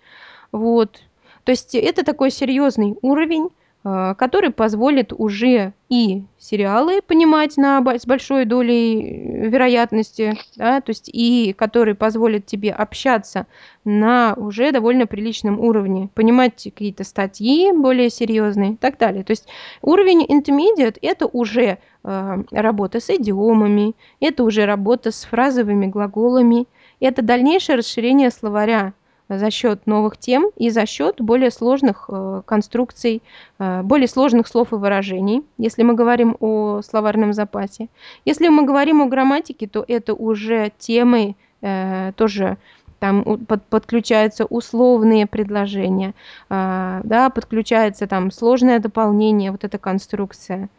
Вот. 0.52 1.02
То 1.46 1.52
есть 1.52 1.76
это 1.76 2.04
такой 2.06 2.32
серьёзный 2.32 2.96
уровень, 3.02 3.50
а, 3.84 4.16
который 4.16 4.52
позволит 4.52 5.14
уже 5.14 5.74
и 5.90 6.24
сериалы 6.40 7.02
понимать 7.02 7.58
на 7.58 7.82
с 7.98 8.06
большой 8.06 8.46
долей, 8.46 9.02
э, 9.46 9.50
вероятности, 9.50 10.36
да, 10.58 10.82
то 10.82 10.90
есть 10.92 11.10
и 11.14 11.54
который 11.58 11.96
позволит 11.96 12.46
тебе 12.46 12.72
общаться 12.72 13.48
на 13.86 14.34
уже 14.38 14.72
довольно 14.74 15.08
приличном 15.08 15.60
уровне, 15.62 16.10
понимать 16.16 16.64
какие-то 16.64 17.04
статьи 17.06 17.72
более 17.74 18.10
серьёзные 18.10 18.74
и 18.74 18.76
так 18.78 18.98
далее. 18.98 19.24
То 19.24 19.32
есть 19.32 19.48
уровень 19.82 20.26
intermediate- 20.26 21.00
это 21.02 21.28
уже, 21.28 21.78
а, 22.04 22.40
работа 22.52 23.00
с 23.00 23.10
идиомами, 23.10 23.96
это 24.20 24.44
уже 24.44 24.66
работа 24.66 25.12
с 25.12 25.24
фразовыми 25.26 25.88
глаголами, 25.88 26.68
это 27.06 27.22
дальнейшее 27.22 27.78
расширение 27.78 28.32
словаря 28.32 28.94
за 29.30 29.52
счёт 29.52 29.86
новых 29.86 30.18
тем 30.18 30.52
и 30.56 30.70
за 30.70 30.86
счёт 30.86 31.20
более 31.20 31.52
сложных, 31.52 32.06
э, 32.10 32.42
конструкций, 32.46 33.22
а, 33.60 33.84
более 33.84 34.08
сложных 34.08 34.48
слов 34.48 34.72
и 34.72 34.76
выражений, 34.76 35.44
если 35.58 35.84
мы 35.84 35.96
говорим 35.96 36.38
о 36.40 36.82
словарном 36.82 37.34
запасе. 37.34 37.90
Если 38.26 38.48
мы 38.48 38.66
говорим 38.66 39.02
о 39.02 39.08
грамматике, 39.08 39.68
то 39.68 39.84
это 39.88 40.14
уже 40.14 40.72
темы, 40.78 41.36
э, 41.62 42.14
тоже 42.16 42.58
там 43.00 43.24
подключаются 43.70 44.46
условные 44.46 45.28
предложения, 45.28 46.16
да, 46.50 47.32
подключается 47.34 48.08
там 48.08 48.32
сложное 48.32 48.80
дополнение, 48.80 49.52
вот 49.52 49.64
эта 49.64 49.78
конструкция, 49.78 50.70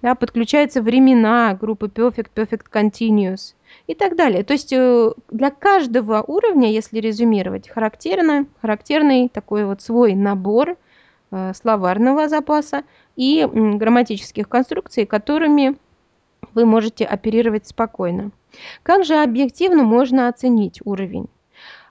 да, 0.00 0.14
подключаются 0.14 0.82
времена 0.82 1.58
группы 1.60 1.86
perfect, 1.86 2.28
perfect 2.32 2.66
continuous 2.72 3.54
и 3.86 3.94
так 3.94 4.16
далее. 4.16 4.44
То 4.44 4.54
есть, 4.54 4.72
э, 4.72 5.12
для 5.30 5.50
каждого 5.50 6.22
уровня, 6.22 6.70
если 6.70 7.00
резюмировать, 7.00 7.68
характерно 7.68 8.46
характерный 8.60 9.28
такой 9.28 9.64
вот 9.64 9.82
свой 9.82 10.14
набор, 10.14 10.76
э, 11.30 11.52
словарного 11.54 12.28
запаса 12.28 12.84
и, 13.16 13.46
грамматических 13.52 14.48
конструкций, 14.48 15.04
которыми 15.04 15.76
вы 16.54 16.64
можете 16.64 17.04
оперировать 17.04 17.66
спокойно. 17.66 18.30
Как 18.82 19.04
же 19.04 19.16
объективно 19.16 19.82
можно 19.82 20.28
оценить 20.28 20.80
уровень? 20.84 21.26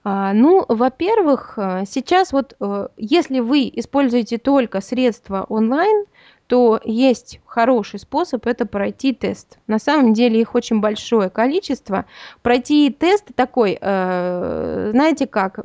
А, 0.06 0.34
ну, 0.34 0.66
во-первых, 0.68 1.54
э, 1.58 1.84
сейчас 1.88 2.34
вот, 2.34 2.58
если 2.98 3.40
вы 3.40 3.70
используете 3.74 4.38
только 4.38 4.82
средства 4.82 5.46
онлайн, 5.48 6.06
то 6.48 6.80
есть 6.84 7.40
хороший 7.46 8.00
способ- 8.00 8.46
это 8.48 8.66
пройти 8.66 9.14
тест. 9.14 9.58
На 9.68 9.80
самом 9.80 10.14
деле 10.14 10.42
их 10.42 10.56
очень 10.56 10.82
большое 10.82 11.30
количество. 11.30 12.06
Пройти 12.42 12.90
тест 12.92 13.26
такой, 13.36 13.78
э, 13.82 14.90
знаете 14.94 15.28
как, 15.28 15.60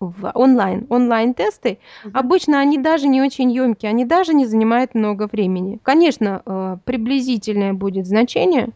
в 0.00 0.30
онлайн 0.34 0.86
онлайн-тесты, 0.90 1.78
обычно 2.12 2.60
они 2.60 2.78
даже 2.78 3.08
не 3.08 3.22
очень 3.22 3.50
ёмкие, 3.52 3.90
они 3.90 4.04
даже 4.06 4.34
не 4.34 4.46
занимают 4.46 4.94
много 4.94 5.28
времени. 5.32 5.80
Конечно, 5.82 6.42
э, 6.46 6.76
приблизительное 6.84 7.72
будет 7.74 8.06
значение, 8.06 8.70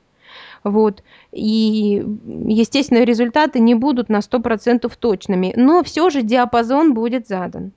вот, 0.64 1.03
и, 1.33 2.05
естественно, 2.49 3.05
результаты 3.05 3.61
не 3.61 3.75
будут 3.75 4.09
на 4.11 4.23
100 4.23 4.97
точными, 4.99 5.55
но 5.57 5.83
всё 5.85 6.11
же 6.11 6.23
диапазон 6.23 6.95
будет 6.95 7.29
задан. 7.29 7.73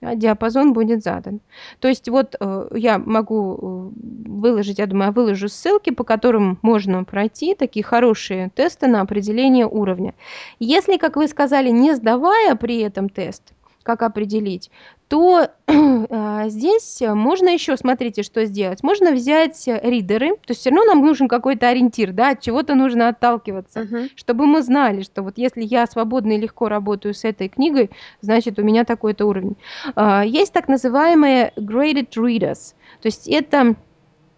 А 0.00 0.14
диапазон 0.14 0.72
будет 0.72 1.02
задан. 1.02 1.40
То 1.78 1.88
есть 1.88 2.08
вот 2.08 2.34
э, 2.38 2.68
я 2.74 2.98
могу 2.98 3.54
э, 3.54 4.28
выложить, 4.28 4.78
я 4.78 4.86
думаю, 4.86 5.08
я 5.08 5.12
выложу 5.12 5.48
ссылки, 5.48 5.90
по 5.90 6.04
которым 6.04 6.58
можно 6.62 7.04
пройти 7.04 7.54
такие 7.54 7.84
хорошие 7.84 8.50
тесты 8.54 8.86
на 8.86 9.02
определение 9.02 9.66
уровня. 9.66 10.14
Если, 10.58 10.96
как 10.96 11.16
вы 11.16 11.28
сказали, 11.28 11.70
не 11.70 11.94
сдавая 11.94 12.54
при 12.54 12.80
этом 12.80 13.08
тест, 13.08 13.52
как 13.82 14.02
определить, 14.02 14.70
то 15.10 15.48
э, 15.66 16.44
здесь 16.48 17.02
можно 17.02 17.48
еще, 17.48 17.76
смотрите, 17.76 18.22
что 18.22 18.44
сделать. 18.46 18.84
Можно 18.84 19.10
взять 19.10 19.64
ридеры, 19.66 20.36
то 20.36 20.50
есть 20.50 20.60
все 20.60 20.70
равно 20.70 20.84
нам 20.84 21.04
нужен 21.04 21.26
какой-то 21.26 21.68
ориентир, 21.68 22.12
да, 22.12 22.30
от 22.30 22.40
чего-то 22.40 22.76
нужно 22.76 23.08
отталкиваться, 23.08 23.80
uh-huh. 23.80 24.10
чтобы 24.14 24.46
мы 24.46 24.62
знали, 24.62 25.02
что 25.02 25.22
вот 25.22 25.36
если 25.36 25.62
я 25.62 25.86
свободно 25.88 26.32
и 26.32 26.40
легко 26.40 26.68
работаю 26.68 27.12
с 27.12 27.24
этой 27.24 27.48
книгой, 27.48 27.90
значит 28.20 28.60
у 28.60 28.62
меня 28.62 28.84
такой-то 28.84 29.26
уровень. 29.26 29.56
Э, 29.96 30.22
есть 30.24 30.52
так 30.52 30.68
называемые 30.68 31.52
graded 31.56 32.10
readers, 32.16 32.74
то 33.02 33.06
есть 33.06 33.26
это 33.26 33.74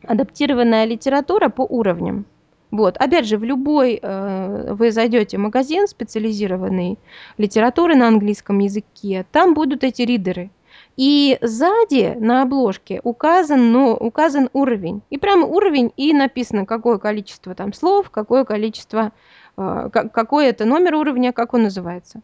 адаптированная 0.05 0.87
литература 0.87 1.51
по 1.51 1.63
уровням. 1.63 2.25
Вот. 2.71 2.97
Опять 2.97 3.27
же, 3.27 3.37
в 3.37 3.45
любой 3.45 4.01
э, 4.03 4.73
вы 4.73 4.91
зайдете 4.91 5.37
магазин 5.37 5.87
специализированный 5.87 6.99
литературы 7.37 7.95
на 7.95 8.09
английском 8.09 8.59
языке, 8.61 9.27
там 9.31 9.53
будут 9.53 9.85
эти 9.85 10.01
ридеры. 10.01 10.51
И 10.97 11.39
сзади 11.41 12.17
на 12.19 12.43
обложке 12.43 13.01
указан, 13.03 13.73
ну, 13.73 13.93
указан 13.95 14.51
уровень. 14.53 15.03
И 15.11 15.17
прямо 15.17 15.47
уровень 15.47 15.93
и 15.97 16.13
написано, 16.13 16.67
какое 16.67 16.99
количество 16.99 17.55
там 17.55 17.73
слов, 17.73 18.11
какое 18.11 18.45
количество, 18.45 19.13
э, 19.57 19.89
какой 19.91 20.47
это 20.47 20.67
номер 20.67 20.97
уровня, 20.97 21.33
как 21.33 21.55
он 21.55 21.63
называется. 21.63 22.21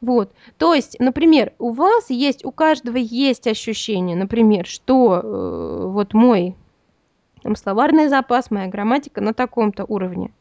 Вот. 0.00 0.30
То 0.56 0.72
есть, 0.72 1.00
например, 1.00 1.52
у 1.58 1.72
вас 1.72 2.10
есть, 2.10 2.44
у 2.44 2.52
каждого 2.52 2.96
есть 2.96 3.46
ощущение, 3.48 4.16
например, 4.16 4.66
что 4.66 5.20
э, 5.22 5.86
вот 5.88 6.14
мой 6.14 6.54
там, 7.42 7.56
словарный 7.56 8.08
запас, 8.08 8.52
моя 8.52 8.68
грамматика 8.68 9.20
на 9.20 9.34
таком-то 9.34 9.84
уровне. 9.84 10.32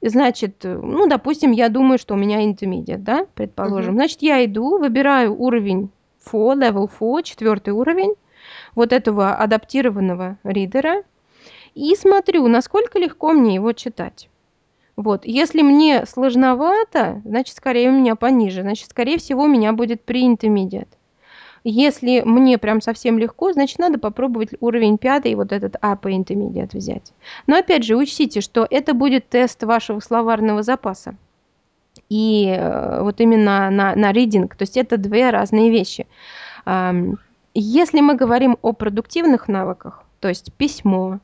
Значит, 0.00 0.64
ну, 0.64 1.06
допустим, 1.06 1.52
я 1.52 1.68
думаю, 1.68 1.98
что 1.98 2.14
у 2.14 2.16
меня 2.16 2.42
intermediate, 2.42 2.98
да, 2.98 3.26
предположим. 3.34 3.92
Uh-huh. 3.92 3.98
Значит, 3.98 4.22
я 4.22 4.42
иду, 4.44 4.78
выбираю 4.78 5.38
уровень 5.38 5.90
4, 6.24 6.54
level 6.54 6.88
4, 6.88 7.22
четвертый 7.22 7.70
уровень 7.70 8.14
вот 8.74 8.92
этого 8.92 9.34
адаптированного 9.34 10.38
ридера 10.44 11.02
и 11.74 11.94
смотрю, 11.96 12.46
насколько 12.48 12.98
легко 12.98 13.32
мне 13.32 13.54
его 13.54 13.72
читать. 13.72 14.28
Вот. 14.96 15.24
Если 15.24 15.62
мне 15.62 16.04
сложновато, 16.06 17.22
значит, 17.24 17.56
скорее 17.56 17.88
у 17.88 17.92
меня 17.92 18.14
пониже. 18.14 18.62
Значит, 18.62 18.90
скорее 18.90 19.18
всего, 19.18 19.44
у 19.44 19.48
меня 19.48 19.72
будет 19.72 20.04
pre-intermediate. 20.04 20.88
Если 21.64 22.22
мне 22.22 22.58
прям 22.58 22.80
совсем 22.80 23.18
легко, 23.18 23.52
значит, 23.52 23.78
надо 23.78 23.98
попробовать 23.98 24.50
уровень 24.60 24.98
пятый, 24.98 25.34
вот 25.36 25.52
этот 25.52 25.76
upper 25.76 26.10
intermediate 26.10 26.76
взять. 26.76 27.12
Но 27.46 27.56
опять 27.56 27.84
же, 27.84 27.96
учтите, 27.96 28.40
что 28.40 28.66
это 28.68 28.94
будет 28.94 29.28
тест 29.28 29.62
вашего 29.62 30.00
словарного 30.00 30.62
запаса. 30.62 31.16
И 32.12 32.54
э, 32.54 33.02
вот 33.02 33.22
именно 33.22 33.70
на, 33.70 33.94
на 33.94 34.12
reading, 34.12 34.48
то 34.48 34.60
есть 34.60 34.76
это 34.76 34.98
две 34.98 35.30
разные 35.30 35.70
вещи. 35.70 36.06
Если 37.54 38.00
мы 38.02 38.16
говорим 38.16 38.58
о 38.60 38.72
продуктивных 38.74 39.48
навыках, 39.48 40.04
то 40.20 40.28
есть 40.28 40.52
письмо, 40.52 41.20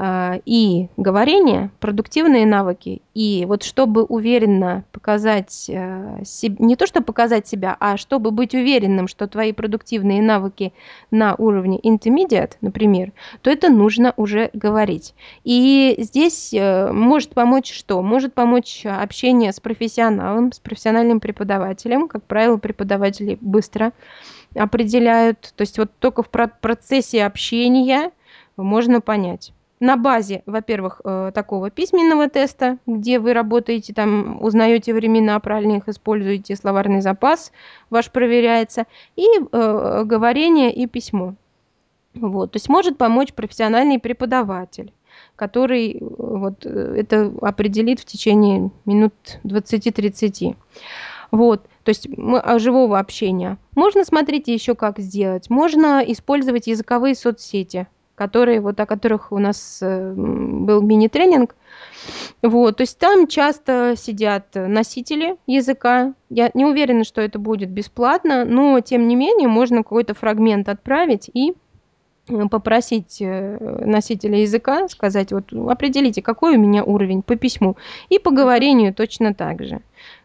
и 0.00 0.88
говорение, 0.96 1.70
продуктивные 1.80 2.46
навыки. 2.46 3.02
И 3.14 3.44
вот 3.48 3.64
чтобы 3.64 4.04
уверенно 4.04 4.84
показать 4.92 5.68
э, 5.68 6.22
не 6.40 6.76
то, 6.76 6.86
чтобы 6.86 7.06
показать 7.06 7.48
себя, 7.48 7.76
а 7.80 7.96
чтобы 7.96 8.30
быть 8.30 8.54
уверенным, 8.54 9.08
что 9.08 9.26
твои 9.26 9.52
продуктивные 9.52 10.22
навыки 10.22 10.72
на 11.10 11.34
уровне 11.34 11.80
intermediate, 11.80 12.52
например, 12.60 13.10
то 13.42 13.50
это 13.50 13.70
нужно 13.70 14.14
уже 14.16 14.50
говорить. 14.52 15.14
И 15.42 15.96
здесь 15.98 16.54
э, 16.54 16.92
может 16.92 17.30
помочь 17.30 17.72
что? 17.72 18.00
Может 18.00 18.34
помочь 18.34 18.86
общение 18.86 19.52
с 19.52 19.58
профессионалом, 19.58 20.52
с 20.52 20.60
профессиональным 20.60 21.18
преподавателем. 21.18 22.06
Как 22.06 22.22
правило, 22.22 22.56
преподаватели 22.56 23.36
быстро 23.40 23.92
определяют. 24.54 25.52
То 25.56 25.62
есть 25.62 25.76
вот 25.76 25.90
только 25.98 26.22
в 26.22 26.28
процессе 26.28 27.24
общения 27.24 28.12
можно 28.56 29.00
понять 29.00 29.52
на 29.80 29.96
базе, 29.96 30.42
во-первых, 30.46 31.00
э, 31.04 31.30
такого 31.34 31.70
письменного 31.70 32.28
теста, 32.28 32.78
где 32.86 33.18
вы 33.18 33.32
работаете, 33.32 33.94
там 33.94 34.42
узнаете 34.42 34.92
времена, 34.92 35.38
правильно 35.40 35.76
их 35.76 35.88
используете, 35.88 36.56
словарный 36.56 37.00
запас 37.00 37.52
ваш 37.90 38.10
проверяется, 38.10 38.86
и 39.16 39.24
э, 39.24 40.02
говорение 40.04 40.72
и 40.72 40.86
письмо. 40.86 41.34
Вот, 42.14 42.52
то 42.52 42.56
есть 42.56 42.68
может 42.68 42.98
помочь 42.98 43.32
профессиональный 43.32 44.00
преподаватель, 44.00 44.92
который 45.36 45.92
э, 45.92 45.98
вот 46.00 46.66
это 46.66 47.32
определит 47.40 48.00
в 48.00 48.04
течение 48.04 48.70
минут 48.84 49.14
20-30. 49.44 50.56
Вот, 51.30 51.68
то 51.84 51.90
есть 51.90 52.08
живого 52.60 52.98
общения. 52.98 53.58
Можно, 53.76 54.04
смотрите, 54.04 54.54
еще 54.54 54.74
как 54.74 54.98
сделать. 54.98 55.50
Можно 55.50 56.02
использовать 56.06 56.66
языковые 56.66 57.14
соцсети– 57.14 57.86
которые, 58.18 58.60
вот 58.60 58.78
о 58.80 58.86
которых 58.86 59.32
у 59.32 59.38
нас 59.38 59.78
э, 59.80 60.12
был 60.12 60.82
мини-тренинг. 60.82 61.54
Вот, 62.42 62.76
то 62.76 62.82
есть 62.82 62.98
там 62.98 63.28
часто 63.28 63.94
сидят 63.96 64.46
носители 64.54 65.36
языка. 65.46 66.14
Я 66.28 66.50
не 66.54 66.64
уверена, 66.64 67.04
что 67.04 67.20
это 67.20 67.38
будет 67.38 67.70
бесплатно, 67.70 68.44
но 68.44 68.80
тем 68.80 69.06
не 69.06 69.16
менее 69.16 69.48
можно 69.48 69.78
какой-то 69.78 70.14
фрагмент 70.14 70.68
отправить 70.68 71.30
и 71.32 71.54
э, 72.28 72.48
попросить 72.50 73.18
э, 73.20 73.84
носителя 73.84 74.40
языка 74.40 74.88
сказать, 74.88 75.32
вот 75.32 75.52
определите, 75.52 76.20
какой 76.20 76.56
у 76.56 76.60
меня 76.60 76.82
уровень 76.82 77.22
по 77.22 77.36
письму, 77.36 77.76
и 78.08 78.18
по 78.18 78.32
говорению 78.32 78.92
точно 78.92 79.32
так 79.32 79.64
же. 79.64 79.80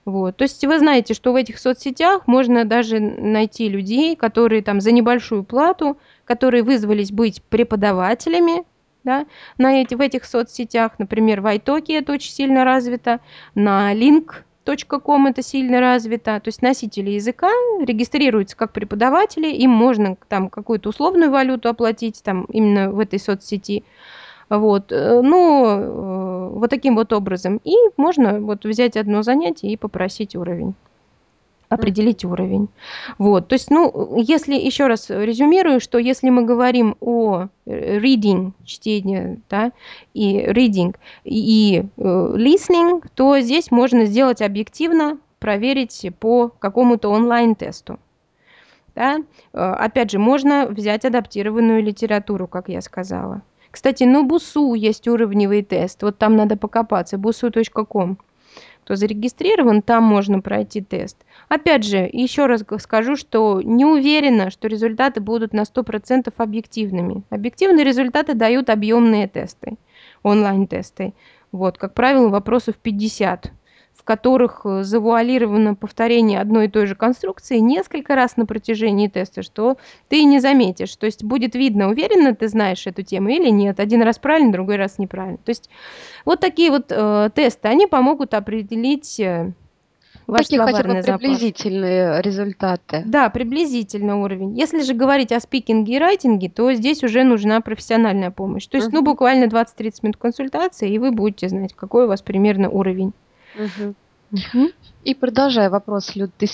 Вот. 0.05 0.37
То 0.37 0.43
есть 0.43 0.65
вы 0.65 0.79
знаете, 0.79 1.13
что 1.13 1.31
в 1.31 1.35
этих 1.35 1.59
соцсетях 1.59 2.27
можно 2.27 2.65
даже 2.65 2.99
найти 2.99 3.69
людей, 3.69 4.15
которые 4.15 4.63
там 4.63 4.81
за 4.81 4.91
небольшую 4.91 5.43
плату, 5.43 5.97
которые 6.25 6.63
вызвались 6.63 7.11
быть 7.11 7.41
преподавателями, 7.43 8.63
да, 9.03 9.25
на 9.57 9.81
эти, 9.81 9.95
в 9.95 10.01
этих 10.01 10.25
соцсетях, 10.25 10.93
например, 10.97 11.41
в 11.41 11.45
iTalki 11.45 11.97
это 11.97 12.13
очень 12.13 12.31
сильно 12.31 12.63
развито, 12.63 13.19
на 13.53 13.93
link.com 13.93 15.27
это 15.27 15.41
сильно 15.41 15.81
развито, 15.81 16.39
то 16.39 16.47
есть 16.47 16.61
носители 16.61 17.11
языка 17.11 17.49
регистрируются 17.81 18.55
как 18.55 18.71
преподаватели, 18.71 19.47
им 19.47 19.71
можно 19.71 20.15
там 20.29 20.49
какую-то 20.49 20.89
условную 20.89 21.31
валюту 21.31 21.69
оплатить 21.69 22.23
там 22.23 22.45
именно 22.45 22.91
в 22.91 22.99
этой 22.99 23.19
соцсети, 23.19 23.83
вот, 24.49 24.91
э, 24.91 25.21
ну, 25.21 25.65
э, 25.65 26.49
вот 26.53 26.69
таким 26.69 26.95
вот 26.95 27.11
образом. 27.11 27.59
И 27.63 27.75
можно 27.97 28.39
вот 28.39 28.65
взять 28.65 28.97
одно 28.97 29.23
занятие 29.23 29.71
и 29.71 29.77
попросить 29.77 30.35
уровень 30.35 30.75
определить 31.73 32.25
уровень. 32.25 32.69
Вот, 33.17 33.47
то 33.47 33.53
есть, 33.53 33.69
ну, 33.69 34.15
если 34.17 34.55
еще 34.55 34.87
раз 34.87 35.09
резюмирую, 35.09 35.79
что 35.79 35.97
если 35.97 36.29
мы 36.29 36.43
говорим 36.43 36.95
о 36.99 37.47
э, 37.65 37.99
reading, 37.99 38.51
чтение, 38.65 39.39
да, 39.49 39.71
и 40.13 40.39
reading, 40.39 40.95
и 41.23 41.85
listening, 41.97 43.03
то 43.15 43.39
здесь 43.39 43.71
можно 43.71 44.05
сделать 44.05 44.41
объективно, 44.41 45.17
проверить 45.39 46.09
по 46.19 46.47
какому-то 46.47 47.09
онлайн-тесту. 47.09 47.99
Да? 48.95 49.17
Опять 49.51 50.11
же, 50.11 50.19
можно 50.19 50.67
взять 50.67 51.03
адаптированную 51.03 51.83
литературу, 51.83 52.47
как 52.47 52.69
я 52.69 52.81
сказала. 52.81 53.41
Кстати, 53.71 54.03
на 54.03 54.23
БУСУ 54.23 54.75
есть 54.75 55.07
уровневый 55.07 55.63
тест. 55.63 56.03
Вот 56.03 56.17
там 56.19 56.35
надо 56.35 56.55
покопаться. 56.57 57.17
busu.com. 57.17 58.17
Кто 58.83 58.97
зарегистрирован, 58.97 59.81
там 59.81 60.03
можно 60.03 60.41
пройти 60.41 60.81
тест. 60.81 61.15
Опять 61.47 61.85
же, 61.85 62.09
еще 62.11 62.47
раз 62.47 62.65
скажу, 62.79 63.15
что 63.15 63.61
не 63.61 63.85
уверена, 63.85 64.49
что 64.49 64.67
результаты 64.67 65.21
будут 65.21 65.53
на 65.53 65.61
100% 65.61 66.33
объективными. 66.35 67.23
Объективные 67.29 67.85
результаты 67.85 68.33
дают 68.33 68.69
объемные 68.69 69.29
тесты, 69.29 69.77
онлайн-тесты. 70.21 71.13
Вот, 71.53 71.77
как 71.77 71.93
правило, 71.93 72.27
вопросов 72.27 72.75
50 72.75 73.53
в 74.03 74.05
которых 74.05 74.61
э, 74.65 74.83
завуалировано 74.83 75.75
повторение 75.75 76.41
одной 76.41 76.65
и 76.65 76.69
той 76.69 76.87
же 76.87 76.95
конструкции 76.95 77.59
несколько 77.59 78.15
раз 78.15 78.35
на 78.35 78.45
протяжении 78.45 79.07
теста, 79.07 79.43
что 79.43 79.77
ты 80.09 80.25
не 80.25 80.41
заметишь. 80.41 80.93
То 80.97 81.05
есть 81.05 81.23
будет 81.23 81.55
видно, 81.55 81.87
уверенно 81.87 82.35
ты 82.35 82.49
знаешь 82.49 82.85
эту 82.85 83.03
тему 83.03 83.29
или 83.29 83.49
нет. 83.49 83.79
Один 83.79 84.01
раз 84.01 84.19
правильно, 84.19 84.51
другой 84.51 84.75
раз 84.75 84.97
неправильно. 84.97 85.37
То 85.37 85.51
есть 85.51 85.69
вот 86.25 86.41
такие 86.41 86.69
вот 86.69 86.87
э, 86.89 87.29
тесты, 87.33 87.69
они 87.69 87.87
помогут 87.87 88.33
определить 88.33 89.21
э, 89.21 89.53
ваш 90.27 90.47
Такие 90.47 90.61
хотя 90.61 90.83
бы 90.83 91.01
приблизительные 91.01 92.07
запас. 92.07 92.25
результаты. 92.25 93.03
Да, 93.05 93.29
приблизительно 93.29 94.21
уровень. 94.21 94.59
Если 94.59 94.81
же 94.81 94.95
говорить 94.95 95.31
о 95.31 95.39
спикинге 95.39 95.95
и 95.95 95.99
райтинге, 95.99 96.49
то 96.49 96.73
здесь 96.73 97.03
уже 97.03 97.23
нужна 97.23 97.61
профессиональная 97.61 98.31
помощь. 98.31 98.67
То 98.67 98.75
есть, 98.75 98.89
uh-huh. 98.89 98.95
ну, 98.95 99.01
буквально 99.01 99.45
20-30 99.45 99.93
минут 100.01 100.17
консультации, 100.17 100.91
и 100.91 100.99
вы 100.99 101.11
будете 101.11 101.47
знать, 101.47 101.73
какой 101.73 102.03
у 102.03 102.07
вас 102.09 102.21
примерно 102.21 102.69
уровень. 102.69 103.13
Угу. 103.55 103.95
Угу. 104.31 104.69
И 105.03 105.13
продолжая 105.13 105.69
вопрос, 105.69 106.15
Люд, 106.15 106.31
ты, 106.37 106.47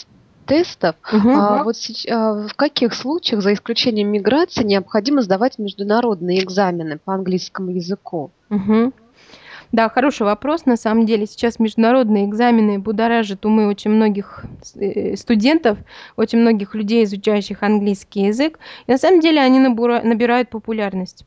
тестов. 0.50 0.96
А, 1.04 1.64
вот 1.64 1.76
а, 2.10 2.48
в 2.48 2.54
каких 2.56 2.94
случаях, 2.94 3.42
за 3.42 3.54
исключением 3.54 4.10
миграции, 4.10 4.64
необходимо 4.64 5.22
сдавать 5.22 5.60
международные 5.60 6.44
экзамены 6.44 6.98
по 6.98 7.14
английскому 7.14 7.70
языку? 7.72 8.32
Да, 9.72 9.88
хороший 9.88 10.24
вопрос. 10.24 10.66
На 10.66 10.78
самом 10.78 11.06
деле 11.06 11.28
сейчас 11.28 11.60
международные 11.60 12.26
экзамены 12.26 12.80
будоражат 12.80 13.46
умы 13.46 13.68
очень 13.68 13.92
многих 13.92 14.44
э, 14.76 15.16
студентов, 15.16 15.78
очень 16.18 16.40
многих 16.40 16.74
людей, 16.74 17.04
изучающих 17.04 17.62
английский 17.62 18.22
язык. 18.24 18.58
И 18.88 18.92
на 18.92 18.98
самом 18.98 19.20
деле 19.20 19.40
они 19.40 19.60
набирают 19.60 20.50
популярность. 20.50 21.24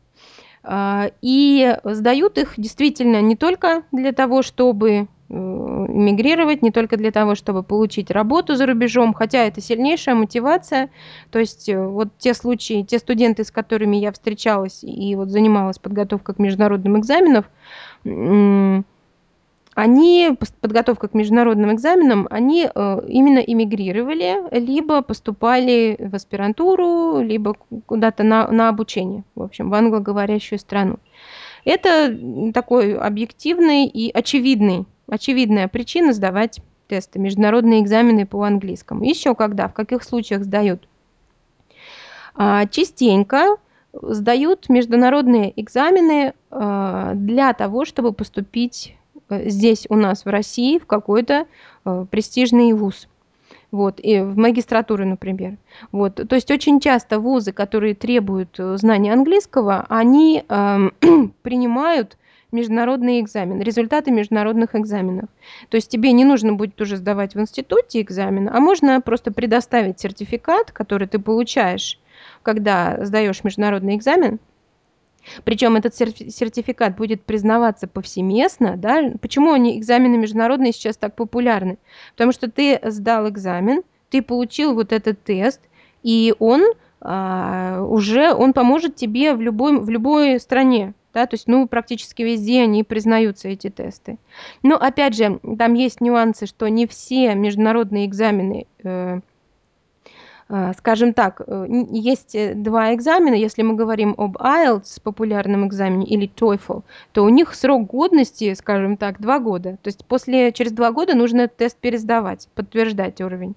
А, 0.65 1.11
И 1.23 1.77
сдают 1.85 2.39
их 2.39 2.55
действительно 2.57 3.21
не 3.21 3.37
только 3.37 3.83
для 3.91 4.13
того, 4.13 4.43
чтобы 4.43 5.09
э, 5.29 5.35
эмигрировать, 5.35 6.63
не 6.63 6.71
только 6.71 6.97
для 6.97 7.11
того, 7.11 7.35
чтобы 7.35 7.65
получить 7.65 8.11
работу 8.13 8.55
за 8.55 8.67
рубежом, 8.67 9.13
хотя 9.13 9.45
это 9.45 9.61
сильнейшая 9.61 10.15
мотивация. 10.15 10.91
То 11.31 11.41
есть 11.41 11.69
э, 11.69 11.85
вот 11.85 12.17
те 12.19 12.33
случаи, 12.35 12.83
те 12.83 12.99
студенты, 13.01 13.43
с 13.43 13.51
которыми 13.51 13.97
я 13.97 14.13
встречалась 14.13 14.85
и 14.85 15.17
вот 15.17 15.31
занималась 15.31 15.79
подготовкой 15.79 16.37
к 16.37 16.39
международным 16.39 16.99
экзаменам, 17.01 17.45
они, 19.75 20.37
подготовка 20.61 21.09
к 21.09 21.15
международным 21.15 21.73
экзаменам, 21.73 22.27
они 22.31 22.69
э, 22.73 23.01
именно 23.09 23.39
эмигрировали, 23.39 24.37
либо 24.51 25.01
поступали 25.01 25.97
в 25.99 26.15
аспирантуру, 26.15 27.21
либо 27.21 27.55
ку- 27.55 27.81
куда-то 27.87 28.23
на, 28.23 28.49
на 28.49 28.69
обучение, 28.69 29.25
в 29.35 29.43
общем, 29.43 29.71
в 29.71 29.75
англоговорящую 29.75 30.59
страну. 30.59 30.97
Это 31.65 32.15
такой 32.53 32.97
объективный 32.97 33.87
и 33.87 34.11
очевидный, 34.11 34.85
очевидная 35.09 35.69
причина 35.69 36.13
сдавать 36.13 36.61
тесты, 36.89 37.19
международные 37.19 37.81
экзамены 37.81 38.27
по 38.27 38.43
английскому. 38.43 39.05
Еще 39.05 39.35
когда, 39.35 39.69
в 39.69 39.75
каких 39.75 40.03
случаях 40.03 40.45
сдают? 40.45 40.87
А, 42.35 42.67
Частенько 42.67 43.57
сдают 43.95 44.69
международные 44.69 45.59
экзамены 45.61 46.35
а, 46.51 47.15
для 47.15 47.53
того, 47.55 47.85
чтобы 47.85 48.13
поступить 48.13 48.95
э, 48.95 49.02
здесь 49.31 49.87
у 49.89 49.97
нас 49.97 50.25
в 50.25 50.29
России 50.29 50.79
в 50.79 50.87
какой-то 50.87 51.47
э, 51.85 52.07
престижный 52.11 52.73
вуз. 52.73 53.09
Вот, 53.71 54.01
и 54.03 54.21
в 54.21 54.37
магистратуру, 54.37 55.07
например. 55.07 55.57
Вот, 55.93 56.17
то 56.17 56.35
есть 56.35 56.51
очень 56.51 56.79
часто 56.79 57.19
вузы, 57.19 57.53
которые 57.53 57.95
требуют 57.95 58.57
э, 58.59 58.77
знания 58.77 59.13
английского, 59.13 59.87
они 59.89 60.45
эм, 60.49 60.93
принимают 61.43 62.19
международные 62.53 63.21
экзамены, 63.21 63.63
результаты 63.63 64.11
международных 64.11 64.75
экзаменов. 64.75 65.31
То 65.71 65.77
есть 65.77 65.89
тебе 65.89 66.13
не 66.13 66.25
нужно 66.25 66.53
будет 66.53 66.79
уже 66.81 66.97
сдавать 66.97 67.35
в 67.35 67.41
институте 67.41 68.03
экзамен, 68.03 68.49
а 68.53 68.61
можно 68.61 69.01
просто 69.01 69.33
предоставить 69.33 69.99
сертификат, 69.99 70.71
который 70.71 71.09
ты 71.09 71.19
получаешь, 71.19 71.99
когда 72.43 73.05
сдаешь 73.05 73.43
международный 73.43 73.97
экзамен, 73.97 74.39
причем 75.45 75.77
этот 75.77 75.95
серти- 75.95 76.31
сертификат 76.31 76.97
будет 76.97 77.23
признаваться 77.23 77.87
повсеместно, 77.87 78.77
да. 78.77 79.13
Почему 79.21 79.53
они, 79.53 79.79
экзамены 79.79 80.17
международные 80.19 80.73
сейчас 80.73 80.97
так 80.97 81.15
популярны? 81.15 81.79
Потому 82.13 82.33
что 82.33 82.51
ты 82.51 82.81
сдал 82.85 83.29
экзамен, 83.29 83.83
ты 84.11 84.23
получил 84.23 84.75
вот 84.75 84.93
этот 84.93 85.23
тест, 85.23 85.61
и 86.03 86.35
он 86.39 86.63
а, 87.01 87.83
уже, 87.83 88.33
он 88.33 88.53
поможет 88.53 88.95
тебе 88.97 89.35
в 89.35 89.41
любой, 89.41 89.81
в 89.81 89.89
любой 89.89 90.39
стране, 90.39 90.95
да, 91.13 91.27
то 91.27 91.35
есть, 91.35 91.49
ну, 91.49 91.67
практически 91.67 92.23
везде 92.23 92.63
они 92.63 92.85
признаются, 92.85 93.49
эти 93.49 93.71
тесты. 93.71 94.19
Но, 94.63 94.77
опять 94.77 95.17
же, 95.17 95.41
там 95.59 95.75
есть 95.75 96.01
нюансы, 96.01 96.47
что 96.47 96.69
не 96.69 96.87
все 96.87 97.35
международные 97.35 98.07
экзамены 98.07 98.67
э, 98.85 99.21
скажем 100.77 101.15
так, 101.15 101.41
э, 101.47 101.67
есть 101.91 102.35
э, 102.35 102.55
два 102.55 102.95
экзамена. 102.95 103.35
Если 103.35 103.63
мы 103.63 103.75
говорим 103.75 104.15
об 104.19 104.37
IELTS, 104.37 105.01
популярном 105.03 105.67
экзамене, 105.67 106.07
или 106.07 106.29
TOEFL, 106.29 106.83
то 107.13 107.25
у 107.25 107.31
них 107.31 107.55
срок 107.55 107.87
годности, 107.87 108.53
скажем 108.53 108.99
так, 108.99 109.21
два 109.21 109.39
года. 109.39 109.79
То 109.83 109.89
есть 109.89 110.05
после, 110.05 110.53
через 110.53 110.73
два 110.73 110.93
года 110.93 111.15
нужно 111.15 111.49
тест 111.49 111.79
пересдавать, 111.79 112.49
подтверждать 112.55 113.21
уровень. 113.23 113.55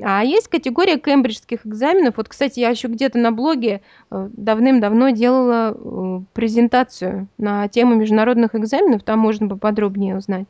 А 0.00 0.24
есть 0.24 0.48
категория 0.48 0.98
кембриджских 0.98 1.66
экзаменов. 1.66 2.16
Вот, 2.16 2.28
кстати, 2.28 2.60
я 2.60 2.70
еще 2.70 2.88
где-то 2.88 3.18
на 3.18 3.32
блоге 3.32 3.80
э, 4.10 4.28
давным-давно 4.32 5.10
делала 5.10 6.24
презентацию 6.32 7.26
на 7.38 7.66
тему 7.66 7.96
международных 7.96 8.54
экзаменов, 8.54 9.02
там 9.02 9.18
можно 9.18 9.48
поподробнее 9.48 10.16
узнать 10.16 10.46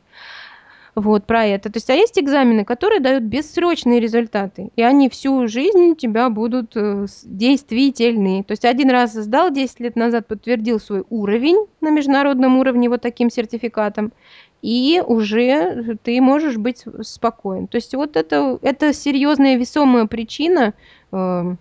вот 0.95 1.27
про 1.27 1.45
это. 1.45 1.69
То 1.69 1.77
есть, 1.77 1.89
а 1.89 1.93
есть 1.93 2.17
экзамены, 2.17 2.63
которые 2.63 3.01
дают 3.01 3.23
бессрочные 3.23 3.99
результаты, 3.99 4.69
и 4.75 4.81
они 4.81 5.09
всю 5.09 5.47
жизнь 5.47 5.91
у 5.91 5.95
тебя 5.95 6.29
будут 6.29 6.71
э, 6.75 7.05
действительны. 7.23 8.43
То 8.43 8.51
есть 8.53 8.63
один 8.63 8.89
раз 8.89 9.13
сдал 9.13 9.51
10 9.51 9.79
лет 9.81 9.95
назад, 9.97 10.27
подтвердил 10.27 10.79
свой 10.79 11.03
уровень 11.09 11.67
на 11.81 11.89
международном 11.89 12.57
уровне 12.57 12.89
вот 12.89 13.01
таким 13.01 13.29
сертификатом, 13.29 14.13
и 14.61 15.03
уже 15.05 15.97
ты 16.01 16.21
можешь 16.21 16.57
быть 16.57 16.85
спокоен. 17.01 17.67
То 17.67 17.75
есть 17.75 17.93
вот 17.93 18.15
это, 18.15 18.57
это 18.61 18.93
серьезная 18.93 19.57
весомая 19.57 20.05
причина 20.05 20.73
э, 21.11 21.55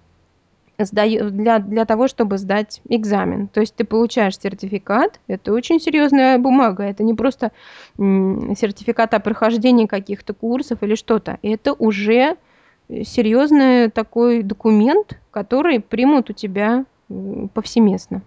для, 0.78 1.58
для 1.58 1.84
того, 1.84 2.08
чтобы 2.08 2.38
сдать 2.38 2.80
экзамен. 2.88 3.48
То 3.48 3.60
есть 3.60 3.74
ты 3.74 3.84
получаешь 3.84 4.38
сертификат, 4.38 5.20
это 5.26 5.52
очень 5.52 5.80
серьезная 5.80 6.38
бумага, 6.38 6.84
это 6.84 7.02
не 7.02 7.14
просто 7.14 7.52
сертификат 7.96 9.14
о 9.14 9.20
прохождении 9.20 9.86
каких-то 9.86 10.34
курсов 10.34 10.82
или 10.82 10.94
что-то. 10.94 11.38
Это 11.42 11.72
уже 11.72 12.36
серьезный 12.88 13.90
такой 13.90 14.42
документ, 14.42 15.18
который 15.30 15.80
примут 15.80 16.30
у 16.30 16.32
тебя 16.32 16.84
повсеместно. 17.54 18.22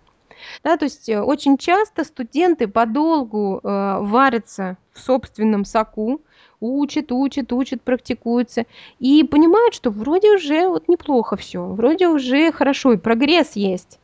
Да, 0.63 0.77
то 0.77 0.85
есть 0.85 1.09
э, 1.09 1.19
очень 1.19 1.57
часто 1.57 2.03
студенты 2.03 2.67
подолгу 2.67 3.59
э, 3.63 3.97
варятся 4.01 4.77
в 4.93 4.99
собственном 4.99 5.65
соку, 5.65 6.21
учат, 6.59 7.11
учат, 7.11 7.51
учат, 7.53 7.81
практикуются 7.81 8.65
и 8.99 9.23
понимают, 9.23 9.73
что 9.73 9.89
вроде 9.89 10.35
уже 10.35 10.67
вот 10.67 10.87
неплохо 10.87 11.35
все, 11.35 11.65
вроде 11.65 12.07
уже 12.07 12.51
хорошо, 12.51 12.93
и 12.93 12.97
прогресс 12.97 13.55
есть. 13.55 13.99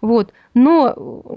Вот. 0.00 0.32
Но 0.54 0.88
э, 0.88 0.92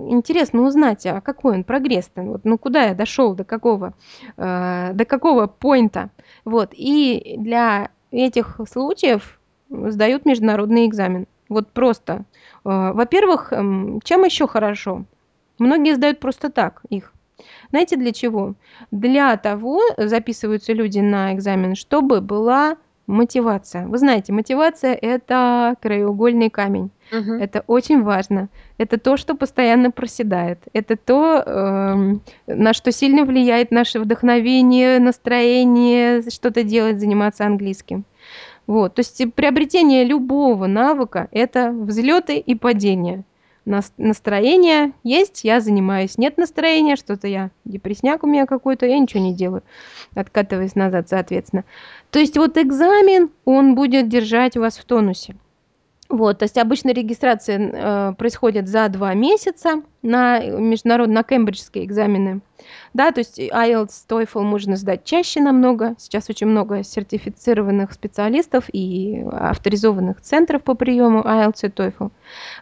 интересно 0.09 0.63
узнать, 0.63 1.05
а 1.05 1.21
какой 1.21 1.55
он 1.55 1.63
прогресс-то? 1.63 2.21
Вот, 2.21 2.41
ну 2.43 2.57
куда 2.57 2.83
я 2.83 2.93
дошел, 2.93 3.33
до 3.33 3.43
какого, 3.43 3.93
э, 4.37 4.91
до 4.93 5.05
какого 5.05 5.47
поинта? 5.47 6.09
Вот. 6.43 6.71
И 6.73 7.35
для 7.37 7.91
этих 8.11 8.59
случаев 8.69 9.39
сдают 9.69 10.25
международный 10.25 10.85
экзамен. 10.85 11.27
Вот 11.49 11.71
просто. 11.71 12.25
Э, 12.65 12.91
Во-первых, 12.93 13.53
эм, 13.53 14.01
чем 14.03 14.23
еще 14.23 14.47
хорошо? 14.47 15.05
Многие 15.59 15.95
сдают 15.95 16.19
просто 16.19 16.49
так 16.49 16.81
их. 16.89 17.13
Знаете, 17.75 17.97
для 17.97 18.13
чего? 18.13 18.53
Для 18.91 19.35
того 19.35 19.81
записываются 19.97 20.71
люди 20.71 20.99
на 20.99 21.33
экзамен, 21.33 21.75
чтобы 21.75 22.21
была 22.21 22.77
мотивация. 23.05 23.85
Вы 23.85 23.97
знаете, 23.97 24.31
мотивация– 24.31 24.93
это 24.93 25.75
краеугольный 25.81 26.49
камень. 26.49 26.89
Мгм. 27.11 27.33
Это 27.33 27.65
очень 27.67 28.01
важно. 28.01 28.47
Это 28.77 28.97
то, 28.97 29.17
что 29.17 29.35
постоянно 29.35 29.91
проседает. 29.91 30.59
Это 30.71 30.95
то, 30.95 31.43
эм, 31.45 32.21
на 32.47 32.71
что 32.71 32.93
сильно 32.93 33.25
влияет 33.25 33.71
наше 33.71 33.99
вдохновение, 33.99 34.99
настроение, 34.99 36.21
что-то 36.29 36.63
делать, 36.63 37.01
заниматься 37.01 37.45
английским. 37.45 38.05
Вот. 38.67 38.95
То 38.95 39.01
есть 39.01 39.21
приобретение 39.33 40.05
любого 40.05 40.65
навыка– 40.65 41.27
это 41.31 41.71
взлеты 41.71 42.37
и 42.37 42.55
падения. 42.55 43.25
Нас- 43.65 43.93
Настроение 43.97 44.93
есть, 45.03 45.43
я 45.43 45.59
занимаюсь. 45.59 46.17
Нет 46.17 46.37
настроения, 46.37 46.95
что-то 46.95 47.27
я, 47.27 47.49
депресняк 47.65 48.23
у 48.23 48.27
меня 48.27 48.45
какой-то, 48.45 48.85
я 48.85 48.99
ничего 48.99 49.23
не 49.23 49.33
делаю. 49.33 49.63
Откатываясь 50.13 50.75
назад, 50.75 51.09
соответственно. 51.09 51.63
То 52.11 52.19
есть 52.19 52.37
вот 52.37 52.57
экзамен, 52.57 53.31
он 53.43 53.75
будет 53.75 54.07
держать 54.07 54.55
вас 54.55 54.77
в 54.77 54.85
тонусе. 54.85 55.35
Вот, 56.07 56.37
то 56.37 56.43
есть 56.43 56.57
обычно 56.59 56.91
регистрация 56.91 57.57
э, 57.57 58.13
происходит 58.13 58.67
за 58.67 58.87
два 58.89 59.15
месяца 59.15 59.81
на 60.03 60.39
международные, 60.39 61.15
на 61.15 61.23
кембриджские 61.23 61.85
экзамены. 61.85 62.41
Да, 62.95 63.11
то 63.11 63.19
есть 63.19 63.37
IELTS, 63.37 64.05
TOEFL 64.07 64.43
можно 64.43 64.77
сдать 64.77 65.03
чаще 65.03 65.41
намного. 65.41 65.95
Сейчас 65.97 66.29
очень 66.29 66.47
много 66.47 66.81
сертифицированных 66.81 67.91
специалистов 67.91 68.69
и 68.71 69.21
авторизованных 69.33 70.21
центров 70.21 70.63
по 70.63 70.75
приему 70.75 71.19
IELTS 71.19 71.59
и 71.63 71.67
TOEFL. 71.67 72.11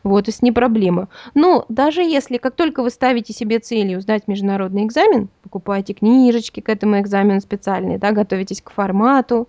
Вот, 0.01 0.25
то 0.25 0.29
есть 0.29 0.41
не 0.41 0.51
проблема. 0.51 1.07
Но 1.35 1.65
даже 1.69 2.01
если, 2.01 2.37
как 2.37 2.55
только 2.55 2.81
вы 2.81 2.89
ставите 2.89 3.31
себе 3.31 3.59
целью 3.59 4.01
сдать 4.01 4.27
международный 4.27 4.85
экзамен, 4.85 5.29
покупаете 5.43 5.93
книжечки 5.93 6.61
к 6.61 6.69
этому 6.69 6.99
экзамену 6.99 7.39
специальные, 7.39 7.99
да, 7.99 8.11
готовитесь 8.11 8.63
к 8.63 8.71
формату, 8.71 9.47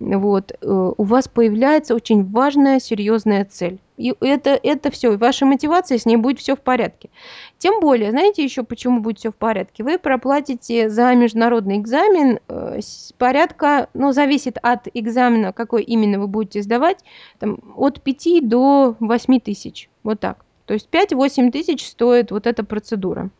вот, 0.00 0.52
э, 0.52 0.92
у 0.96 1.04
вас 1.04 1.28
появляется 1.28 1.94
очень 1.94 2.24
важная, 2.24 2.80
серьезная 2.80 3.44
цель. 3.44 3.78
И 4.02 4.14
это, 4.20 4.58
это 4.60 4.90
все, 4.90 5.16
ваша 5.16 5.46
мотивация, 5.46 5.96
с 5.96 6.06
ней 6.06 6.16
будет 6.16 6.40
все 6.40 6.56
в 6.56 6.60
порядке. 6.60 7.08
Тем 7.58 7.78
более, 7.80 8.10
знаете 8.10 8.42
еще, 8.42 8.64
почему 8.64 9.00
будет 9.00 9.20
все 9.20 9.30
в 9.30 9.36
порядке? 9.36 9.84
Вы 9.84 9.96
проплатите 9.96 10.90
за 10.90 11.14
международный 11.14 11.76
экзамен 11.76 12.40
э, 12.48 12.80
порядка, 13.16 13.88
ну, 13.94 14.10
зависит 14.10 14.58
от 14.60 14.88
экзамена, 14.92 15.52
какой 15.52 15.84
именно 15.84 16.18
вы 16.18 16.26
будете 16.26 16.62
сдавать, 16.62 16.98
там, 17.38 17.60
от 17.76 18.02
5 18.02 18.48
до 18.48 18.96
8 18.98 19.38
тысяч, 19.38 19.88
вот 20.02 20.18
так. 20.18 20.44
То 20.66 20.74
есть 20.74 20.88
5-8 20.90 21.52
тысяч 21.52 21.86
стоит 21.86 22.32
вот 22.32 22.48
эта 22.48 22.64
процедура. 22.64 23.30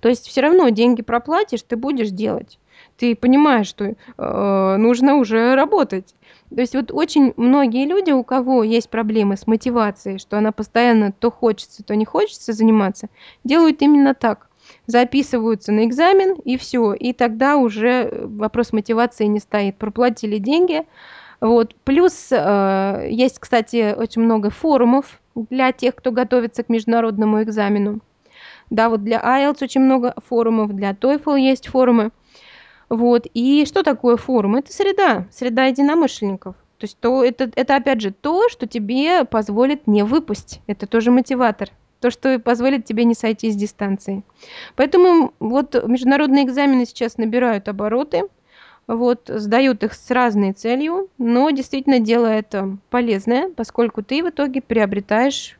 То 0.00 0.08
есть 0.08 0.26
все 0.26 0.40
равно 0.40 0.70
деньги 0.70 1.02
проплатишь, 1.02 1.62
ты 1.62 1.76
будешь 1.76 2.08
делать. 2.08 2.58
Ты 3.00 3.16
понимаешь, 3.16 3.66
что 3.66 3.94
э, 4.18 4.76
нужно 4.76 5.14
уже 5.14 5.54
работать. 5.54 6.14
То 6.54 6.60
есть 6.60 6.74
вот 6.74 6.92
очень 6.92 7.32
многие 7.38 7.86
люди, 7.86 8.10
у 8.10 8.22
кого 8.22 8.62
есть 8.62 8.90
проблемы 8.90 9.38
с 9.38 9.46
мотивацией, 9.46 10.18
что 10.18 10.36
она 10.36 10.52
постоянно 10.52 11.10
то 11.10 11.30
хочется, 11.30 11.82
то 11.82 11.96
не 11.96 12.04
хочется 12.04 12.52
заниматься, 12.52 13.08
делают 13.42 13.80
именно 13.80 14.12
так. 14.12 14.48
Записываются 14.86 15.72
на 15.72 15.86
экзамен 15.86 16.34
и 16.44 16.58
все. 16.58 16.92
И 16.92 17.14
тогда 17.14 17.56
уже 17.56 18.20
вопрос 18.22 18.74
мотивации 18.74 19.24
не 19.24 19.38
стоит. 19.38 19.76
Проплатили 19.76 20.36
деньги. 20.36 20.84
Вот. 21.40 21.74
Плюс 21.84 22.28
э, 22.30 23.08
есть, 23.10 23.38
кстати, 23.38 23.94
очень 23.96 24.20
много 24.20 24.50
форумов 24.50 25.22
для 25.34 25.72
тех, 25.72 25.94
кто 25.94 26.12
готовится 26.12 26.64
к 26.64 26.68
международному 26.68 27.42
экзамену. 27.42 28.00
Да, 28.68 28.90
вот 28.90 29.02
для 29.02 29.20
IELTS 29.20 29.64
очень 29.64 29.80
много 29.80 30.14
форумов, 30.28 30.74
для 30.76 30.90
TOEFL 30.90 31.40
есть 31.40 31.68
форумы. 31.68 32.10
Вот. 32.90 33.26
И 33.32 33.64
что 33.66 33.82
такое 33.82 34.16
форум? 34.16 34.56
Это 34.56 34.72
среда, 34.72 35.26
среда 35.30 35.66
единомышленников. 35.66 36.56
То 36.78 36.84
есть 36.84 36.98
то, 36.98 37.24
это, 37.24 37.50
это 37.54 37.76
опять 37.76 38.00
же 38.00 38.10
то, 38.10 38.48
что 38.48 38.66
тебе 38.66 39.24
позволит 39.24 39.86
не 39.86 40.02
выпасть. 40.02 40.60
Это 40.66 40.86
тоже 40.86 41.10
мотиватор. 41.10 41.68
То, 42.00 42.10
что 42.10 42.38
позволит 42.38 42.86
тебе 42.86 43.04
не 43.04 43.14
сойти 43.14 43.50
с 43.50 43.54
дистанции. 43.54 44.24
Поэтому 44.74 45.34
вот 45.38 45.86
международные 45.86 46.44
экзамены 46.44 46.86
сейчас 46.86 47.18
набирают 47.18 47.68
обороты 47.68 48.24
вот, 48.90 49.30
сдают 49.32 49.84
их 49.84 49.94
с 49.94 50.10
разной 50.10 50.52
целью, 50.52 51.08
но 51.16 51.50
действительно 51.50 52.00
дело 52.00 52.26
это 52.26 52.76
полезное, 52.90 53.48
поскольку 53.50 54.02
ты 54.02 54.24
в 54.24 54.30
итоге 54.30 54.60
приобретаешь 54.60 55.58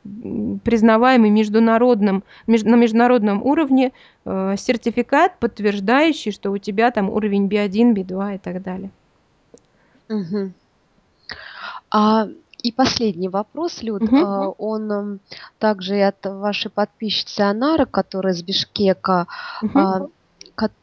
признаваемый 0.65 1.31
международным, 1.31 2.25
меж, 2.49 2.65
на 2.65 2.75
международном 2.75 3.43
уровне 3.45 3.93
э, 4.25 4.55
сертификат, 4.59 5.39
подтверждающий, 5.39 6.33
что 6.33 6.51
у 6.51 6.59
тебя 6.59 6.91
там 6.91 7.09
уровень 7.09 7.47
B1, 7.47 7.95
B2 7.95 8.35
и 8.35 8.39
так 8.39 8.63
далее. 8.63 8.91
Угу. 10.09 10.53
А, 11.93 12.27
и 12.65 12.73
последний 12.73 13.29
вопрос, 13.29 13.81
Люд, 13.83 14.03
угу. 14.03 14.17
а, 14.17 14.49
он 14.59 15.21
также 15.61 16.03
от 16.03 16.27
вашей 16.27 16.71
подписчицы 16.71 17.43
Анары, 17.43 17.87
которая 17.87 18.35
из 18.35 18.43
Бишкека. 18.43 19.29
Угу. 19.63 19.79
А, 19.79 20.07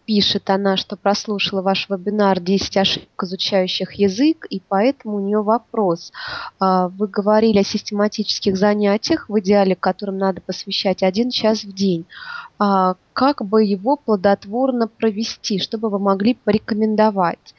пишет 0.05 0.49
она, 0.49 0.77
что 0.77 0.95
прослушала 0.95 1.61
ваш 1.61 1.89
вебинар 1.89 2.39
«10 2.39 2.79
ошибок 2.79 3.23
изучающих 3.23 3.93
язык», 3.93 4.45
и 4.49 4.61
поэтому 4.67 5.17
у 5.17 5.19
нее 5.19 5.41
вопрос. 5.41 6.11
А, 6.59 6.87
вы 6.87 7.07
говорили 7.07 7.59
о 7.59 7.63
систематических 7.63 8.57
занятиях, 8.57 9.29
в 9.29 9.39
идеале 9.39 9.75
которым 9.75 10.17
надо 10.17 10.41
посвящать 10.41 11.03
один 11.03 11.29
час 11.29 11.63
в 11.63 11.73
день. 11.73 12.05
А, 12.59 12.95
как 13.13 13.45
бы 13.45 13.63
его 13.63 13.97
плодотворно 13.97 14.87
провести, 14.87 15.59
что 15.59 15.77
бы 15.77 15.89
вы 15.89 15.99
могли 15.99 16.33
порекомендовать? 16.33 17.53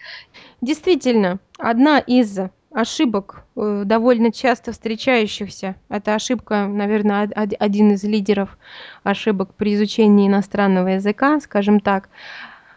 Действительно, 0.61 1.39
одна 1.59 1.99
из 1.99 2.39
ошибок, 2.71 3.45
э, 3.57 3.83
довольно 3.85 4.33
часто 4.33 4.73
встречающихся. 4.73 5.77
Это 5.89 6.15
ошибка, 6.15 6.67
наверное, 6.67 7.31
один 7.35 7.93
из 7.93 8.05
лидеров 8.05 8.59
ошибок 9.03 9.55
при 9.55 9.75
изучении 9.75 10.29
иностранного 10.29 10.89
языка, 10.89 11.41
скажем 11.41 11.81
так. 11.81 12.09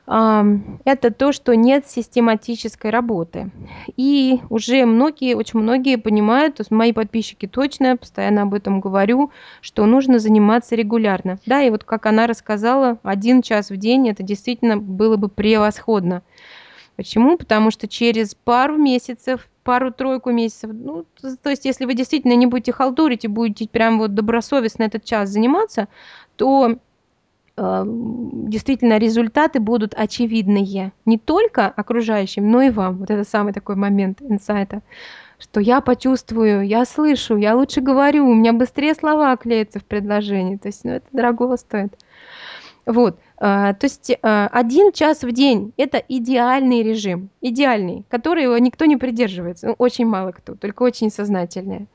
Это 0.07 1.11
то, 1.15 1.31
что 1.31 1.55
нет 1.55 1.87
систематической 1.87 2.89
работы. 2.89 3.51
И 3.95 4.41
уже 4.49 4.85
многие, 4.85 5.35
очень 5.35 5.59
многие 5.59 5.97
понимают, 5.97 6.59
мои 6.69 6.91
подписчики 6.91 7.47
точно, 7.47 7.95
постоянно 7.95 8.41
об 8.41 8.53
этом 8.53 8.81
говорю, 8.81 9.31
что 9.61 9.85
нужно 9.85 10.19
заниматься 10.19 10.75
регулярно. 10.75 11.37
Да, 11.45 11.61
и 11.61 11.69
вот 11.69 11.83
как 11.85 12.07
она 12.07 12.27
рассказала, 12.27 12.97
один 13.03 13.41
час 13.41 13.69
в 13.69 13.77
день, 13.77 14.09
это 14.09 14.23
действительно 14.23 14.75
было 14.75 15.15
бы 15.17 15.29
превосходно. 15.29 16.23
Почему? 16.97 17.37
Потому 17.37 17.71
что 17.71 17.87
через 17.87 18.35
пару 18.35 18.77
месяцев, 18.77 19.47
пару-тройку 19.63 20.31
месяцев, 20.31 20.71
ну, 20.73 21.05
то, 21.41 21.49
есть 21.49 21.65
если 21.65 21.85
вы 21.85 21.93
действительно 21.93 22.33
не 22.33 22.45
будете 22.45 22.71
халтурить 22.71 23.25
и 23.25 23.27
будете 23.27 23.67
прям 23.67 23.99
вот 23.99 24.13
добросовестно 24.13 24.83
этот 24.83 25.03
час 25.03 25.29
заниматься, 25.29 25.87
то 26.35 26.77
э, 27.57 27.83
действительно 27.85 28.97
результаты 28.97 29.59
будут 29.59 29.93
очевидные 29.93 30.91
не 31.05 31.17
только 31.17 31.67
окружающим, 31.67 32.49
но 32.49 32.61
и 32.61 32.69
вам. 32.69 32.97
Вот 32.97 33.11
это 33.11 33.23
самый 33.23 33.53
такой 33.53 33.75
момент 33.75 34.21
инсайта, 34.21 34.81
что 35.39 35.59
я 35.59 35.81
почувствую, 35.81 36.67
я 36.67 36.85
слышу, 36.85 37.35
я 37.37 37.55
лучше 37.55 37.81
говорю, 37.81 38.27
у 38.27 38.33
меня 38.33 38.53
быстрее 38.53 38.93
слова 38.95 39.35
клеятся 39.37 39.79
в 39.79 39.85
предложении. 39.85 40.57
То 40.57 40.67
есть 40.67 40.83
ну, 40.83 40.91
это 40.91 41.07
дорого 41.11 41.57
стоит. 41.57 41.97
Вот. 42.85 43.19
А, 43.43 43.73
то 43.73 43.85
есть 43.85 44.11
а, 44.21 44.47
один 44.51 44.91
час 44.91 45.23
в 45.23 45.31
день– 45.31 45.73
это 45.77 45.97
идеальный 45.97 46.83
режим, 46.83 47.29
идеальный, 47.41 48.05
которого 48.07 48.55
никто 48.57 48.85
не 48.85 48.97
придерживается, 48.97 49.69
ну, 49.69 49.75
очень 49.79 50.05
мало 50.05 50.31
кто, 50.31 50.53
только 50.53 50.83
очень 50.83 51.09
сознательные. 51.09 51.87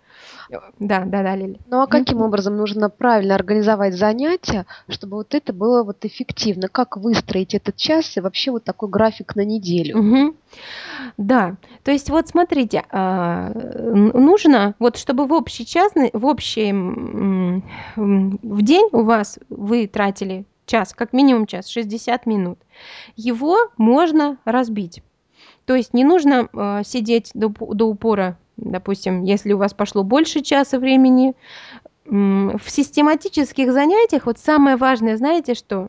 Да, 0.80 1.04
да, 1.06 1.22
да, 1.22 1.36
Лили. 1.36 1.60
Ну 1.68 1.82
а 1.82 1.86
каким 1.86 2.20
образом 2.20 2.56
нужно 2.56 2.90
правильно 2.90 3.36
организовать 3.36 3.94
занятия, 3.94 4.66
чтобы 4.88 5.18
вот 5.18 5.34
это 5.34 5.52
было 5.52 5.84
вот 5.84 6.04
эффективно? 6.04 6.68
Как 6.68 6.96
выстроить 6.96 7.54
этот 7.54 7.76
час 7.76 8.16
и 8.16 8.20
вообще 8.20 8.50
вот 8.50 8.64
такой 8.64 8.88
график 8.88 9.36
на 9.36 9.44
неделю? 9.44 9.98
Угу. 9.98 10.36
Да, 11.16 11.56
то 11.84 11.92
есть 11.92 12.10
вот 12.10 12.26
смотрите, 12.28 12.84
а, 12.90 13.52
нужно 13.52 14.74
вот 14.80 14.96
чтобы 14.96 15.26
в 15.26 15.32
общий 15.32 15.66
час, 15.66 15.92
в 15.94 16.26
общий 16.26 16.72
в 17.96 18.62
день 18.62 18.88
у 18.92 19.02
вас 19.02 19.38
вы 19.48 19.86
тратили 19.86 20.44
час, 20.66 20.92
как 20.92 21.12
минимум 21.12 21.46
час, 21.46 21.68
60 21.68 22.26
минут. 22.26 22.58
Его 23.16 23.56
можно 23.76 24.38
разбить. 24.44 25.02
То 25.64 25.74
есть 25.74 25.94
не 25.94 26.04
нужно 26.04 26.48
э, 26.52 26.82
сидеть 26.84 27.30
до, 27.34 27.48
до 27.48 27.86
упора, 27.86 28.38
допустим, 28.56 29.24
если 29.24 29.52
у 29.52 29.58
вас 29.58 29.74
пошло 29.74 30.02
больше 30.02 30.42
часа 30.42 30.78
времени. 30.78 31.34
В 32.04 32.62
систематических 32.68 33.72
занятиях 33.72 34.26
вот 34.26 34.38
самое 34.38 34.76
важное, 34.76 35.16
знаете 35.16 35.54
что? 35.54 35.88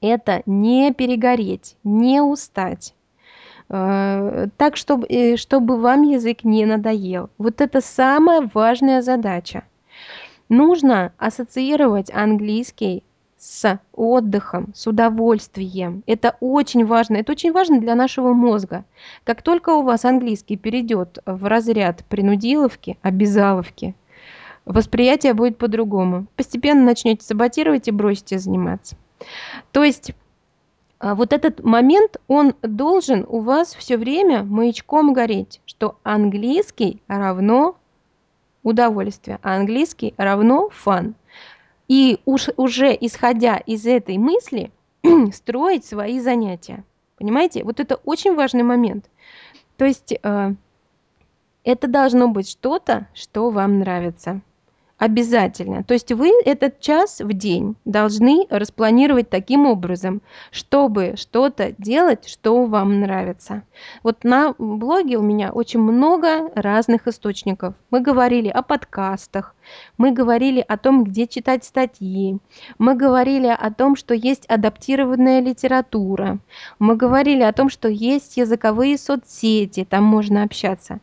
Это 0.00 0.42
не 0.46 0.94
перегореть, 0.94 1.76
не 1.84 2.22
устать. 2.22 2.94
Э, 3.68 4.46
так, 4.56 4.76
чтобы, 4.76 5.06
э, 5.08 5.36
чтобы 5.36 5.76
вам 5.76 6.02
язык 6.02 6.44
не 6.44 6.64
надоел. 6.64 7.28
Вот 7.36 7.60
это 7.60 7.82
самая 7.82 8.48
важная 8.54 9.02
задача. 9.02 9.64
Нужно 10.48 11.12
ассоциировать 11.18 12.10
английский 12.10 13.04
с 13.38 13.80
отдыхом, 13.92 14.72
с 14.74 14.86
удовольствием. 14.86 16.02
Это 16.06 16.36
очень 16.40 16.84
важно. 16.84 17.16
Это 17.16 17.32
очень 17.32 17.52
важно 17.52 17.80
для 17.80 17.94
нашего 17.94 18.32
мозга. 18.32 18.84
Как 19.24 19.42
только 19.42 19.70
у 19.70 19.82
вас 19.82 20.04
английский 20.04 20.56
перейдет 20.56 21.18
в 21.24 21.44
разряд 21.48 22.04
принудиловки, 22.06 22.98
обязаловки, 23.02 23.94
восприятие 24.64 25.34
будет 25.34 25.56
по-другому. 25.56 26.26
Постепенно 26.36 26.82
начнете 26.82 27.24
саботировать 27.24 27.88
и 27.88 27.92
бросите 27.92 28.38
заниматься. 28.38 28.96
То 29.72 29.84
есть 29.84 30.12
а, 30.98 31.14
вот 31.14 31.32
этот 31.32 31.62
момент, 31.62 32.16
он 32.26 32.54
должен 32.62 33.24
у 33.28 33.40
вас 33.40 33.74
все 33.74 33.96
время 33.96 34.42
маячком 34.42 35.12
гореть, 35.12 35.60
что 35.64 35.98
английский 36.02 37.00
равно 37.06 37.76
удовольствие, 38.64 39.38
а 39.42 39.56
английский 39.56 40.14
равно 40.16 40.68
фан 40.70 41.14
и 41.88 42.20
уж, 42.26 42.48
уже 42.56 42.96
исходя 43.00 43.56
из 43.56 43.86
этой 43.86 44.18
мысли 44.18 44.70
строить 45.32 45.84
свои 45.84 46.20
занятия. 46.20 46.84
Понимаете? 47.16 47.64
Вот 47.64 47.80
это 47.80 47.96
очень 47.96 48.34
важный 48.34 48.62
момент. 48.62 49.06
То 49.76 49.84
есть 49.84 50.12
э, 50.22 50.54
это 51.64 51.88
должно 51.88 52.28
быть 52.28 52.48
что-то, 52.48 53.08
что 53.14 53.50
вам 53.50 53.80
нравится. 53.80 54.40
Обязательно. 54.98 55.84
То 55.84 55.94
есть 55.94 56.10
вы 56.10 56.32
этот 56.44 56.80
час 56.80 57.20
в 57.20 57.32
день 57.32 57.76
должны 57.84 58.46
распланировать 58.50 59.30
таким 59.30 59.66
образом, 59.66 60.22
чтобы 60.50 61.14
что-то 61.16 61.72
делать, 61.78 62.28
что 62.28 62.64
вам 62.64 62.98
нравится. 62.98 63.62
Вот 64.02 64.24
на 64.24 64.54
блоге 64.58 65.16
у 65.16 65.22
меня 65.22 65.52
очень 65.52 65.78
много 65.78 66.50
разных 66.56 67.06
источников. 67.06 67.74
Мы 67.90 68.00
говорили 68.00 68.48
о 68.48 68.62
подкастах, 68.62 69.54
мы 69.96 70.12
говорили 70.12 70.64
о 70.66 70.76
том, 70.76 71.04
где 71.04 71.26
читать 71.26 71.64
статьи, 71.64 72.38
мы 72.78 72.94
говорили 72.94 73.46
о 73.46 73.72
том, 73.72 73.96
что 73.96 74.14
есть 74.14 74.46
адаптированная 74.46 75.40
литература, 75.40 76.38
мы 76.78 76.96
говорили 76.96 77.42
о 77.42 77.52
том, 77.52 77.68
что 77.70 77.88
есть 77.88 78.36
языковые 78.36 78.98
соцсети, 78.98 79.84
там 79.84 80.04
можно 80.04 80.42
общаться. 80.42 81.00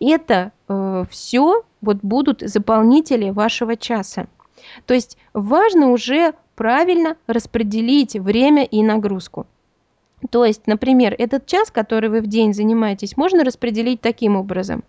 это 0.00 0.52
э, 0.68 1.04
все 1.10 1.62
вот 1.80 1.98
будут 2.02 2.40
заполнители 2.40 3.30
вашего 3.30 3.76
часа. 3.76 4.26
То 4.86 4.94
есть 4.94 5.16
важно 5.32 5.90
уже 5.90 6.34
правильно 6.56 7.16
распределить 7.26 8.16
время 8.16 8.64
и 8.64 8.82
нагрузку. 8.82 9.46
То 10.30 10.44
есть, 10.44 10.66
например, 10.66 11.14
этот 11.16 11.46
час, 11.46 11.70
который 11.70 12.10
вы 12.10 12.20
в 12.20 12.26
день 12.26 12.52
занимаетесь, 12.52 13.16
можно 13.16 13.44
распределить 13.44 14.00
таким 14.00 14.36
образом. 14.36 14.82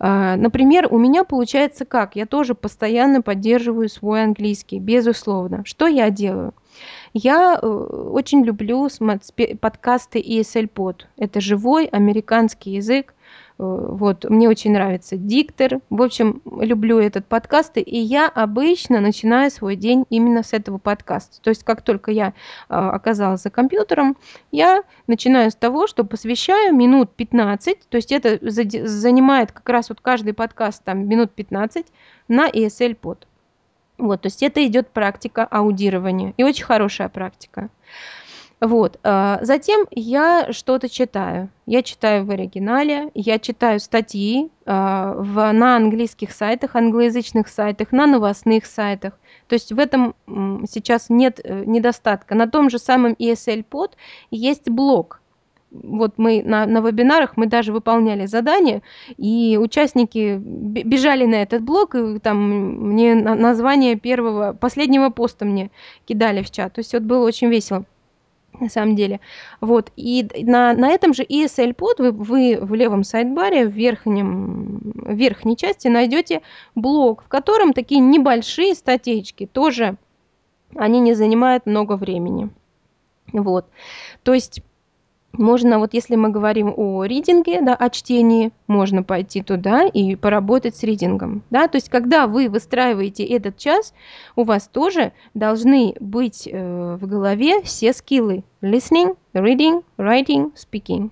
А, 0.00 0.36
например, 0.36 0.88
у 0.90 0.98
меня 0.98 1.24
получается 1.24 1.84
как? 1.84 2.16
Я 2.16 2.26
тоже 2.26 2.54
постоянно 2.54 3.22
поддерживаю 3.22 3.88
свой 3.88 4.24
английский, 4.24 4.80
безусловно. 4.80 5.64
Что 5.64 5.86
я 5.86 6.10
делаю? 6.10 6.54
Я 7.12 7.58
э, 7.60 7.66
очень 7.66 8.44
люблю 8.44 8.88
подкасты 9.60 10.20
ESL 10.20 10.68
Pod. 10.68 11.02
Это 11.16 11.40
живой 11.40 11.86
американский 11.86 12.72
язык, 12.72 13.14
вот, 13.56 14.24
мне 14.28 14.48
очень 14.48 14.72
нравится 14.72 15.16
диктор. 15.16 15.78
В 15.88 16.02
общем, 16.02 16.42
люблю 16.44 16.98
этот 16.98 17.26
подкаст, 17.26 17.76
и 17.76 17.98
я 17.98 18.28
обычно 18.28 19.00
начинаю 19.00 19.50
свой 19.50 19.76
день 19.76 20.04
именно 20.10 20.42
с 20.42 20.52
этого 20.52 20.78
подкаста. 20.78 21.40
То 21.40 21.50
есть, 21.50 21.62
как 21.62 21.82
только 21.82 22.10
я 22.10 22.34
а, 22.68 22.90
оказалась 22.90 23.42
за 23.42 23.50
компьютером, 23.50 24.16
я 24.50 24.82
начинаю 25.06 25.52
с 25.52 25.54
того, 25.54 25.86
что 25.86 26.04
посвящаю 26.04 26.74
минут 26.74 27.12
15, 27.14 27.88
то 27.88 27.96
есть 27.96 28.10
это 28.10 28.38
занимает 28.42 29.52
как 29.52 29.68
раз 29.68 29.88
вот 29.88 30.00
каждый 30.00 30.34
подкаст 30.34 30.82
там 30.82 31.06
минут 31.06 31.32
15 31.32 31.86
на 32.26 32.48
ESL 32.48 32.96
под. 32.96 33.28
Вот, 33.98 34.22
то 34.22 34.26
есть 34.26 34.42
это 34.42 34.66
идет 34.66 34.88
практика 34.88 35.44
аудирования, 35.44 36.34
и 36.36 36.42
очень 36.42 36.64
хорошая 36.64 37.08
практика. 37.08 37.70
Вот. 38.60 38.98
А, 39.02 39.40
затем 39.42 39.86
я 39.90 40.52
что-то 40.52 40.88
читаю. 40.88 41.50
Я 41.66 41.82
читаю 41.82 42.24
в 42.24 42.30
оригинале, 42.30 43.10
я 43.14 43.38
читаю 43.38 43.80
статьи 43.80 44.50
а, 44.64 45.14
в, 45.14 45.52
на 45.52 45.76
английских 45.76 46.32
сайтах, 46.32 46.74
англоязычных 46.76 47.48
сайтах, 47.48 47.92
на 47.92 48.06
новостных 48.06 48.66
сайтах. 48.66 49.14
То 49.48 49.54
есть 49.54 49.72
в 49.72 49.78
этом 49.78 50.14
сейчас 50.26 51.10
нет 51.10 51.40
э, 51.42 51.64
недостатка. 51.66 52.34
На 52.34 52.48
том 52.48 52.70
же 52.70 52.78
самом 52.78 53.12
ESL 53.12 53.64
Pod 53.70 53.92
есть 54.30 54.70
блог. 54.70 55.20
Вот 55.70 56.14
мы 56.18 56.42
на, 56.44 56.66
на 56.66 56.78
вебинарах 56.78 57.36
мы 57.36 57.46
даже 57.46 57.72
выполняли 57.72 58.26
задания, 58.26 58.80
и 59.16 59.58
участники 59.60 60.38
бежали 60.38 61.26
на 61.26 61.42
этот 61.42 61.62
блог, 61.62 61.96
и 61.96 62.20
там 62.20 62.92
мне 62.92 63.16
название 63.16 63.96
первого, 63.96 64.52
последнего 64.52 65.10
поста 65.10 65.44
мне 65.44 65.70
кидали 66.06 66.42
в 66.42 66.50
чат. 66.50 66.74
То 66.74 66.78
есть 66.78 66.92
вот 66.92 67.02
было 67.02 67.26
очень 67.26 67.48
весело 67.48 67.84
на 68.60 68.68
самом 68.68 68.96
деле. 68.96 69.20
Вот. 69.60 69.90
И 69.96 70.28
на, 70.42 70.72
на 70.72 70.90
этом 70.90 71.14
же 71.14 71.22
ESL 71.24 71.74
под 71.74 71.98
вы, 71.98 72.12
вы 72.12 72.58
в 72.60 72.74
левом 72.74 73.04
сайдбаре, 73.04 73.66
в, 73.66 73.72
верхнем, 73.72 74.80
в 74.94 75.12
верхней 75.14 75.56
части 75.56 75.88
найдете 75.88 76.42
блок, 76.74 77.22
в 77.24 77.28
котором 77.28 77.72
такие 77.72 78.00
небольшие 78.00 78.74
статейки 78.74 79.46
тоже, 79.46 79.96
они 80.76 81.00
не 81.00 81.14
занимают 81.14 81.66
много 81.66 81.96
времени. 81.96 82.50
Вот. 83.32 83.66
То 84.22 84.34
есть 84.34 84.62
можно, 85.38 85.78
вот 85.78 85.94
если 85.94 86.16
мы 86.16 86.30
говорим 86.30 86.72
о 86.76 87.04
ридинге, 87.04 87.60
да, 87.60 87.74
о 87.74 87.90
чтении, 87.90 88.52
можно 88.66 89.02
пойти 89.02 89.42
туда 89.42 89.84
и 89.86 90.16
поработать 90.16 90.76
с 90.76 90.82
ридингом. 90.82 91.42
Да? 91.50 91.68
То 91.68 91.76
есть, 91.76 91.88
когда 91.88 92.26
вы 92.26 92.48
выстраиваете 92.48 93.24
этот 93.24 93.56
час, 93.56 93.94
у 94.36 94.44
вас 94.44 94.68
тоже 94.68 95.12
должны 95.34 95.94
быть 96.00 96.48
э, 96.50 96.96
в 97.00 97.06
голове 97.06 97.62
все 97.62 97.92
скиллы 97.92 98.44
listening, 98.62 99.16
reading, 99.34 99.84
writing, 99.98 100.52
speaking, 100.54 101.10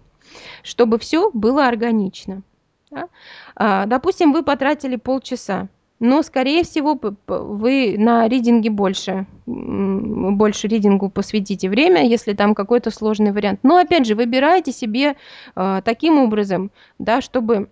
чтобы 0.63 0.99
все 0.99 1.31
было 1.33 1.67
органично. 1.67 2.43
Да? 2.91 3.09
А, 3.57 3.87
допустим, 3.87 4.33
вы 4.33 4.43
потратили 4.43 4.97
полчаса 4.97 5.69
но, 6.03 6.23
скорее 6.23 6.65
всего, 6.65 6.99
вы 7.29 7.95
на 7.97 8.27
ридинге 8.27 8.71
больше, 8.71 9.25
больше 9.47 10.67
ридингу 10.67 11.09
посвятите 11.09 11.69
время, 11.69 12.05
если 12.05 12.33
там 12.33 12.57
какой-то 12.57 12.91
сложный 12.91 13.31
вариант. 13.31 13.61
Но, 13.63 13.77
опять 13.77 14.05
же, 14.05 14.17
выбирайте 14.17 14.73
себе 14.73 15.15
э, 15.55 15.83
таким 15.85 16.19
образом, 16.19 16.73
да, 16.99 17.21
чтобы 17.21 17.69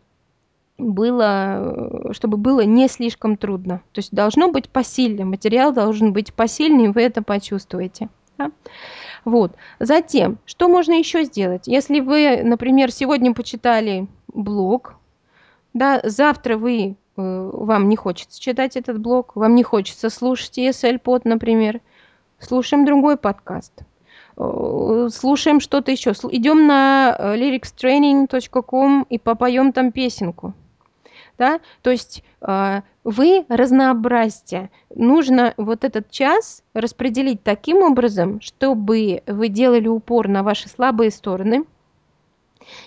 было, 0.78 2.12
чтобы 2.12 2.37
было 2.37 2.61
не 2.61 2.87
слишком 2.87 3.37
трудно. 3.37 3.83
То 3.91 3.99
есть 3.99 4.12
должно 4.12 4.53
быть 4.53 4.70
посильно, 4.70 5.24
материал 5.24 5.72
должен 5.72 6.12
быть 6.12 6.33
посильный, 6.33 6.93
вы 6.93 7.03
это 7.03 7.24
почувствуете. 7.24 8.11
Да? 8.39 8.53
Вот. 9.24 9.57
Затем, 9.81 10.39
что 10.47 10.68
можно 10.68 10.93
еще 10.93 11.24
сделать? 11.24 11.66
Если 11.66 11.99
вы, 11.99 12.43
например, 12.45 12.93
сегодня 12.93 13.35
почитали 13.35 14.07
блог, 14.33 14.95
да, 15.74 16.01
завтра 16.05 16.57
вы 16.57 16.95
вам 17.20 17.88
не 17.88 17.96
хочется 17.96 18.40
читать 18.40 18.76
этот 18.76 19.00
блог, 19.00 19.36
вам 19.36 19.54
не 19.54 19.62
хочется 19.62 20.10
слушать 20.10 20.58
ESL 20.58 20.98
под, 20.98 21.24
например, 21.24 21.80
слушаем 22.38 22.84
другой 22.84 23.16
подкаст, 23.16 23.72
э, 24.36 25.08
слушаем 25.12 25.60
что-то 25.60 25.90
еще, 25.90 26.12
идем 26.30 26.66
на 26.66 27.14
э, 27.18 27.36
lyricstraining.com 27.36 29.06
и 29.08 29.18
попоем 29.18 29.72
там 29.72 29.92
песенку. 29.92 30.54
Да? 31.38 31.60
То 31.80 31.90
есть 31.90 32.22
вы 32.42 33.46
разнообразьте. 33.48 34.68
Нужно 34.94 35.54
вот 35.56 35.84
этот 35.84 36.10
час 36.10 36.62
распределить 36.74 37.42
таким 37.42 37.78
образом, 37.78 38.42
чтобы 38.42 39.22
вы 39.26 39.48
делали 39.48 39.88
упор 39.88 40.28
на 40.28 40.42
ваши 40.42 40.68
слабые 40.68 41.10
стороны– 41.10 41.64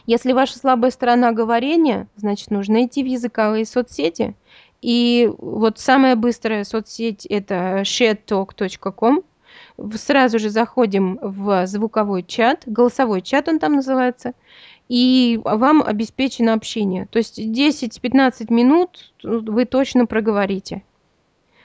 если 0.05 0.33
ваша 0.33 0.57
слабая 0.57 0.91
сторона 0.91 1.31
говорения, 1.31 2.07
значит, 2.15 2.51
нужно 2.51 2.85
идти 2.85 3.03
в 3.03 3.07
языковые 3.07 3.65
соцсети. 3.65 4.35
И 4.81 5.31
вот 5.37 5.79
самая 5.79 6.15
быстрая 6.15 6.63
соцсеть– 6.63 7.25
это 7.29 7.81
sharetalk.com. 7.81 9.23
Сразу 9.95 10.39
же 10.39 10.49
заходим 10.49 11.19
в 11.21 11.65
звуковой 11.67 12.23
чат, 12.23 12.63
голосовой 12.65 13.21
чат 13.21 13.47
он 13.47 13.59
там 13.59 13.73
называется, 13.73 14.33
и 14.89 15.39
вам 15.43 15.81
обеспечено 15.81 16.53
общение. 16.53 17.07
То 17.07 17.17
есть 17.17 17.39
10-15 17.39 18.53
минут 18.53 19.13
вы 19.23 19.65
точно 19.65 20.05
проговорите. 20.05 20.83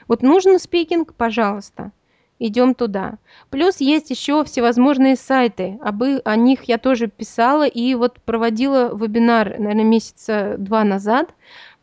Вот 0.07 0.21
нужно 0.21 0.59
спикинг, 0.59 1.13
пожалуйста 1.13 1.91
идем 2.39 2.73
туда. 2.73 3.17
Плюс 3.49 3.79
есть 3.79 4.09
еще 4.09 4.43
всевозможные 4.43 5.15
сайты, 5.15 5.77
об, 5.81 6.01
о 6.23 6.35
них 6.35 6.63
я 6.63 6.77
тоже 6.77 7.07
писала 7.07 7.67
и 7.67 7.93
вот 7.93 8.19
проводила 8.21 8.95
вебинар, 8.95 9.59
наверное, 9.59 9.83
месяца 9.83 10.55
два 10.57 10.83
назад, 10.83 11.33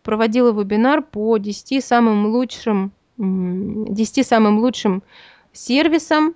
проводила 0.02 0.50
вебинар 0.50 1.02
по 1.02 1.36
10 1.36 1.84
самым 1.84 2.26
лучшим, 2.26 2.92
10 3.18 4.26
самым 4.26 4.58
лучшим 4.58 5.02
сервисам 5.52 6.34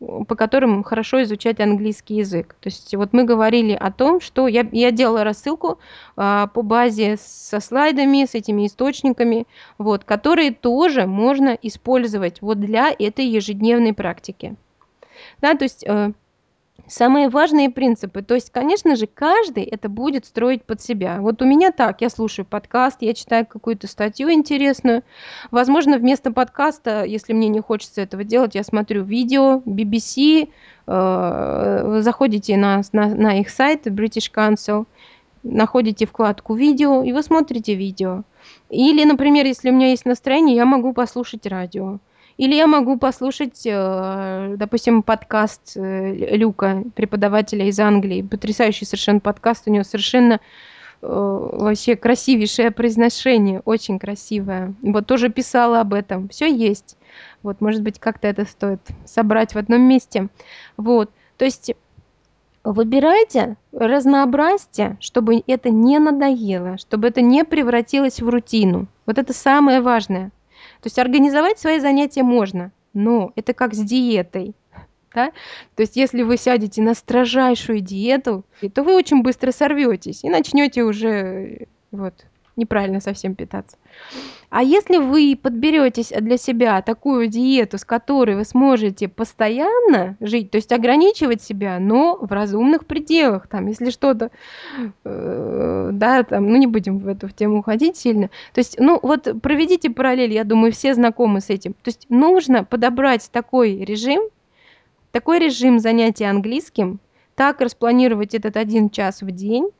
по 0.00 0.34
которым 0.34 0.82
хорошо 0.82 1.22
изучать 1.22 1.60
английский 1.60 2.16
язык. 2.16 2.56
То 2.60 2.68
есть 2.68 2.94
вот 2.94 3.12
мы 3.12 3.24
говорили 3.24 3.72
о 3.72 3.92
том, 3.92 4.20
что 4.20 4.48
я, 4.48 4.66
я 4.72 4.90
делала 4.90 5.24
рассылку 5.24 5.78
а, 6.16 6.46
по 6.48 6.62
базе 6.62 7.18
со 7.20 7.60
слайдами, 7.60 8.24
с 8.24 8.34
этими 8.34 8.66
источниками, 8.66 9.46
вот, 9.76 10.04
которые 10.04 10.52
тоже 10.52 11.06
можно 11.06 11.56
использовать 11.60 12.40
вот 12.40 12.60
для 12.60 12.90
этой 12.98 13.26
ежедневной 13.26 13.92
практики. 13.92 14.56
Да, 15.42 15.54
то 15.54 15.64
есть 15.64 15.84
э, 15.86 16.12
самые 16.86 17.28
важные 17.28 17.70
принципы. 17.70 18.22
То 18.22 18.34
есть, 18.34 18.50
конечно 18.50 18.96
же, 18.96 19.06
каждый 19.06 19.64
это 19.64 19.88
будет 19.88 20.24
строить 20.24 20.64
под 20.64 20.80
себя. 20.82 21.18
Вот 21.20 21.42
у 21.42 21.44
меня 21.44 21.72
так, 21.72 22.00
я 22.00 22.10
слушаю 22.10 22.44
подкаст, 22.44 22.98
я 23.00 23.14
читаю 23.14 23.46
какую-то 23.46 23.86
статью 23.86 24.30
интересную. 24.32 25.02
Возможно, 25.50 25.98
вместо 25.98 26.32
подкаста, 26.32 27.04
если 27.04 27.32
мне 27.32 27.48
не 27.48 27.60
хочется 27.60 28.00
этого 28.00 28.24
делать, 28.24 28.54
я 28.54 28.64
смотрю 28.64 29.04
видео 29.04 29.62
BBC, 29.64 30.48
э, 30.86 32.00
заходите 32.02 32.56
на, 32.56 32.82
на, 32.92 33.06
на 33.14 33.40
их 33.40 33.50
сайт 33.50 33.86
British 33.86 34.30
Council, 34.34 34.86
находите 35.42 36.06
вкладку 36.06 36.54
видео, 36.54 37.02
и 37.02 37.12
вы 37.12 37.22
смотрите 37.22 37.74
видео. 37.74 38.24
Или, 38.68 39.04
например, 39.04 39.46
если 39.46 39.70
у 39.70 39.74
меня 39.74 39.90
есть 39.90 40.04
настроение, 40.04 40.56
я 40.56 40.64
могу 40.64 40.92
послушать 40.92 41.46
радио. 41.46 41.98
Или 42.40 42.54
я 42.54 42.66
могу 42.66 42.96
послушать, 42.96 43.66
э, 43.66 44.54
допустим, 44.56 45.02
подкаст 45.02 45.76
э, 45.76 46.36
Люка, 46.36 46.84
преподавателя 46.94 47.66
из 47.66 47.78
Англии. 47.78 48.22
Потрясающий 48.22 48.86
совершенно 48.86 49.20
подкаст. 49.20 49.64
У 49.66 49.70
него 49.70 49.84
совершенно 49.84 50.32
э, 50.32 50.38
вообще 51.02 51.96
красивейшее 51.96 52.70
произношение, 52.70 53.60
очень 53.66 53.98
красивое. 53.98 54.72
Вот 54.80 55.06
тоже 55.06 55.28
писала 55.28 55.82
об 55.82 55.92
этом. 55.92 56.30
Все 56.30 56.50
есть. 56.50 56.96
Вот, 57.42 57.60
может 57.60 57.82
быть, 57.82 57.98
как-то 57.98 58.26
это 58.26 58.46
стоит 58.46 58.80
собрать 59.04 59.54
в 59.54 59.58
одном 59.58 59.82
месте. 59.82 60.28
Вот, 60.78 61.10
то 61.36 61.44
есть 61.44 61.74
выбирайте 62.64 63.56
разнообразие, 63.70 64.96
чтобы 65.00 65.42
это 65.46 65.68
не 65.68 65.98
надоело, 65.98 66.78
чтобы 66.78 67.08
это 67.08 67.20
не 67.20 67.44
превратилось 67.44 68.22
в 68.22 68.28
рутину. 68.30 68.86
Вот 69.04 69.18
это 69.18 69.34
самое 69.34 69.82
важное. 69.82 70.30
То 70.82 70.86
есть 70.86 70.98
организовать 70.98 71.58
свои 71.58 71.78
занятия 71.78 72.22
можно, 72.22 72.72
но 72.92 73.32
это 73.36 73.54
как 73.54 73.74
с 73.74 73.78
диетой. 73.78 74.54
Да? 75.12 75.32
То 75.74 75.80
есть 75.82 75.96
если 75.96 76.22
вы 76.22 76.36
сядете 76.36 76.82
на 76.82 76.94
строжайшую 76.94 77.80
диету, 77.80 78.44
то 78.72 78.84
вы 78.84 78.94
очень 78.94 79.22
быстро 79.22 79.50
сорветесь 79.50 80.22
и 80.22 80.28
начнете 80.28 80.84
уже 80.84 81.66
вот, 81.90 82.14
неправильно 82.60 83.00
совсем 83.00 83.34
питаться. 83.34 83.76
А 84.50 84.62
если 84.62 84.98
вы 84.98 85.38
подберетесь 85.40 86.08
для 86.08 86.36
себя 86.36 86.82
такую 86.82 87.28
диету, 87.28 87.78
с 87.78 87.84
которой 87.84 88.34
вы 88.34 88.44
сможете 88.44 89.08
постоянно 89.08 90.16
жить, 90.20 90.50
то 90.50 90.56
есть 90.56 90.72
ограничивать 90.72 91.40
себя, 91.40 91.78
но 91.78 92.18
в 92.20 92.32
разумных 92.32 92.86
пределах, 92.86 93.46
там, 93.46 93.68
если 93.68 93.90
что-то, 93.90 94.30
э, 95.04 95.90
да, 95.92 96.22
там, 96.24 96.48
ну 96.48 96.56
не 96.56 96.66
будем 96.66 96.98
в 96.98 97.06
эту 97.06 97.28
тему 97.30 97.58
уходить 97.58 97.96
сильно. 97.96 98.28
То 98.52 98.58
есть, 98.58 98.76
ну 98.80 98.98
вот 99.00 99.28
проведите 99.40 99.88
параллель, 99.88 100.32
я 100.32 100.42
думаю, 100.44 100.72
все 100.72 100.94
знакомы 100.94 101.40
с 101.40 101.50
этим. 101.50 101.74
То 101.74 101.88
есть 101.88 102.06
нужно 102.08 102.64
подобрать 102.64 103.30
такой 103.30 103.84
режим, 103.84 104.22
такой 105.12 105.38
режим 105.38 105.78
занятия 105.78 106.26
английским, 106.26 106.98
так 107.36 107.60
распланировать 107.60 108.34
этот 108.34 108.56
один 108.56 108.90
час 108.90 109.22
в 109.22 109.30
день, 109.30 109.70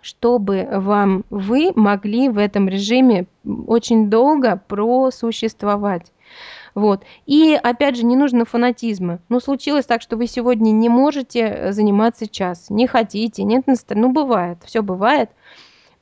чтобы 0.00 0.68
вам 0.70 1.24
вы 1.30 1.72
могли 1.74 2.28
в 2.28 2.38
этом 2.38 2.68
режиме 2.68 3.26
очень 3.66 4.10
долго 4.10 4.60
просуществовать. 4.68 6.12
Вот. 6.74 7.02
И 7.26 7.58
опять 7.60 7.96
же, 7.96 8.04
не 8.04 8.16
нужно 8.16 8.44
фанатизма. 8.44 9.18
Ну, 9.28 9.40
случилось 9.40 9.86
так, 9.86 10.02
что 10.02 10.16
вы 10.16 10.26
сегодня 10.26 10.70
не 10.70 10.88
можете 10.88 11.72
заниматься 11.72 12.28
час, 12.28 12.70
не 12.70 12.86
хотите, 12.86 13.42
нет 13.42 13.66
настроения. 13.66 14.06
Ну, 14.06 14.12
бывает, 14.12 14.58
все 14.64 14.82
бывает. 14.82 15.30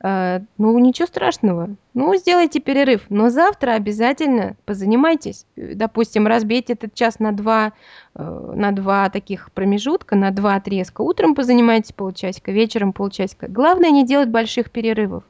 А, 0.01 0.41
ну, 0.57 0.77
ничего 0.79 1.07
страшного. 1.07 1.75
Ну, 1.93 2.15
сделайте 2.15 2.59
перерыв. 2.61 3.05
Но 3.09 3.29
завтра 3.29 3.73
обязательно 3.73 4.55
позанимайтесь. 4.65 5.45
Допустим, 5.57 6.25
разбейте 6.25 6.73
этот 6.73 6.93
час 6.93 7.19
на 7.19 7.33
два, 7.33 7.73
э, 8.15 8.53
на 8.55 8.71
два 8.71 9.09
таких 9.09 9.51
промежутка, 9.51 10.15
на 10.15 10.31
два 10.31 10.55
отрезка. 10.55 11.01
Утром 11.01 11.35
позанимайтесь 11.35 11.91
полчасика, 11.91 12.51
вечером 12.51 12.93
полчасика. 12.93 13.47
Главное 13.49 13.89
не 13.89 14.05
делать 14.05 14.29
больших 14.29 14.71
перерывов. 14.71 15.23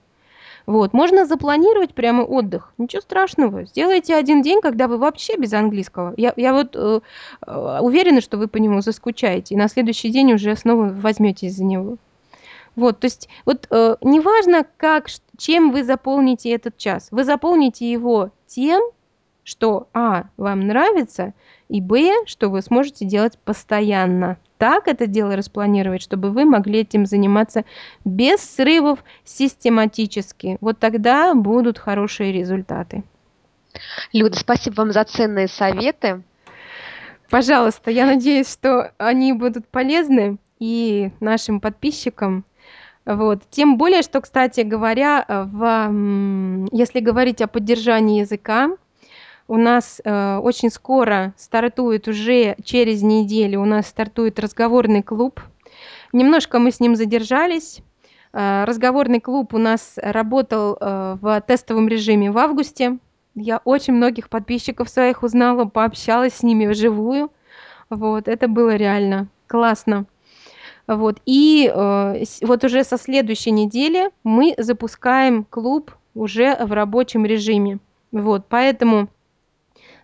Вот, 0.68 0.94
можно 0.94 1.26
запланировать 1.26 1.96
прямо 1.96 2.22
отдых, 2.22 2.74
ничего 2.78 3.02
страшного. 3.02 3.66
Сделайте 3.66 4.14
один 4.14 4.44
день, 4.44 4.62
когда 4.62 4.88
вы 4.88 5.00
вообще 5.00 5.36
без 5.36 5.52
английского. 5.54 6.14
Я, 6.16 6.32
я 6.36 6.54
вот 6.54 6.76
э, 6.76 7.00
э 7.48 7.80
уверена, 7.82 8.22
что 8.22 8.38
вы 8.38 8.48
по 8.48 8.58
нему 8.58 8.82
заскучаете, 8.82 9.56
и 9.56 9.58
на 9.58 9.68
следующий 9.68 10.10
день 10.10 10.34
уже 10.34 10.56
снова 10.56 10.90
возьметесь 10.90 11.56
за 11.56 11.64
него. 11.64 11.98
Вот, 12.80 13.02
то 13.02 13.06
есть 13.06 13.28
вот 13.46 13.68
э, 13.70 13.98
неважно, 14.02 14.66
как, 14.78 15.08
чем 15.38 15.72
вы 15.74 15.84
заполните 15.84 16.52
этот 16.52 16.78
час, 16.78 17.10
вы 17.12 17.26
заполните 17.26 17.92
его 17.92 18.32
тем, 18.48 18.82
что 19.44 19.90
а, 19.94 20.28
вам 20.38 20.62
нравится, 20.62 21.34
и 21.68 21.82
б, 21.82 22.26
что 22.26 22.48
вы 22.48 22.62
сможете 22.62 23.06
делать 23.06 23.38
постоянно. 23.44 24.38
Так 24.58 24.88
это 24.88 25.08
дело 25.08 25.36
распланировать, 25.36 26.02
чтобы 26.02 26.32
вы 26.32 26.46
могли 26.46 26.80
этим 26.80 27.06
заниматься 27.06 27.66
без 28.06 28.40
срывов 28.40 29.04
систематически. 29.26 30.58
Вот 30.62 30.80
тогда 30.80 31.34
будут 31.34 31.78
хорошие 31.78 32.32
результаты. 32.32 33.04
Люда, 34.14 34.38
спасибо 34.38 34.76
вам 34.76 34.94
за 34.94 35.04
ценные 35.04 35.50
советы. 35.50 36.24
Пожалуйста, 37.30 37.92
я 37.92 38.06
надеюсь, 38.06 38.52
что 38.52 38.94
они 38.98 39.34
будут 39.34 39.68
полезны 39.68 40.38
и 40.60 41.12
нашим 41.20 41.60
подписчикам, 41.60 42.46
вот. 43.16 43.41
Тем 43.49 43.78
более, 43.78 44.03
что, 44.03 44.22
кстати 44.22 44.62
говоря, 44.62 45.26
э, 45.28 45.43
в, 45.45 46.70
если 46.72 46.99
говорить 46.99 47.41
о 47.41 47.47
поддержании 47.47 48.20
языка, 48.20 48.70
у 49.47 49.57
нас 49.57 49.99
э, 50.05 50.38
очень 50.38 50.70
скоро 50.70 51.34
стартует 51.36 52.07
уже 52.07 52.55
через 52.64 53.01
неделю, 53.01 53.62
у 53.62 53.66
нас 53.66 53.88
стартует 53.88 54.38
разговорный 54.39 55.01
клуб. 55.01 55.41
Немножко 56.14 56.60
мы 56.60 56.72
с 56.72 56.80
ним 56.80 56.95
задержались. 56.95 57.80
Э, 58.32 58.64
разговорный 58.66 59.20
клуб 59.20 59.55
у 59.55 59.57
нас 59.57 59.93
работал 59.97 60.78
э, 60.80 61.18
в 61.20 61.41
тестовом 61.41 61.88
режиме 61.88 62.30
в 62.30 62.38
августе. 62.38 62.99
Я 63.34 63.60
очень 63.64 63.93
многих 63.93 64.30
подписчиков 64.30 64.88
своих 64.88 65.24
узнала, 65.24 65.66
пообщалась 65.66 66.36
с 66.36 66.43
ними 66.43 66.68
вживую. 66.68 67.32
Вот, 67.89 68.28
это 68.28 68.47
было 68.47 68.76
реально 68.76 69.30
классно. 69.47 70.05
Вот. 70.90 71.22
И 71.28 71.72
э, 71.72 72.24
вот 72.42 72.64
уже 72.64 72.84
со 72.84 72.98
следующей 72.98 73.52
недели 73.52 74.10
мы 74.24 74.56
запускаем 74.58 75.44
клуб 75.44 75.92
уже 76.16 76.56
в 76.56 76.72
рабочем 76.72 77.26
режиме. 77.28 77.78
Вот. 78.12 78.48
Поэтому 78.50 79.08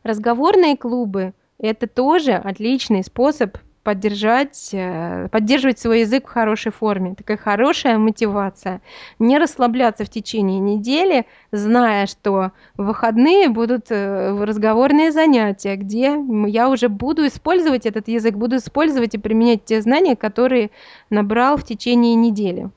разговорные 0.04 0.78
клубы– 0.78 1.34
это 1.58 1.88
тоже 1.88 2.34
отличный 2.34 3.04
способ 3.04 3.58
поддержать, 3.86 4.72
э, 4.74 5.30
поддерживать 5.32 5.78
свой 5.78 6.00
язык 6.02 6.28
в 6.28 6.32
хорошей 6.32 6.72
форме. 6.72 7.14
Такая 7.14 7.38
хорошая 7.38 8.00
мотивация. 8.00 8.82
Не 9.20 9.38
расслабляться 9.38 10.06
в 10.06 10.10
течение 10.10 10.60
недели, 10.60 11.28
зная, 11.52 12.08
что 12.08 12.52
в 12.78 12.84
выходные 12.84 13.48
будут 13.48 13.92
э, 13.92 14.44
разговорные 14.44 15.12
занятия, 15.12 15.76
где 15.76 16.18
я 16.48 16.70
уже 16.70 16.90
буду 16.90 17.28
использовать 17.28 17.86
этот 17.86 18.08
язык, 18.08 18.34
буду 18.34 18.56
использовать 18.56 19.14
и 19.14 19.20
применять 19.20 19.66
те 19.66 19.80
знания, 19.82 20.16
которые 20.16 20.72
набрал 21.12 21.56
в 21.56 21.64
течение 21.64 22.16
недели. 22.16 22.72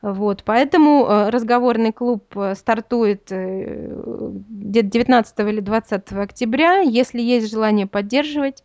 Вот, 0.00 0.42
поэтому 0.42 1.04
э, 1.04 1.28
разговорный 1.28 1.92
клуб 1.92 2.34
стартует 2.54 3.24
где-то 3.30 4.88
19 4.88 5.38
или 5.40 5.60
20 5.60 6.12
октября. 6.12 6.78
Если 6.78 7.20
есть 7.20 7.50
желание 7.50 7.86
поддерживать, 7.86 8.64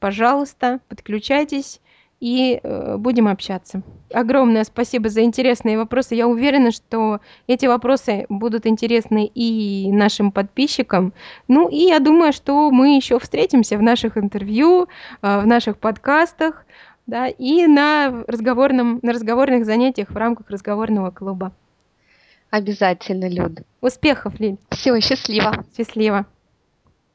пожалуйста, 0.00 0.80
подключайтесь 0.88 1.80
и 2.20 2.60
э, 2.62 2.96
будем 2.98 3.28
общаться. 3.28 3.82
Огромное 4.12 4.64
спасибо 4.64 5.08
за 5.08 5.22
интересные 5.22 5.78
вопросы. 5.78 6.14
Я 6.14 6.28
уверена, 6.28 6.70
что 6.70 7.20
эти 7.46 7.66
вопросы 7.66 8.26
будут 8.28 8.66
интересны 8.66 9.30
и 9.34 9.90
нашим 9.90 10.30
подписчикам. 10.30 11.14
Ну 11.48 11.68
и 11.68 11.78
я 11.78 11.98
думаю, 11.98 12.32
что 12.32 12.70
мы 12.70 12.96
еще 12.96 13.18
встретимся 13.18 13.78
в 13.78 13.82
наших 13.82 14.18
интервью, 14.18 14.88
э, 15.22 15.40
в 15.40 15.46
наших 15.46 15.78
подкастах, 15.78 16.66
да, 17.06 17.28
и 17.28 17.66
на, 17.66 18.24
разговорном, 18.28 19.00
на 19.02 19.12
разговорных 19.12 19.64
занятиях 19.64 20.10
в 20.10 20.16
рамках 20.16 20.50
разговорного 20.50 21.10
клуба. 21.10 21.52
Обязательно, 22.50 23.28
Люд. 23.28 23.60
Успехов, 23.80 24.38
Лиль. 24.38 24.58
Все, 24.70 25.00
счастливо. 25.00 25.64
Счастливо. 25.76 26.26